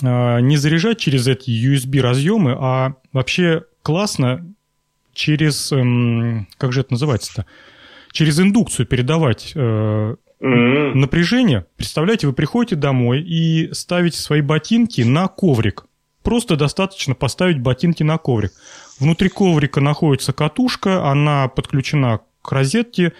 э, 0.00 0.40
не 0.40 0.56
заряжать 0.56 0.98
через 0.98 1.26
эти 1.26 1.50
USB-разъемы, 1.50 2.56
а 2.58 2.94
вообще 3.12 3.64
классно 3.82 4.54
через, 5.12 5.70
э, 5.72 6.46
как 6.56 6.72
же 6.72 6.80
это 6.80 6.92
называется-то, 6.92 7.44
через 8.12 8.40
индукцию 8.40 8.86
передавать 8.86 9.52
э, 9.54 10.16
напряжение. 10.40 11.66
Представляете, 11.76 12.26
вы 12.28 12.32
приходите 12.32 12.76
домой 12.76 13.20
и 13.20 13.70
ставите 13.74 14.18
свои 14.18 14.40
ботинки 14.40 15.02
на 15.02 15.28
коврик 15.28 15.84
просто 16.28 16.56
достаточно 16.56 17.14
поставить 17.14 17.58
ботинки 17.58 18.02
на 18.02 18.18
коврик. 18.18 18.52
Внутри 19.00 19.30
коврика 19.30 19.80
находится 19.80 20.34
катушка, 20.34 21.10
она 21.10 21.48
подключена 21.48 22.20
к 22.42 22.52
розетке, 22.52 23.14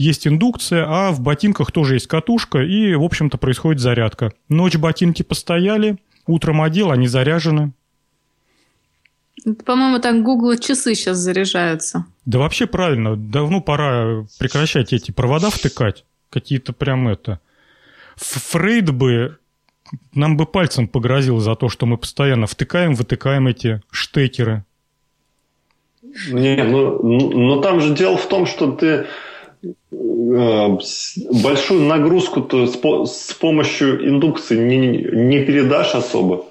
есть 0.00 0.26
индукция, 0.26 0.86
а 0.88 1.10
в 1.10 1.20
ботинках 1.20 1.72
тоже 1.72 1.94
есть 1.94 2.06
катушка, 2.06 2.60
и, 2.60 2.94
в 2.94 3.02
общем-то, 3.02 3.36
происходит 3.36 3.80
зарядка. 3.80 4.32
Ночь 4.48 4.76
ботинки 4.76 5.22
постояли, 5.22 5.98
утром 6.26 6.62
одел, 6.62 6.90
они 6.90 7.06
заряжены. 7.06 7.72
По-моему, 9.66 9.98
так 10.00 10.22
Google 10.22 10.56
часы 10.56 10.94
сейчас 10.94 11.18
заряжаются. 11.18 12.06
Да 12.24 12.38
вообще 12.38 12.66
правильно. 12.66 13.16
Давно 13.16 13.60
пора 13.60 14.24
прекращать 14.38 14.92
эти 14.92 15.10
провода 15.10 15.50
втыкать. 15.50 16.04
Какие-то 16.30 16.72
прям 16.72 17.08
это... 17.08 17.40
Фрейд 18.16 18.90
бы 18.90 19.38
нам 20.14 20.36
бы 20.36 20.46
пальцем 20.46 20.88
погрозил 20.88 21.38
за 21.40 21.56
то, 21.56 21.68
что 21.68 21.86
мы 21.86 21.98
постоянно 21.98 22.46
втыкаем, 22.46 22.94
вытыкаем 22.94 23.48
эти 23.48 23.82
штекеры. 23.90 24.64
Не, 26.28 26.62
ну, 26.64 27.02
ну, 27.02 27.38
но 27.38 27.60
там 27.60 27.80
же 27.80 27.94
дело 27.94 28.16
в 28.16 28.26
том, 28.28 28.46
что 28.46 28.72
ты 28.72 29.06
большую 29.90 31.82
нагрузку-то 31.82 32.66
с, 32.66 33.34
помощью 33.34 34.08
индукции 34.08 34.56
не, 34.56 34.76
не 34.78 35.44
передашь 35.44 35.94
особо. 35.94 36.46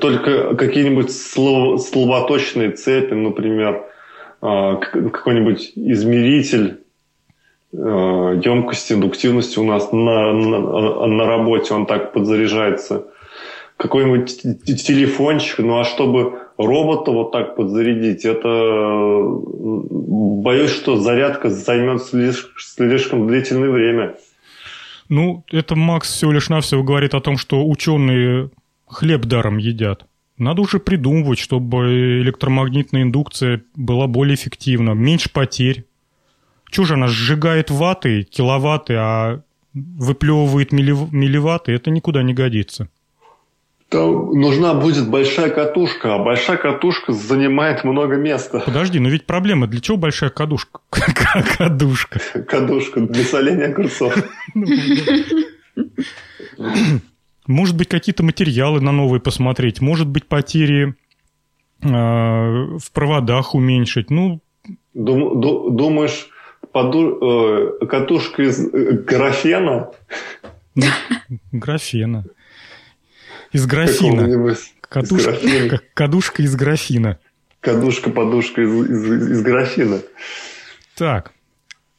Только 0.00 0.54
какие-нибудь 0.54 1.12
слов, 1.12 1.82
словоточные 1.82 2.70
цепи, 2.70 3.14
например, 3.14 3.84
э, 4.40 4.76
какой-нибудь 4.80 5.72
измеритель 5.76 6.78
Э, 7.76 8.40
емкости, 8.44 8.92
индуктивности 8.92 9.58
у 9.58 9.64
нас 9.64 9.90
на, 9.90 10.32
на, 10.32 11.06
на 11.06 11.26
работе, 11.26 11.74
он 11.74 11.86
так 11.86 12.12
подзаряжается. 12.12 13.08
Какой-нибудь 13.76 14.42
телефончик, 14.64 15.58
ну 15.58 15.80
а 15.80 15.84
чтобы 15.84 16.38
робота 16.58 17.10
вот 17.10 17.32
так 17.32 17.56
подзарядить, 17.56 18.24
это 18.24 18.48
боюсь, 20.42 20.70
что 20.70 20.96
зарядка 20.96 21.50
займет 21.50 22.02
слишком 22.02 23.26
длительное 23.26 23.70
время. 23.70 24.14
Ну, 25.08 25.44
это 25.50 25.76
Макс 25.76 26.10
всего 26.10 26.32
лишь 26.32 26.48
навсего 26.48 26.82
говорит 26.82 27.14
о 27.14 27.20
том, 27.20 27.36
что 27.36 27.66
ученые 27.66 28.50
хлеб 28.86 29.26
даром 29.26 29.58
едят. 29.58 30.06
Надо 30.38 30.62
уже 30.62 30.80
придумывать, 30.80 31.38
чтобы 31.38 32.22
электромагнитная 32.22 33.02
индукция 33.02 33.62
была 33.76 34.06
более 34.06 34.34
эффективна, 34.34 34.92
меньше 34.92 35.30
потерь. 35.32 35.84
Чего 36.70 36.86
же 36.86 36.94
она 36.94 37.06
сжигает 37.06 37.70
ваты, 37.70 38.24
киловатты, 38.24 38.94
а 38.94 39.42
выплевывает 39.74 40.72
милливатты? 40.72 41.72
Это 41.72 41.90
никуда 41.90 42.22
не 42.22 42.34
годится. 42.34 42.88
Там 43.88 44.32
нужна 44.32 44.74
будет 44.74 45.08
большая 45.08 45.50
катушка, 45.50 46.14
а 46.14 46.18
большая 46.18 46.56
катушка 46.56 47.12
занимает 47.12 47.84
много 47.84 48.16
места. 48.16 48.60
Подожди, 48.60 48.98
но 48.98 49.08
ведь 49.08 49.26
проблема, 49.26 49.66
для 49.66 49.80
чего 49.80 49.96
большая 49.96 50.30
кадушка? 50.30 50.80
Кадушка. 51.58 52.18
Кадушка 52.48 53.00
для 53.00 53.24
соления 53.24 53.66
огурцов. 53.66 54.16
Может 57.46 57.76
быть, 57.76 57.88
какие-то 57.88 58.22
материалы 58.22 58.80
на 58.80 58.90
новые 58.90 59.20
посмотреть, 59.20 59.80
может 59.80 60.08
быть, 60.08 60.26
потери 60.26 60.94
а, 61.82 62.78
в 62.78 62.90
проводах 62.92 63.54
уменьшить. 63.54 64.10
Ну, 64.10 64.40
думаешь, 64.94 66.28
э, 66.72 67.86
катушка 67.86 68.42
из 68.42 68.66
э, 68.66 68.92
графена. 69.02 69.90
Графена. 71.52 72.24
Из 73.54 73.66
графина. 73.66 74.56
Катушка, 74.80 75.30
из 75.30 75.80
кадушка 75.94 76.42
из 76.42 76.56
графина. 76.56 77.18
Кадушка-подушка 77.60 78.62
из, 78.62 78.90
из, 78.90 79.30
из 79.30 79.42
графина. 79.42 80.00
Так, 80.96 81.30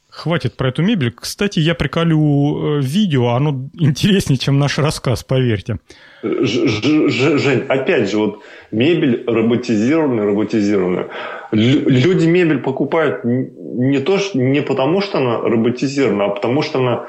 хватит 0.10 0.58
про 0.58 0.68
эту 0.70 0.84
мебель. 0.84 1.14
Кстати, 1.14 1.60
я 1.60 1.74
приколю 1.74 2.20
э, 2.20 2.82
видео, 2.82 3.30
оно 3.30 3.70
интереснее, 3.74 4.38
чем 4.38 4.60
наш 4.60 4.78
рассказ, 4.80 5.24
поверьте. 5.24 5.80
Ж, 6.24 6.68
Ж, 6.68 7.10
Ж, 7.10 7.38
Жень, 7.40 7.64
опять 7.70 8.12
же, 8.12 8.18
вот 8.18 8.44
мебель 8.72 9.24
роботизированная, 9.26 10.26
роботизированная. 10.26 11.08
Люди 11.54 12.26
мебель 12.26 12.60
покупают 12.60 13.24
не 13.24 14.00
то, 14.00 14.20
не 14.34 14.62
потому, 14.62 15.00
что 15.00 15.20
она 15.20 15.40
роботизирована, 15.40 16.26
а 16.26 16.30
потому, 16.30 16.62
что 16.62 16.80
она 16.80 17.08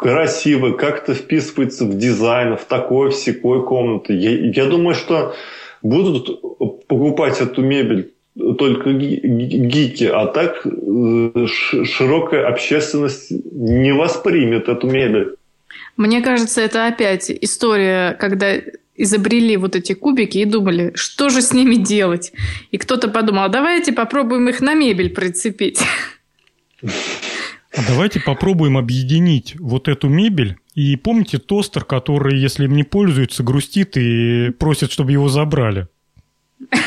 красивая, 0.00 0.72
как-то 0.72 1.14
вписывается 1.14 1.84
в 1.84 1.96
дизайн, 1.96 2.56
в 2.56 2.64
такой, 2.64 3.10
в 3.10 3.14
секой 3.14 3.64
комнаты. 3.64 4.14
Я, 4.14 4.30
я 4.30 4.66
думаю, 4.66 4.94
что 4.94 5.34
будут 5.82 6.40
покупать 6.86 7.40
эту 7.40 7.62
мебель 7.62 8.12
только 8.58 8.92
гики, 8.92 10.04
а 10.04 10.26
так 10.26 10.64
э, 10.64 11.46
широкая 11.84 12.46
общественность 12.46 13.30
не 13.30 13.92
воспримет 13.92 14.68
эту 14.68 14.86
мебель. 14.86 15.34
Мне 15.96 16.22
кажется, 16.22 16.60
это 16.60 16.86
опять 16.86 17.30
история, 17.30 18.16
когда 18.20 18.54
изобрели 18.96 19.56
вот 19.56 19.76
эти 19.76 19.94
кубики 19.94 20.38
и 20.38 20.44
думали, 20.44 20.92
что 20.94 21.28
же 21.28 21.42
с 21.42 21.52
ними 21.52 21.76
делать. 21.76 22.32
И 22.70 22.78
кто-то 22.78 23.08
подумал, 23.08 23.44
а 23.44 23.48
давайте 23.48 23.92
попробуем 23.92 24.48
их 24.48 24.60
на 24.60 24.74
мебель 24.74 25.10
прицепить. 25.10 25.80
А 27.76 27.86
давайте 27.86 28.20
попробуем 28.20 28.78
объединить 28.78 29.56
вот 29.58 29.88
эту 29.88 30.08
мебель. 30.08 30.56
И 30.74 30.96
помните 30.96 31.38
тостер, 31.38 31.84
который, 31.84 32.38
если 32.38 32.64
им 32.64 32.74
не 32.74 32.84
пользуется, 32.84 33.42
грустит 33.42 33.96
и 33.96 34.50
просит, 34.50 34.90
чтобы 34.90 35.12
его 35.12 35.28
забрали? 35.28 35.88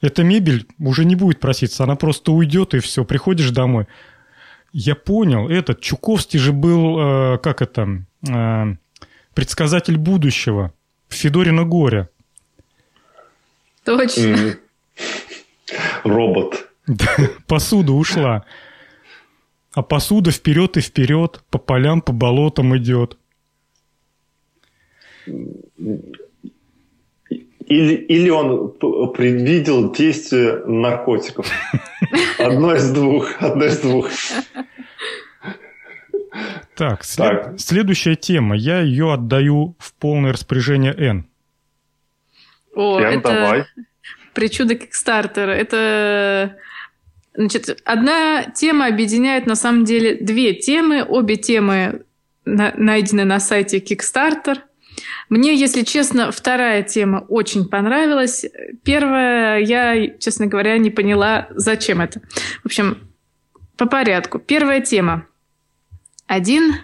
Эта 0.00 0.24
мебель 0.24 0.66
уже 0.78 1.04
не 1.04 1.14
будет 1.14 1.40
проситься, 1.40 1.84
она 1.84 1.94
просто 1.94 2.32
уйдет 2.32 2.74
и 2.74 2.78
все, 2.78 3.04
приходишь 3.04 3.50
домой. 3.50 3.86
Я 4.72 4.94
понял, 4.94 5.48
этот 5.48 5.80
Чуковский 5.80 6.38
же 6.38 6.52
был, 6.52 6.98
э, 6.98 7.38
как 7.38 7.60
это, 7.60 8.04
э, 8.26 8.76
предсказатель 9.34 9.98
будущего. 9.98 10.72
Федорина 11.08 11.64
горе. 11.64 12.08
Точно. 13.84 14.56
Робот. 16.04 16.68
Посуда 17.46 17.92
ушла. 17.92 18.44
А 19.72 19.82
посуда 19.82 20.30
вперед 20.32 20.76
и 20.76 20.80
вперед, 20.80 21.42
по 21.50 21.58
полям, 21.58 22.00
по 22.00 22.12
болотам 22.12 22.76
идет. 22.76 23.16
Или, 27.66 27.94
или 27.94 28.30
он 28.30 28.72
предвидел 29.12 29.92
действие 29.92 30.64
наркотиков. 30.66 31.48
Одно 32.38 32.74
из 32.74 32.90
двух. 32.90 33.40
Одно 33.40 33.64
из 33.66 33.78
двух. 33.78 34.08
Так, 36.74 37.04
след... 37.04 37.42
так, 37.42 37.60
следующая 37.60 38.16
тема. 38.16 38.56
Я 38.56 38.80
ее 38.80 39.12
отдаю 39.12 39.76
в 39.78 39.94
полное 39.94 40.32
распоряжение 40.32 40.92
Н. 40.96 41.26
О, 42.74 42.98
Н, 42.98 43.18
это 43.18 43.28
давай. 43.28 43.64
причуда 44.34 44.74
Кикстартера. 44.74 45.52
Это 45.52 46.56
Значит, 47.34 47.80
одна 47.84 48.44
тема 48.44 48.86
объединяет 48.86 49.46
на 49.46 49.54
самом 49.54 49.84
деле 49.84 50.16
две 50.16 50.54
темы. 50.54 51.04
Обе 51.04 51.36
темы 51.36 52.02
на, 52.44 52.72
найдены 52.76 53.24
на 53.24 53.40
сайте 53.40 53.78
Kickstarter. 53.78 54.58
Мне, 55.28 55.54
если 55.54 55.82
честно, 55.82 56.32
вторая 56.32 56.82
тема 56.82 57.24
очень 57.28 57.68
понравилась. 57.68 58.44
Первая, 58.82 59.60
я, 59.60 60.08
честно 60.18 60.46
говоря, 60.46 60.76
не 60.78 60.90
поняла, 60.90 61.48
зачем 61.50 62.00
это. 62.00 62.20
В 62.62 62.66
общем, 62.66 62.98
по 63.76 63.86
порядку. 63.86 64.38
Первая 64.38 64.80
тема. 64.80 65.26
Один 66.26 66.74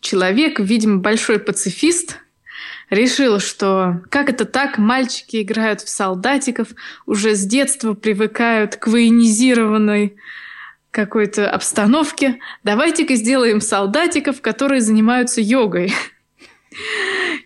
человек, 0.00 0.58
видимо, 0.58 0.98
большой 0.98 1.38
пацифист, 1.38 2.18
решил, 2.90 3.40
что 3.40 4.02
как 4.10 4.30
это 4.30 4.44
так, 4.44 4.78
мальчики 4.78 5.42
играют 5.42 5.80
в 5.80 5.88
солдатиков, 5.88 6.68
уже 7.06 7.34
с 7.34 7.44
детства 7.44 7.94
привыкают 7.94 8.76
к 8.76 8.86
военизированной 8.86 10.16
какой-то 10.90 11.50
обстановке. 11.50 12.38
Давайте-ка 12.62 13.16
сделаем 13.16 13.60
солдатиков, 13.60 14.40
которые 14.40 14.80
занимаются 14.80 15.40
йогой. 15.40 15.92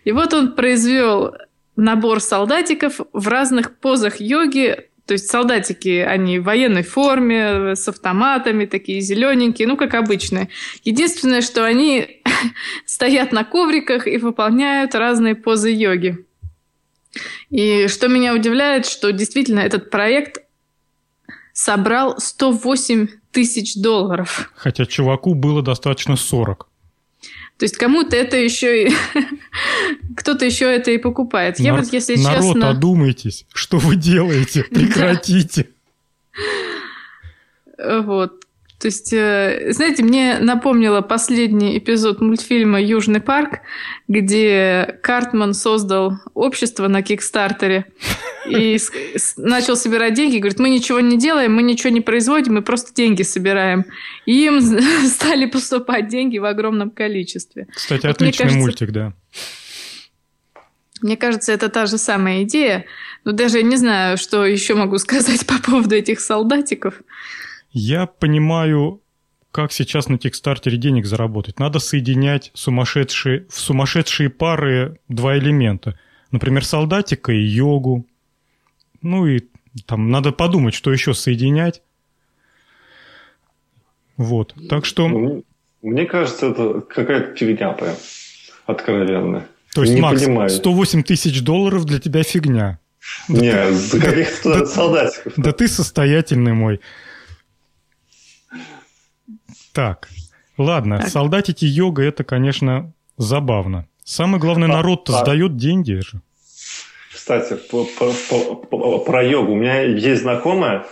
И 0.03 0.11
вот 0.11 0.33
он 0.33 0.55
произвел 0.55 1.35
набор 1.75 2.19
солдатиков 2.19 2.99
в 3.13 3.27
разных 3.27 3.77
позах 3.77 4.19
йоги, 4.19 4.88
то 5.09 5.13
есть 5.13 5.27
солдатики, 5.27 6.05
они 6.07 6.37
в 6.37 6.43
военной 6.43 6.83
форме, 6.83 7.75
с 7.75 7.87
автоматами, 7.87 8.65
такие 8.65 9.01
зелененькие, 9.01 9.67
ну, 9.67 9.75
как 9.75 9.95
обычные. 9.95 10.49
Единственное, 10.83 11.41
что 11.41 11.65
они 11.65 12.21
стоят 12.85 13.31
на 13.31 13.43
ковриках 13.43 14.05
и 14.05 14.17
выполняют 14.17 14.93
разные 14.93 15.33
позы 15.33 15.71
йоги. 15.71 16.27
И 17.49 17.87
что 17.87 18.07
меня 18.07 18.35
удивляет, 18.35 18.85
что 18.85 19.11
действительно 19.11 19.61
этот 19.61 19.89
проект 19.89 20.43
собрал 21.53 22.19
108 22.19 23.07
тысяч 23.31 23.81
долларов. 23.81 24.51
Хотя 24.55 24.85
чуваку 24.85 25.33
было 25.33 25.63
достаточно 25.63 26.17
40. 26.17 26.68
То 27.59 27.65
есть 27.65 27.75
кому-то 27.75 28.15
это 28.15 28.37
еще 28.37 28.87
и... 28.87 28.95
Кто-то 30.15 30.45
еще 30.45 30.63
это 30.73 30.91
и 30.91 30.97
покупает. 30.97 31.59
Я 31.59 31.73
Нар- 31.73 31.81
вот, 31.81 31.91
если 31.91 32.15
Народ, 32.15 32.53
честно... 32.53 32.69
одумайтесь, 32.69 33.45
что 33.53 33.77
вы 33.79 33.97
делаете, 33.97 34.63
прекратите. 34.71 35.67
Вот. 37.77 38.45
То 38.79 38.87
есть, 38.87 39.11
э, 39.11 39.73
знаете, 39.73 40.03
мне 40.03 40.39
напомнило 40.39 41.01
последний 41.01 41.77
эпизод 41.77 42.21
мультфильма 42.21 42.81
«Южный 42.81 43.19
парк», 43.19 43.59
где 44.07 44.97
Картман 45.03 45.53
создал 45.53 46.13
общество 46.33 46.87
на 46.87 47.01
Кикстартере 47.01 47.87
и 48.49 48.77
начал 49.35 49.75
собирать 49.75 50.13
деньги. 50.13 50.37
Говорит, 50.37 50.59
мы 50.59 50.69
ничего 50.69 51.01
не 51.01 51.17
делаем, 51.17 51.53
мы 51.53 51.61
ничего 51.61 51.89
не 51.89 51.99
производим, 51.99 52.53
мы 52.53 52.61
просто 52.61 52.93
деньги 52.93 53.21
собираем. 53.23 53.83
И 54.25 54.45
им 54.45 54.61
стали 55.07 55.45
поступать 55.45 56.07
деньги 56.07 56.37
в 56.37 56.45
огромном 56.45 56.89
количестве. 56.89 57.67
Кстати, 57.75 58.05
Вот 58.05 58.15
отличный 58.15 58.43
кажется- 58.43 58.59
мультик, 58.59 58.91
да. 58.91 59.13
Мне 61.01 61.17
кажется, 61.17 61.51
это 61.51 61.67
та 61.69 61.85
же 61.85 61.97
самая 61.97 62.43
идея. 62.43 62.85
Но 63.25 63.33
даже 63.33 63.57
я 63.57 63.63
не 63.63 63.75
знаю, 63.75 64.17
что 64.17 64.45
еще 64.45 64.75
могу 64.75 64.97
сказать 64.99 65.45
по 65.45 65.59
поводу 65.61 65.95
этих 65.95 66.21
солдатиков. 66.21 66.93
Я 67.71 68.05
понимаю, 68.07 69.01
как 69.51 69.71
сейчас 69.71 70.09
на 70.09 70.17
Кикстартере 70.17 70.77
денег 70.77 71.05
заработать. 71.05 71.59
Надо 71.59 71.79
соединять 71.79 72.51
сумасшедшие, 72.53 73.45
в 73.49 73.59
сумасшедшие 73.59 74.29
пары 74.29 74.99
два 75.07 75.37
элемента. 75.37 75.97
Например, 76.31 76.63
солдатика 76.63 77.31
и 77.31 77.39
йогу. 77.41 78.05
Ну 79.01 79.25
и 79.27 79.41
там 79.85 80.09
надо 80.11 80.31
подумать, 80.31 80.73
что 80.73 80.91
еще 80.91 81.13
соединять. 81.13 81.81
Вот. 84.17 84.53
Так 84.69 84.85
что, 84.85 85.07
Ну, 85.07 85.43
Мне 85.81 86.05
кажется, 86.05 86.47
это 86.47 86.81
какая-то 86.81 87.35
фигня 87.35 87.71
прям. 87.71 87.95
Откровенная. 88.65 89.47
то 89.73 89.81
есть, 89.81 89.93
не 89.95 90.01
Макс, 90.01 90.21
понимаю. 90.21 90.49
108 90.49 91.03
тысяч 91.03 91.41
долларов 91.41 91.85
для 91.85 91.99
тебя 91.99 92.21
фигня. 92.23 92.79
Не, 93.27 93.71
за 93.71 93.99
каких-то 93.99 94.59
да- 94.59 94.65
солдатиков. 94.65 95.33
Да 95.37 95.53
ты 95.53 95.67
состоятельный 95.67 96.53
мой. 96.53 96.81
Так, 99.73 100.09
ладно, 100.57 100.97
Так. 100.99 101.07
солдатики 101.09 101.65
йога 101.65 102.03
это, 102.03 102.23
конечно, 102.23 102.91
забавно. 103.17 103.85
Самое 104.03 104.39
главное, 104.39 104.67
А- 104.69 104.73
народ-то 104.73 105.13
а- 105.17 105.23
сдает 105.23 105.55
деньги 105.55 105.93
же. 105.93 106.21
Кстати, 107.13 107.55
по- 107.71 107.85
по- 107.85 108.13
по- 108.29 108.55
по- 108.55 108.99
про 108.99 109.23
йогу. 109.23 109.51
У 109.51 109.55
меня 109.55 109.81
есть 109.81 110.21
знакомая, 110.21 110.85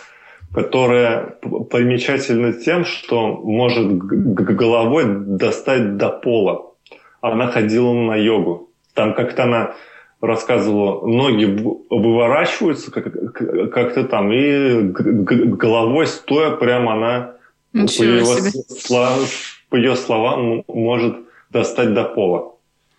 которая 0.53 1.35
примечательна 1.71 2.53
тем, 2.53 2.85
что 2.85 3.27
может 3.37 3.97
головой 3.97 5.05
достать 5.07 5.97
до 5.97 6.09
пола. 6.09 6.73
Она 7.21 7.47
ходила 7.47 7.91
на 7.93 8.15
йогу. 8.15 8.69
Там 8.93 9.13
как-то 9.15 9.43
она 9.43 9.73
рассказывала, 10.21 11.05
ноги 11.07 11.45
выворачиваются 11.89 12.91
как- 12.91 13.33
как- 13.33 13.71
как-то 13.71 14.03
там, 14.03 14.31
и 14.31 14.81
головой 14.81 16.07
стоя 16.07 16.51
прямо 16.51 16.93
она, 16.93 17.36
Ничего 17.73 18.05
ее, 18.05 18.25
себе. 18.25 18.51
слов- 18.79 19.53
по 19.69 19.75
ее 19.75 19.95
словам, 19.95 20.63
может 20.67 21.17
достать 21.49 21.93
до 21.93 22.03
пола. 22.03 22.53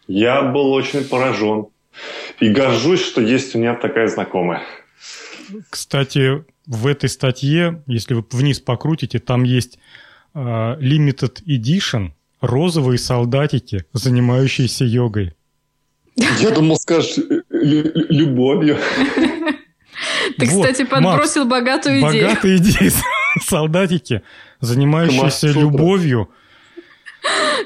Я 0.06 0.42
был 0.42 0.72
очень 0.72 1.04
поражен. 1.04 1.66
И 2.40 2.48
горжусь, 2.50 3.04
что 3.04 3.20
есть 3.20 3.54
у 3.54 3.58
меня 3.58 3.74
такая 3.74 4.08
знакомая. 4.08 4.62
Кстати, 5.70 6.44
в 6.66 6.86
этой 6.86 7.08
статье, 7.08 7.82
если 7.86 8.14
вы 8.14 8.24
вниз 8.30 8.60
покрутите, 8.60 9.18
там 9.18 9.42
есть 9.42 9.78
э, 10.34 10.38
limited 10.38 11.42
edition 11.46 12.10
розовые 12.40 12.98
солдатики, 12.98 13.84
занимающиеся 13.92 14.84
йогой. 14.84 15.34
Я 16.16 16.50
думал, 16.50 16.76
скажешь 16.76 17.16
любовью. 17.50 18.78
Ты, 20.36 20.46
кстати, 20.46 20.84
подбросил 20.84 21.46
богатую 21.46 22.00
идею. 22.00 22.28
Богатые 22.28 22.56
идеи. 22.58 22.92
Солдатики, 23.42 24.22
занимающиеся 24.60 25.48
любовью. 25.48 26.30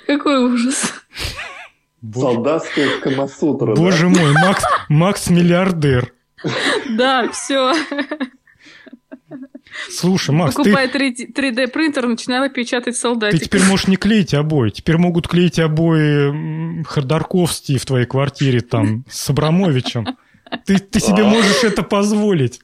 Какой 0.06 0.44
ужас. 0.52 0.92
Бо- 2.00 2.20
Солдатская 2.20 2.98
камасутра. 3.00 3.74
Боже 3.76 4.08
мой, 4.08 4.32
Макс, 4.32 4.64
Макс 4.88 5.30
миллиардер. 5.30 6.12
Да, 6.90 7.28
все. 7.30 7.72
Слушай, 9.88 10.34
Макс, 10.34 10.54
ты, 10.54 10.64
Покупай 10.64 10.88
3D 10.88 11.68
принтер, 11.68 12.06
начинала 12.06 12.48
печатать 12.50 12.94
ты 12.94 13.00
солдатик. 13.00 13.42
теперь 13.42 13.62
можешь 13.64 13.86
не 13.86 13.96
клеить 13.96 14.34
обои. 14.34 14.70
Теперь 14.70 14.98
могут 14.98 15.28
клеить 15.28 15.58
обои 15.58 16.28
м, 16.28 16.84
Ходорковский 16.84 17.78
в 17.78 17.86
твоей 17.86 18.04
квартире 18.06 18.60
там 18.60 19.04
с 19.08 19.30
Абрамовичем. 19.30 20.18
Ты, 20.66 20.78
ты 20.78 21.00
себе 21.00 21.22
А. 21.22 21.26
можешь 21.26 21.64
это 21.64 21.82
позволить. 21.82 22.60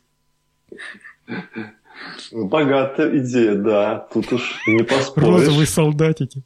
Богатая 2.32 3.18
идея, 3.18 3.54
да. 3.54 4.06
Тут 4.12 4.32
уж 4.32 4.58
не 4.66 4.82
поспоришь. 4.84 5.28
Розовые 5.28 5.66
солдатики. 5.66 6.42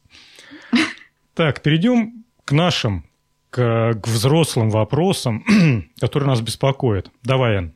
Так, 1.33 1.61
перейдем 1.61 2.23
к 2.45 2.51
нашим, 2.51 3.05
к, 3.49 3.93
к 4.01 4.07
взрослым 4.07 4.69
вопросам, 4.69 5.43
которые 5.99 6.27
нас 6.27 6.41
беспокоят. 6.41 7.09
Давай, 7.23 7.57
Эн. 7.57 7.73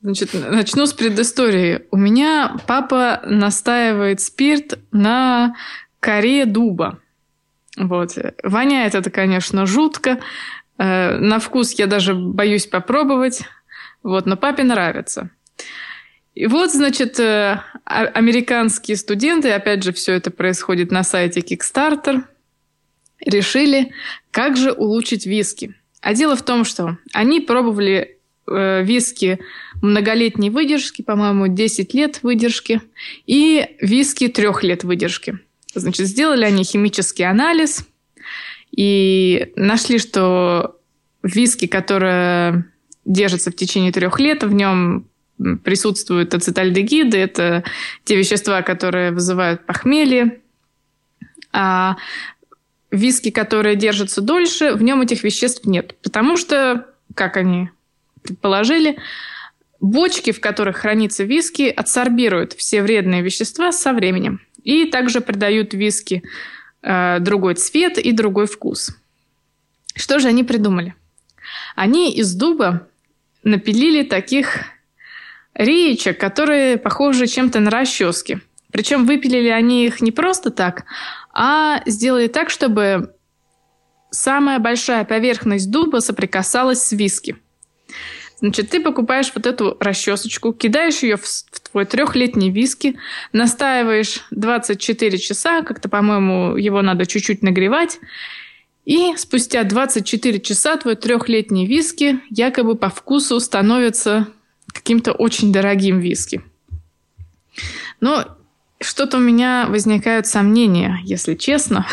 Значит, 0.00 0.30
начну 0.34 0.86
с 0.86 0.92
предыстории. 0.92 1.82
У 1.90 1.96
меня 1.96 2.56
папа 2.66 3.20
настаивает 3.24 4.20
спирт 4.20 4.78
на 4.92 5.56
коре 6.00 6.46
дуба. 6.46 6.98
Вот. 7.76 8.16
Воняет 8.42 8.94
это, 8.94 9.10
конечно, 9.10 9.66
жутко. 9.66 10.20
Э, 10.78 11.16
На 11.18 11.40
вкус 11.40 11.72
я 11.72 11.86
даже 11.86 12.14
боюсь 12.14 12.66
попробовать. 12.66 13.42
Вот, 14.04 14.26
но 14.26 14.36
папе 14.36 14.62
нравится. 14.62 15.30
И 16.38 16.46
вот, 16.46 16.72
значит, 16.72 17.18
э, 17.18 17.60
а- 17.84 18.04
американские 18.14 18.96
студенты, 18.96 19.50
опять 19.50 19.82
же, 19.82 19.92
все 19.92 20.12
это 20.12 20.30
происходит 20.30 20.92
на 20.92 21.02
сайте 21.02 21.40
Kickstarter, 21.40 22.22
решили, 23.26 23.90
как 24.30 24.56
же 24.56 24.70
улучшить 24.70 25.26
виски. 25.26 25.74
А 26.00 26.14
дело 26.14 26.36
в 26.36 26.44
том, 26.44 26.64
что 26.64 26.96
они 27.12 27.40
пробовали 27.40 28.18
э, 28.46 28.84
виски 28.84 29.40
многолетней 29.82 30.50
выдержки, 30.50 31.02
по-моему, 31.02 31.48
10 31.48 31.92
лет 31.92 32.20
выдержки, 32.22 32.82
и 33.26 33.74
виски 33.80 34.28
трех 34.28 34.62
лет 34.62 34.84
выдержки. 34.84 35.40
Значит, 35.74 36.06
сделали 36.06 36.44
они 36.44 36.62
химический 36.62 37.28
анализ 37.28 37.84
и 38.70 39.52
нашли, 39.56 39.98
что 39.98 40.78
виски, 41.24 41.66
которая 41.66 42.64
держится 43.04 43.50
в 43.50 43.56
течение 43.56 43.90
трех 43.90 44.20
лет, 44.20 44.44
в 44.44 44.52
нем 44.52 45.08
присутствуют 45.64 46.34
ацетальдегиды, 46.34 47.16
это 47.16 47.64
те 48.04 48.16
вещества, 48.16 48.62
которые 48.62 49.12
вызывают 49.12 49.64
похмелье, 49.66 50.40
а 51.52 51.96
виски, 52.90 53.30
которые 53.30 53.76
держатся 53.76 54.20
дольше, 54.20 54.72
в 54.74 54.82
нем 54.82 55.00
этих 55.00 55.22
веществ 55.24 55.64
нет. 55.66 55.96
Потому 56.02 56.36
что, 56.36 56.86
как 57.14 57.36
они 57.36 57.70
предположили, 58.22 58.98
бочки, 59.80 60.32
в 60.32 60.40
которых 60.40 60.78
хранится 60.78 61.24
виски, 61.24 61.68
адсорбируют 61.68 62.52
все 62.54 62.82
вредные 62.82 63.22
вещества 63.22 63.72
со 63.72 63.92
временем. 63.92 64.40
И 64.64 64.86
также 64.86 65.20
придают 65.20 65.72
виски 65.72 66.22
э, 66.82 67.20
другой 67.20 67.54
цвет 67.54 67.98
и 67.98 68.12
другой 68.12 68.46
вкус. 68.46 68.96
Что 69.94 70.18
же 70.18 70.28
они 70.28 70.44
придумали? 70.44 70.94
Они 71.74 72.12
из 72.12 72.34
дуба 72.34 72.86
напилили 73.42 74.02
таких 74.02 74.64
реечек, 75.58 76.18
которые 76.18 76.78
похожи 76.78 77.26
чем-то 77.26 77.60
на 77.60 77.70
расчески. 77.70 78.38
Причем 78.70 79.06
выпилили 79.06 79.48
они 79.48 79.86
их 79.86 80.00
не 80.00 80.12
просто 80.12 80.50
так, 80.50 80.84
а 81.34 81.82
сделали 81.86 82.28
так, 82.28 82.48
чтобы 82.48 83.14
самая 84.10 84.58
большая 84.58 85.04
поверхность 85.04 85.70
дуба 85.70 85.98
соприкасалась 85.98 86.82
с 86.82 86.92
виски. 86.92 87.36
Значит, 88.40 88.70
ты 88.70 88.80
покупаешь 88.80 89.32
вот 89.34 89.46
эту 89.46 89.76
расчесочку, 89.80 90.52
кидаешь 90.52 91.02
ее 91.02 91.16
в, 91.16 91.24
в 91.24 91.60
твой 91.60 91.86
трехлетний 91.86 92.50
виски, 92.50 92.96
настаиваешь 93.32 94.20
24 94.30 95.18
часа, 95.18 95.62
как-то, 95.62 95.88
по-моему, 95.88 96.56
его 96.56 96.80
надо 96.82 97.04
чуть-чуть 97.04 97.42
нагревать, 97.42 97.98
и 98.84 99.14
спустя 99.16 99.64
24 99.64 100.40
часа 100.40 100.76
твой 100.76 100.94
трехлетний 100.94 101.66
виски 101.66 102.20
якобы 102.30 102.76
по 102.76 102.90
вкусу 102.90 103.40
становится 103.40 104.28
каким-то 104.78 105.12
очень 105.12 105.52
дорогим 105.52 106.00
виски. 106.00 106.40
Но 108.00 108.24
что-то 108.80 109.18
у 109.18 109.20
меня 109.20 109.66
возникают 109.68 110.26
сомнения, 110.26 111.00
если 111.04 111.34
честно, 111.34 111.86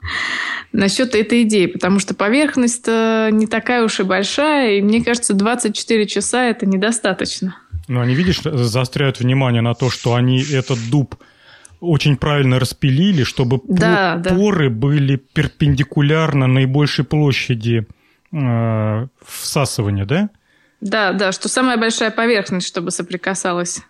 насчет 0.72 1.14
этой 1.14 1.42
идеи, 1.42 1.66
потому 1.66 2.00
что 2.00 2.14
поверхность 2.14 2.86
не 2.86 3.46
такая 3.46 3.84
уж 3.84 4.00
и 4.00 4.02
большая, 4.02 4.78
и 4.78 4.82
мне 4.82 5.04
кажется, 5.04 5.34
24 5.34 6.06
часа 6.06 6.46
это 6.46 6.66
недостаточно. 6.66 7.56
Но 7.88 8.00
они, 8.00 8.14
видишь, 8.14 8.40
заостряют 8.42 9.20
внимание 9.20 9.62
на 9.62 9.74
то, 9.74 9.90
что 9.90 10.14
они 10.14 10.42
этот 10.42 10.78
дуб 10.90 11.16
очень 11.80 12.16
правильно 12.16 12.58
распилили, 12.58 13.24
чтобы 13.24 13.60
да, 13.66 14.22
поры 14.28 14.68
да. 14.68 14.76
были 14.76 15.16
перпендикулярно 15.16 16.46
наибольшей 16.46 17.04
площади 17.04 17.86
э, 18.32 19.06
всасывания, 19.24 20.04
да? 20.04 20.30
Да, 20.80 21.12
да, 21.12 21.32
что 21.32 21.48
самая 21.48 21.76
большая 21.76 22.10
поверхность, 22.10 22.66
чтобы 22.66 22.90
соприкасалась. 22.90 23.82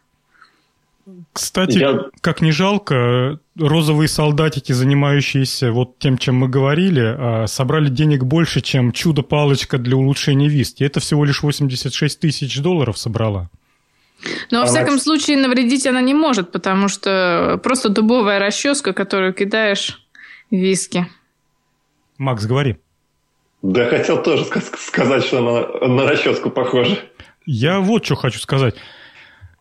Кстати, 1.32 1.78
Я... 1.78 2.04
как 2.20 2.40
не 2.40 2.52
жалко, 2.52 3.38
розовые 3.56 4.08
солдатики, 4.08 4.72
занимающиеся 4.72 5.72
вот 5.72 5.98
тем, 5.98 6.18
чем 6.18 6.36
мы 6.36 6.48
говорили, 6.48 7.02
а, 7.02 7.46
собрали 7.46 7.88
денег 7.88 8.24
больше, 8.24 8.60
чем 8.60 8.92
чудо-палочка 8.92 9.78
для 9.78 9.96
улучшения 9.96 10.48
виски. 10.48 10.84
Это 10.84 11.00
всего 11.00 11.24
лишь 11.24 11.42
86 11.42 12.20
тысяч 12.20 12.60
долларов 12.60 12.98
собрала. 12.98 13.48
Но, 14.50 14.60
во 14.60 14.66
всяком 14.66 14.98
случае, 14.98 15.38
навредить 15.38 15.86
она 15.86 16.00
не 16.00 16.12
может, 16.12 16.52
потому 16.52 16.88
что 16.88 17.58
просто 17.62 17.88
дубовая 17.88 18.38
расческа, 18.38 18.92
которую 18.92 19.32
кидаешь 19.32 20.06
в 20.50 20.54
виски. 20.54 21.06
Макс, 22.18 22.44
говори. 22.44 22.76
Да, 23.62 23.88
хотел 23.88 24.22
тоже 24.22 24.46
сказать, 24.78 25.24
что 25.24 25.38
она 25.38 25.88
на 25.88 26.06
расческу 26.08 26.50
похожа. 26.50 26.98
Я 27.44 27.80
вот 27.80 28.04
что 28.04 28.16
хочу 28.16 28.38
сказать. 28.38 28.74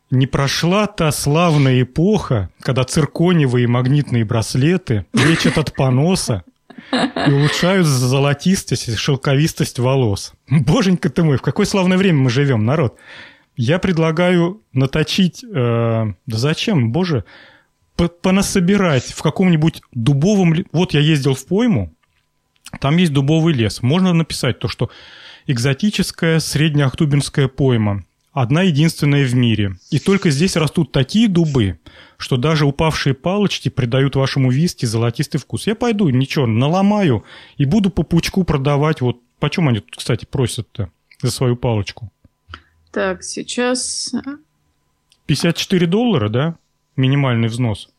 Не 0.09 0.25
прошла 0.25 0.87
та 0.87 1.11
славная 1.11 1.81
эпоха, 1.81 2.49
когда 2.61 2.83
цирконевые 2.83 3.67
магнитные 3.67 4.25
браслеты 4.25 5.05
лечат 5.13 5.57
от 5.57 5.75
поноса 5.75 6.43
и 6.91 7.31
улучшают 7.31 7.85
золотистость 7.85 8.87
и 8.87 8.95
шелковистость 8.95 9.77
волос. 9.77 10.33
Боженька 10.49 11.09
ты 11.09 11.23
мой, 11.23 11.37
в 11.37 11.41
какое 11.41 11.65
славное 11.65 11.97
время 11.97 12.19
мы 12.19 12.29
живем, 12.29 12.65
народ. 12.65 12.97
Я 13.55 13.77
предлагаю 13.77 14.61
наточить... 14.73 15.43
Э, 15.43 16.13
да 16.25 16.37
зачем, 16.37 16.91
боже? 16.91 17.25
Понасобирать 18.21 19.11
в 19.11 19.21
каком-нибудь 19.21 19.81
дубовом... 19.91 20.55
Вот 20.71 20.93
я 20.93 21.01
ездил 21.01 21.35
в 21.35 21.45
пойму, 21.45 21.93
там 22.79 22.97
есть 22.97 23.13
дубовый 23.13 23.53
лес. 23.53 23.81
Можно 23.81 24.13
написать 24.13 24.59
то, 24.59 24.67
что 24.67 24.89
экзотическая 25.47 26.39
среднеохтубинская 26.39 27.47
пойма. 27.47 28.03
Одна 28.31 28.61
единственная 28.61 29.25
в 29.25 29.33
мире. 29.33 29.77
И 29.89 29.99
только 29.99 30.29
здесь 30.29 30.55
растут 30.55 30.91
такие 30.91 31.27
дубы, 31.27 31.79
что 32.17 32.37
даже 32.37 32.65
упавшие 32.65 33.15
палочки 33.15 33.69
придают 33.69 34.15
вашему 34.15 34.51
виски 34.51 34.85
золотистый 34.85 35.39
вкус. 35.39 35.65
Я 35.65 35.75
пойду, 35.75 36.09
ничего, 36.09 36.45
наломаю 36.45 37.25
и 37.57 37.65
буду 37.65 37.89
по 37.89 38.03
пучку 38.03 38.43
продавать. 38.43 39.01
Вот 39.01 39.17
почем 39.39 39.67
они 39.67 39.79
тут, 39.79 39.95
кстати, 39.95 40.25
просят-то 40.25 40.91
за 41.21 41.31
свою 41.31 41.55
палочку? 41.55 42.11
Так, 42.91 43.23
сейчас... 43.23 44.13
54 45.25 45.87
доллара, 45.87 46.29
да? 46.29 46.55
Минимальный 46.95 47.47
взнос. 47.47 47.89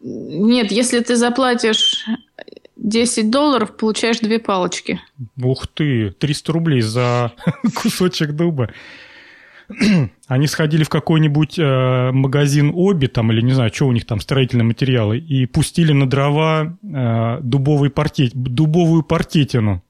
Нет, 0.00 0.70
если 0.70 1.00
ты 1.00 1.16
заплатишь 1.16 2.06
10 2.76 3.30
долларов, 3.30 3.76
получаешь 3.76 4.18
две 4.20 4.38
палочки. 4.38 5.00
Ух 5.42 5.66
ты, 5.66 6.10
300 6.10 6.52
рублей 6.52 6.80
за 6.82 7.32
кусочек 7.74 8.32
дуба. 8.32 8.70
Они 10.28 10.46
сходили 10.46 10.84
в 10.84 10.88
какой-нибудь 10.88 11.58
э, 11.58 12.10
магазин 12.12 12.72
Оби, 12.74 13.06
там, 13.06 13.32
или 13.32 13.40
не 13.40 13.52
знаю, 13.52 13.72
что 13.74 13.86
у 13.86 13.92
них 13.92 14.06
там, 14.06 14.20
строительные 14.20 14.64
материалы, 14.64 15.18
и 15.18 15.46
пустили 15.46 15.92
на 15.92 16.08
дрова 16.08 16.76
э, 16.82 17.40
дубовый 17.42 17.90
паркет, 17.90 18.32
дубовую 18.34 19.02
паркетину. 19.02 19.82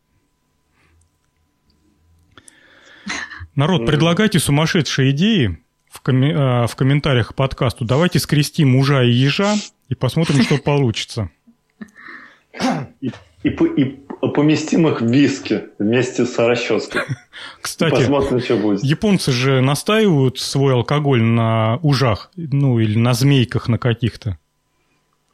Народ, 3.54 3.86
предлагайте 3.86 4.38
сумасшедшие 4.38 5.10
идеи 5.10 5.58
в, 5.90 6.02
коми- 6.02 6.32
э, 6.32 6.66
в 6.66 6.76
комментариях 6.76 7.28
к 7.28 7.34
подкасту. 7.34 7.84
Давайте 7.84 8.18
скрестим 8.18 8.70
мужа 8.70 9.02
и 9.02 9.10
ежа 9.10 9.54
и 9.88 9.94
посмотрим, 9.94 10.42
что 10.42 10.58
получится. 10.58 11.30
И, 13.00 13.10
и, 13.42 13.48
и 13.48 13.84
поместим 14.34 14.88
их 14.88 15.00
в 15.00 15.06
виски 15.06 15.64
вместе 15.78 16.26
с 16.26 16.38
расческой. 16.38 17.02
Кстати, 17.60 17.94
Посмотрим, 17.94 18.40
что 18.40 18.56
будет. 18.56 18.82
японцы 18.82 19.32
же 19.32 19.60
настаивают 19.60 20.38
свой 20.38 20.74
алкоголь 20.74 21.22
на 21.22 21.78
ужах, 21.82 22.30
ну 22.36 22.78
или 22.78 22.98
на 22.98 23.14
змейках 23.14 23.68
на 23.68 23.78
каких-то. 23.78 24.38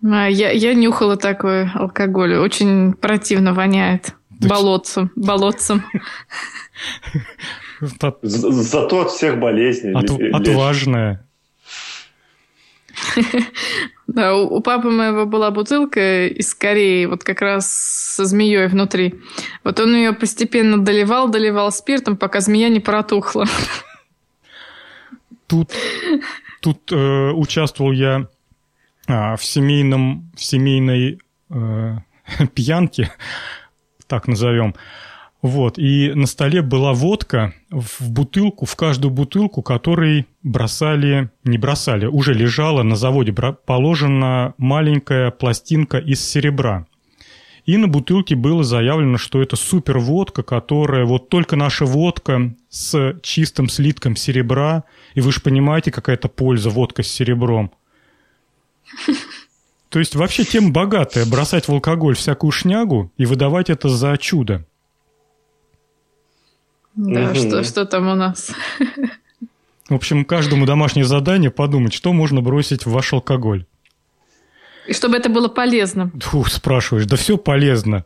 А, 0.04 0.28
я, 0.28 0.50
я 0.50 0.74
нюхала 0.74 1.16
такой 1.16 1.70
алкоголь, 1.70 2.34
очень 2.34 2.92
противно 2.92 3.54
воняет. 3.54 4.14
Да 4.30 4.48
болотцем, 4.48 5.12
болотцем. 5.14 5.84
Зато 8.22 9.00
от 9.00 9.10
всех 9.10 9.38
болезней. 9.38 9.92
От, 9.94 10.10
отважная. 10.34 11.24
Да, 14.14 14.34
у, 14.34 14.60
папы 14.60 14.90
моего 14.90 15.24
была 15.24 15.50
бутылка 15.50 16.26
из 16.26 16.54
Кореи, 16.54 17.06
вот 17.06 17.24
как 17.24 17.40
раз 17.40 17.72
со 17.72 18.26
змеей 18.26 18.66
внутри. 18.66 19.14
Вот 19.64 19.80
он 19.80 19.96
ее 19.96 20.12
постепенно 20.12 20.76
доливал, 20.76 21.30
доливал 21.30 21.72
спиртом, 21.72 22.18
пока 22.18 22.40
змея 22.40 22.68
не 22.68 22.80
протухла. 22.80 23.46
Тут, 25.46 25.72
тут 26.60 26.92
э, 26.92 27.30
участвовал 27.30 27.92
я 27.92 28.28
а, 29.06 29.36
в 29.36 29.44
семейном, 29.44 30.30
в 30.36 30.44
семейной 30.44 31.18
э, 31.48 31.96
пьянке, 32.54 33.10
так 34.06 34.28
назовем. 34.28 34.74
Вот, 35.42 35.76
и 35.76 36.12
на 36.14 36.26
столе 36.26 36.62
была 36.62 36.92
водка 36.92 37.52
в 37.68 38.08
бутылку, 38.08 38.64
в 38.64 38.76
каждую 38.76 39.10
бутылку, 39.10 39.60
которой 39.60 40.26
бросали, 40.44 41.30
не 41.42 41.58
бросали, 41.58 42.06
уже 42.06 42.32
лежала 42.32 42.84
на 42.84 42.94
заводе, 42.94 43.32
положена 43.32 44.54
маленькая 44.56 45.32
пластинка 45.32 45.98
из 45.98 46.24
серебра. 46.24 46.86
И 47.66 47.76
на 47.76 47.88
бутылке 47.88 48.36
было 48.36 48.62
заявлено, 48.62 49.18
что 49.18 49.42
это 49.42 49.56
супер 49.56 49.98
водка, 49.98 50.44
которая 50.44 51.04
вот 51.04 51.28
только 51.28 51.56
наша 51.56 51.86
водка 51.86 52.54
с 52.68 53.16
чистым 53.22 53.68
слитком 53.68 54.16
серебра. 54.16 54.84
И 55.14 55.20
вы 55.20 55.32
же 55.32 55.40
понимаете, 55.40 55.90
какая 55.90 56.16
это 56.16 56.28
польза 56.28 56.70
водка 56.70 57.02
с 57.02 57.08
серебром. 57.08 57.72
То 59.90 59.98
есть 59.98 60.16
вообще 60.16 60.44
тема 60.44 60.70
богатая, 60.70 61.26
бросать 61.26 61.68
в 61.68 61.72
алкоголь 61.72 62.16
всякую 62.16 62.50
шнягу 62.50 63.12
и 63.16 63.26
выдавать 63.26 63.70
это 63.70 63.88
за 63.88 64.16
чудо. 64.18 64.66
Да, 66.94 67.30
угу. 67.30 67.34
что, 67.34 67.64
что 67.64 67.84
там 67.86 68.08
у 68.08 68.14
нас? 68.14 68.52
В 69.88 69.94
общем, 69.94 70.24
каждому 70.24 70.66
домашнее 70.66 71.04
задание 71.04 71.50
подумать, 71.50 71.92
что 71.92 72.12
можно 72.12 72.40
бросить 72.40 72.86
в 72.86 72.90
ваш 72.90 73.12
алкоголь. 73.12 73.66
И 74.86 74.92
чтобы 74.92 75.16
это 75.16 75.28
было 75.28 75.48
полезно. 75.48 76.10
Фу, 76.20 76.44
спрашиваешь, 76.44 77.06
да 77.06 77.16
все 77.16 77.36
полезно. 77.36 78.04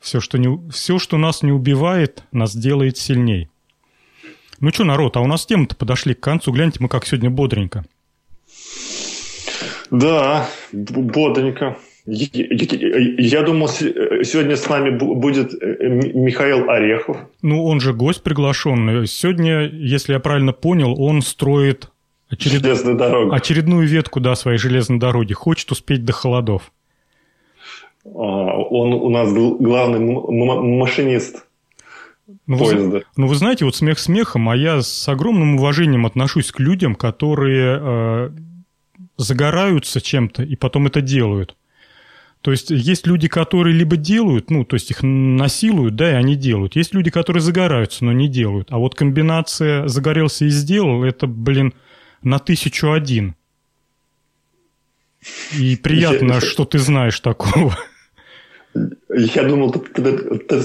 Все 0.00 0.20
что, 0.20 0.38
не, 0.38 0.70
все, 0.70 0.98
что 0.98 1.16
нас 1.16 1.42
не 1.42 1.52
убивает, 1.52 2.24
нас 2.32 2.56
делает 2.56 2.98
сильней. 2.98 3.48
Ну 4.58 4.70
что, 4.70 4.84
народ, 4.84 5.16
а 5.16 5.20
у 5.20 5.26
нас 5.26 5.46
темы-то 5.46 5.76
подошли 5.76 6.14
к 6.14 6.20
концу. 6.20 6.52
Гляньте, 6.52 6.78
мы 6.80 6.88
как 6.88 7.06
сегодня 7.06 7.30
бодренько. 7.30 7.84
Да, 9.90 10.48
бодренько. 10.72 11.76
Я 12.04 13.42
думал, 13.42 13.68
сегодня 13.68 14.56
с 14.56 14.68
нами 14.68 14.90
будет 14.98 15.54
э, 15.54 15.88
Михаил 15.88 16.68
Орехов. 16.68 17.16
Ну, 17.42 17.64
он 17.64 17.80
же 17.80 17.92
гость 17.92 18.24
приглашенный. 18.24 19.06
Сегодня, 19.06 19.68
если 19.68 20.12
я 20.12 20.20
правильно 20.20 20.52
понял, 20.52 21.00
он 21.00 21.22
строит 21.22 21.90
очеред... 22.30 22.64
очередную 23.32 23.86
ветку 23.86 24.18
да, 24.18 24.34
своей 24.34 24.58
железной 24.58 24.98
дороги. 24.98 25.32
Хочет 25.32 25.70
успеть 25.70 26.04
до 26.04 26.12
холодов. 26.12 26.72
А, 28.04 28.08
он 28.08 28.94
у 28.94 29.08
нас 29.08 29.32
главный 29.32 30.00
машинист 30.00 31.46
ну, 32.46 32.58
поезда. 32.58 32.98
Вы, 32.98 33.04
ну, 33.16 33.26
вы 33.28 33.34
знаете, 33.36 33.64
вот 33.64 33.76
смех 33.76 33.98
смехом, 33.98 34.48
а 34.48 34.56
я 34.56 34.82
с 34.82 35.08
огромным 35.08 35.54
уважением 35.56 36.06
отношусь 36.06 36.50
к 36.50 36.58
людям, 36.58 36.94
которые 36.94 37.78
э, 37.80 38.30
загораются 39.16 40.00
чем-то 40.00 40.42
и 40.42 40.56
потом 40.56 40.86
это 40.86 41.00
делают. 41.00 41.56
То 42.42 42.50
есть 42.50 42.70
есть 42.70 43.06
люди, 43.06 43.28
которые 43.28 43.74
либо 43.74 43.96
делают, 43.96 44.50
ну, 44.50 44.64
то 44.64 44.74
есть 44.74 44.90
их 44.90 45.02
насилуют, 45.02 45.94
да, 45.94 46.10
и 46.10 46.14
они 46.14 46.34
делают. 46.34 46.74
Есть 46.74 46.92
люди, 46.92 47.08
которые 47.08 47.40
загораются, 47.40 48.04
но 48.04 48.12
не 48.12 48.28
делают. 48.28 48.68
А 48.70 48.78
вот 48.78 48.96
комбинация 48.96 49.86
загорелся 49.86 50.44
и 50.44 50.48
сделал, 50.48 51.04
это, 51.04 51.28
блин, 51.28 51.72
на 52.22 52.40
тысячу 52.40 52.90
один. 52.90 53.36
И 55.56 55.76
приятно, 55.76 56.40
что 56.40 56.64
ты 56.64 56.78
знаешь 56.78 57.20
такого. 57.20 57.78
Я 59.08 59.44
думал, 59.44 59.70
ты, 59.70 59.78
ты, 59.78 60.38
ты 60.38 60.62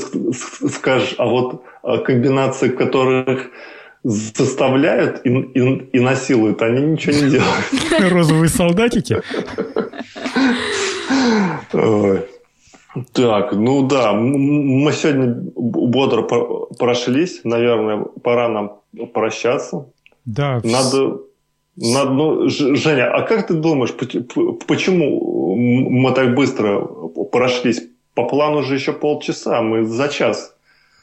скажешь, 0.69 1.13
а 1.19 1.27
вот 1.27 1.63
а 1.83 1.99
комбинации, 1.99 2.69
которых 2.69 3.51
заставляют 4.03 5.21
и, 5.25 5.29
и, 5.29 5.89
и 5.93 5.99
насилуют, 5.99 6.61
они 6.63 6.81
ничего 6.81 7.13
не 7.13 7.29
делают. 7.31 8.11
Розовые 8.11 8.49
солдатики? 8.49 9.21
Так, 13.13 13.51
ну 13.53 13.87
да, 13.87 14.13
мы 14.13 14.91
сегодня 14.91 15.35
бодро 15.55 16.23
прошлись. 16.79 17.41
Наверное, 17.43 18.05
пора 18.23 18.49
нам 18.49 18.79
прощаться. 19.13 19.91
Да. 20.25 20.61
Надо, 20.63 21.19
На 21.75 22.01
одну... 22.01 22.49
Женя, 22.49 23.13
а 23.13 23.21
как 23.21 23.47
ты 23.47 23.53
думаешь, 23.53 23.93
почему 24.65 25.55
мы 25.55 26.11
так 26.13 26.33
быстро 26.33 26.81
прошлись? 27.31 27.83
По 28.15 28.23
плану 28.27 28.63
же 28.63 28.73
еще 28.73 28.93
полчаса, 28.93 29.61
мы 29.61 29.85
за 29.85 30.07
час. 30.07 30.55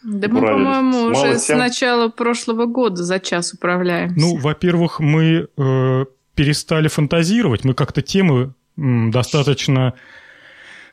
Да 0.03 0.29
мы, 0.29 0.41
по-моему, 0.41 1.13
уже 1.13 1.39
с 1.39 1.49
начала 1.49 2.09
прошлого 2.09 2.67
года 2.67 3.05
за 3.05 3.21
час 3.21 3.55
управляемся. 3.55 4.17
Ну, 4.19 4.37
во-первых, 4.37 5.01
мы 5.01 5.47
э, 5.57 6.05
перестали 6.35 6.89
фантазировать, 6.89 7.65
мы 7.65 7.75
как-то 7.75 8.03
темы 8.03 8.53
достаточно 8.77 9.95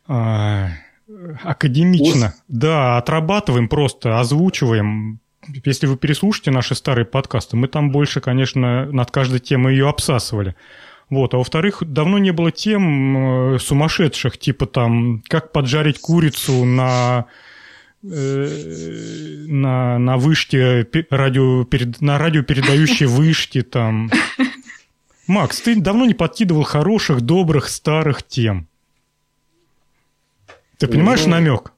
э, 0.07 0.67
академично, 1.43 2.27
Ус... 2.27 2.43
да, 2.47 2.97
отрабатываем 2.97 3.67
просто, 3.67 4.19
озвучиваем. 4.19 5.19
Если 5.65 5.87
вы 5.87 5.97
переслушаете 5.97 6.51
наши 6.51 6.75
старые 6.75 7.05
подкасты, 7.05 7.57
мы 7.57 7.67
там 7.67 7.91
больше, 7.91 8.21
конечно, 8.21 8.85
над 8.91 9.09
каждой 9.09 9.39
темой 9.39 9.73
ее 9.73 9.89
обсасывали. 9.89 10.55
Вот. 11.09 11.33
А 11.33 11.37
во-вторых, 11.37 11.83
давно 11.85 12.19
не 12.19 12.31
было 12.31 12.51
тем 12.51 13.55
э, 13.55 13.59
сумасшедших, 13.59 14.37
типа 14.37 14.65
там, 14.65 15.21
как 15.27 15.51
поджарить 15.51 15.99
курицу 15.99 16.63
на 16.63 17.25
э, 18.01 18.47
на, 19.47 19.99
на 19.99 20.17
вышке, 20.17 20.87
радио, 21.09 21.67
на 21.99 22.17
радиопередающей 22.17 23.07
вышке 23.07 23.63
там. 23.63 24.09
Макс, 25.31 25.61
ты 25.61 25.79
давно 25.79 26.05
не 26.05 26.13
подкидывал 26.13 26.63
хороших, 26.63 27.21
добрых, 27.21 27.69
старых 27.69 28.21
тем. 28.21 28.67
Ты 30.77 30.87
понимаешь 30.87 31.23
ну, 31.23 31.31
намек? 31.31 31.71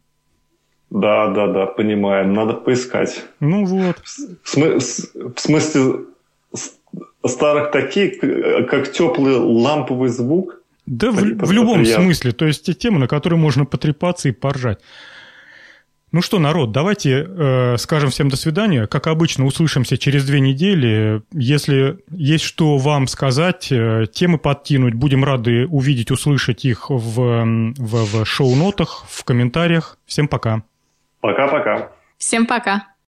Да, 0.90 1.28
да, 1.28 1.46
да, 1.48 1.66
понимаем. 1.68 2.34
Надо 2.34 2.54
поискать. 2.54 3.24
Ну 3.40 3.66
вот. 3.66 3.98
В, 4.04 4.58
смы- 4.58 4.80
в 4.80 5.40
смысле, 5.40 6.06
старых 7.24 7.72
таких, 7.72 8.20
как 8.70 8.92
теплый 8.92 9.36
ламповый 9.36 10.10
звук. 10.10 10.60
Да, 10.88 11.12
в, 11.12 11.22
в 11.22 11.52
любом 11.52 11.82
приятно. 11.82 12.06
смысле. 12.06 12.32
То 12.32 12.46
есть 12.48 12.66
те 12.66 12.74
темы, 12.74 12.98
на 12.98 13.08
которые 13.08 13.38
можно 13.38 13.66
потрепаться 13.66 14.30
и 14.30 14.32
поржать. 14.32 14.80
Ну 16.14 16.22
что, 16.22 16.38
народ, 16.38 16.72
давайте 16.72 17.26
э, 17.28 17.78
скажем 17.78 18.12
всем 18.12 18.30
до 18.30 18.38
свидания. 18.38 18.86
Как 18.86 19.08
обычно, 19.08 19.46
услышимся 19.46 19.98
через 19.98 20.24
две 20.28 20.42
недели. 20.42 21.24
Если 21.32 21.98
есть 22.12 22.44
что 22.44 22.78
вам 22.78 23.08
сказать, 23.08 23.72
э, 23.72 24.06
темы 24.14 24.38
подкинуть, 24.38 24.94
будем 24.94 25.24
рады 25.24 25.66
увидеть, 25.66 26.12
услышать 26.12 26.66
их 26.66 26.92
в, 26.92 27.16
в, 27.16 27.76
в 27.78 28.26
шоу-нотах, 28.26 29.06
в 29.10 29.24
комментариях. 29.24 29.98
Всем 30.06 30.28
пока. 30.28 30.62
Пока-пока. 31.20 31.90
Всем 32.20 32.46
пока. 32.46 32.93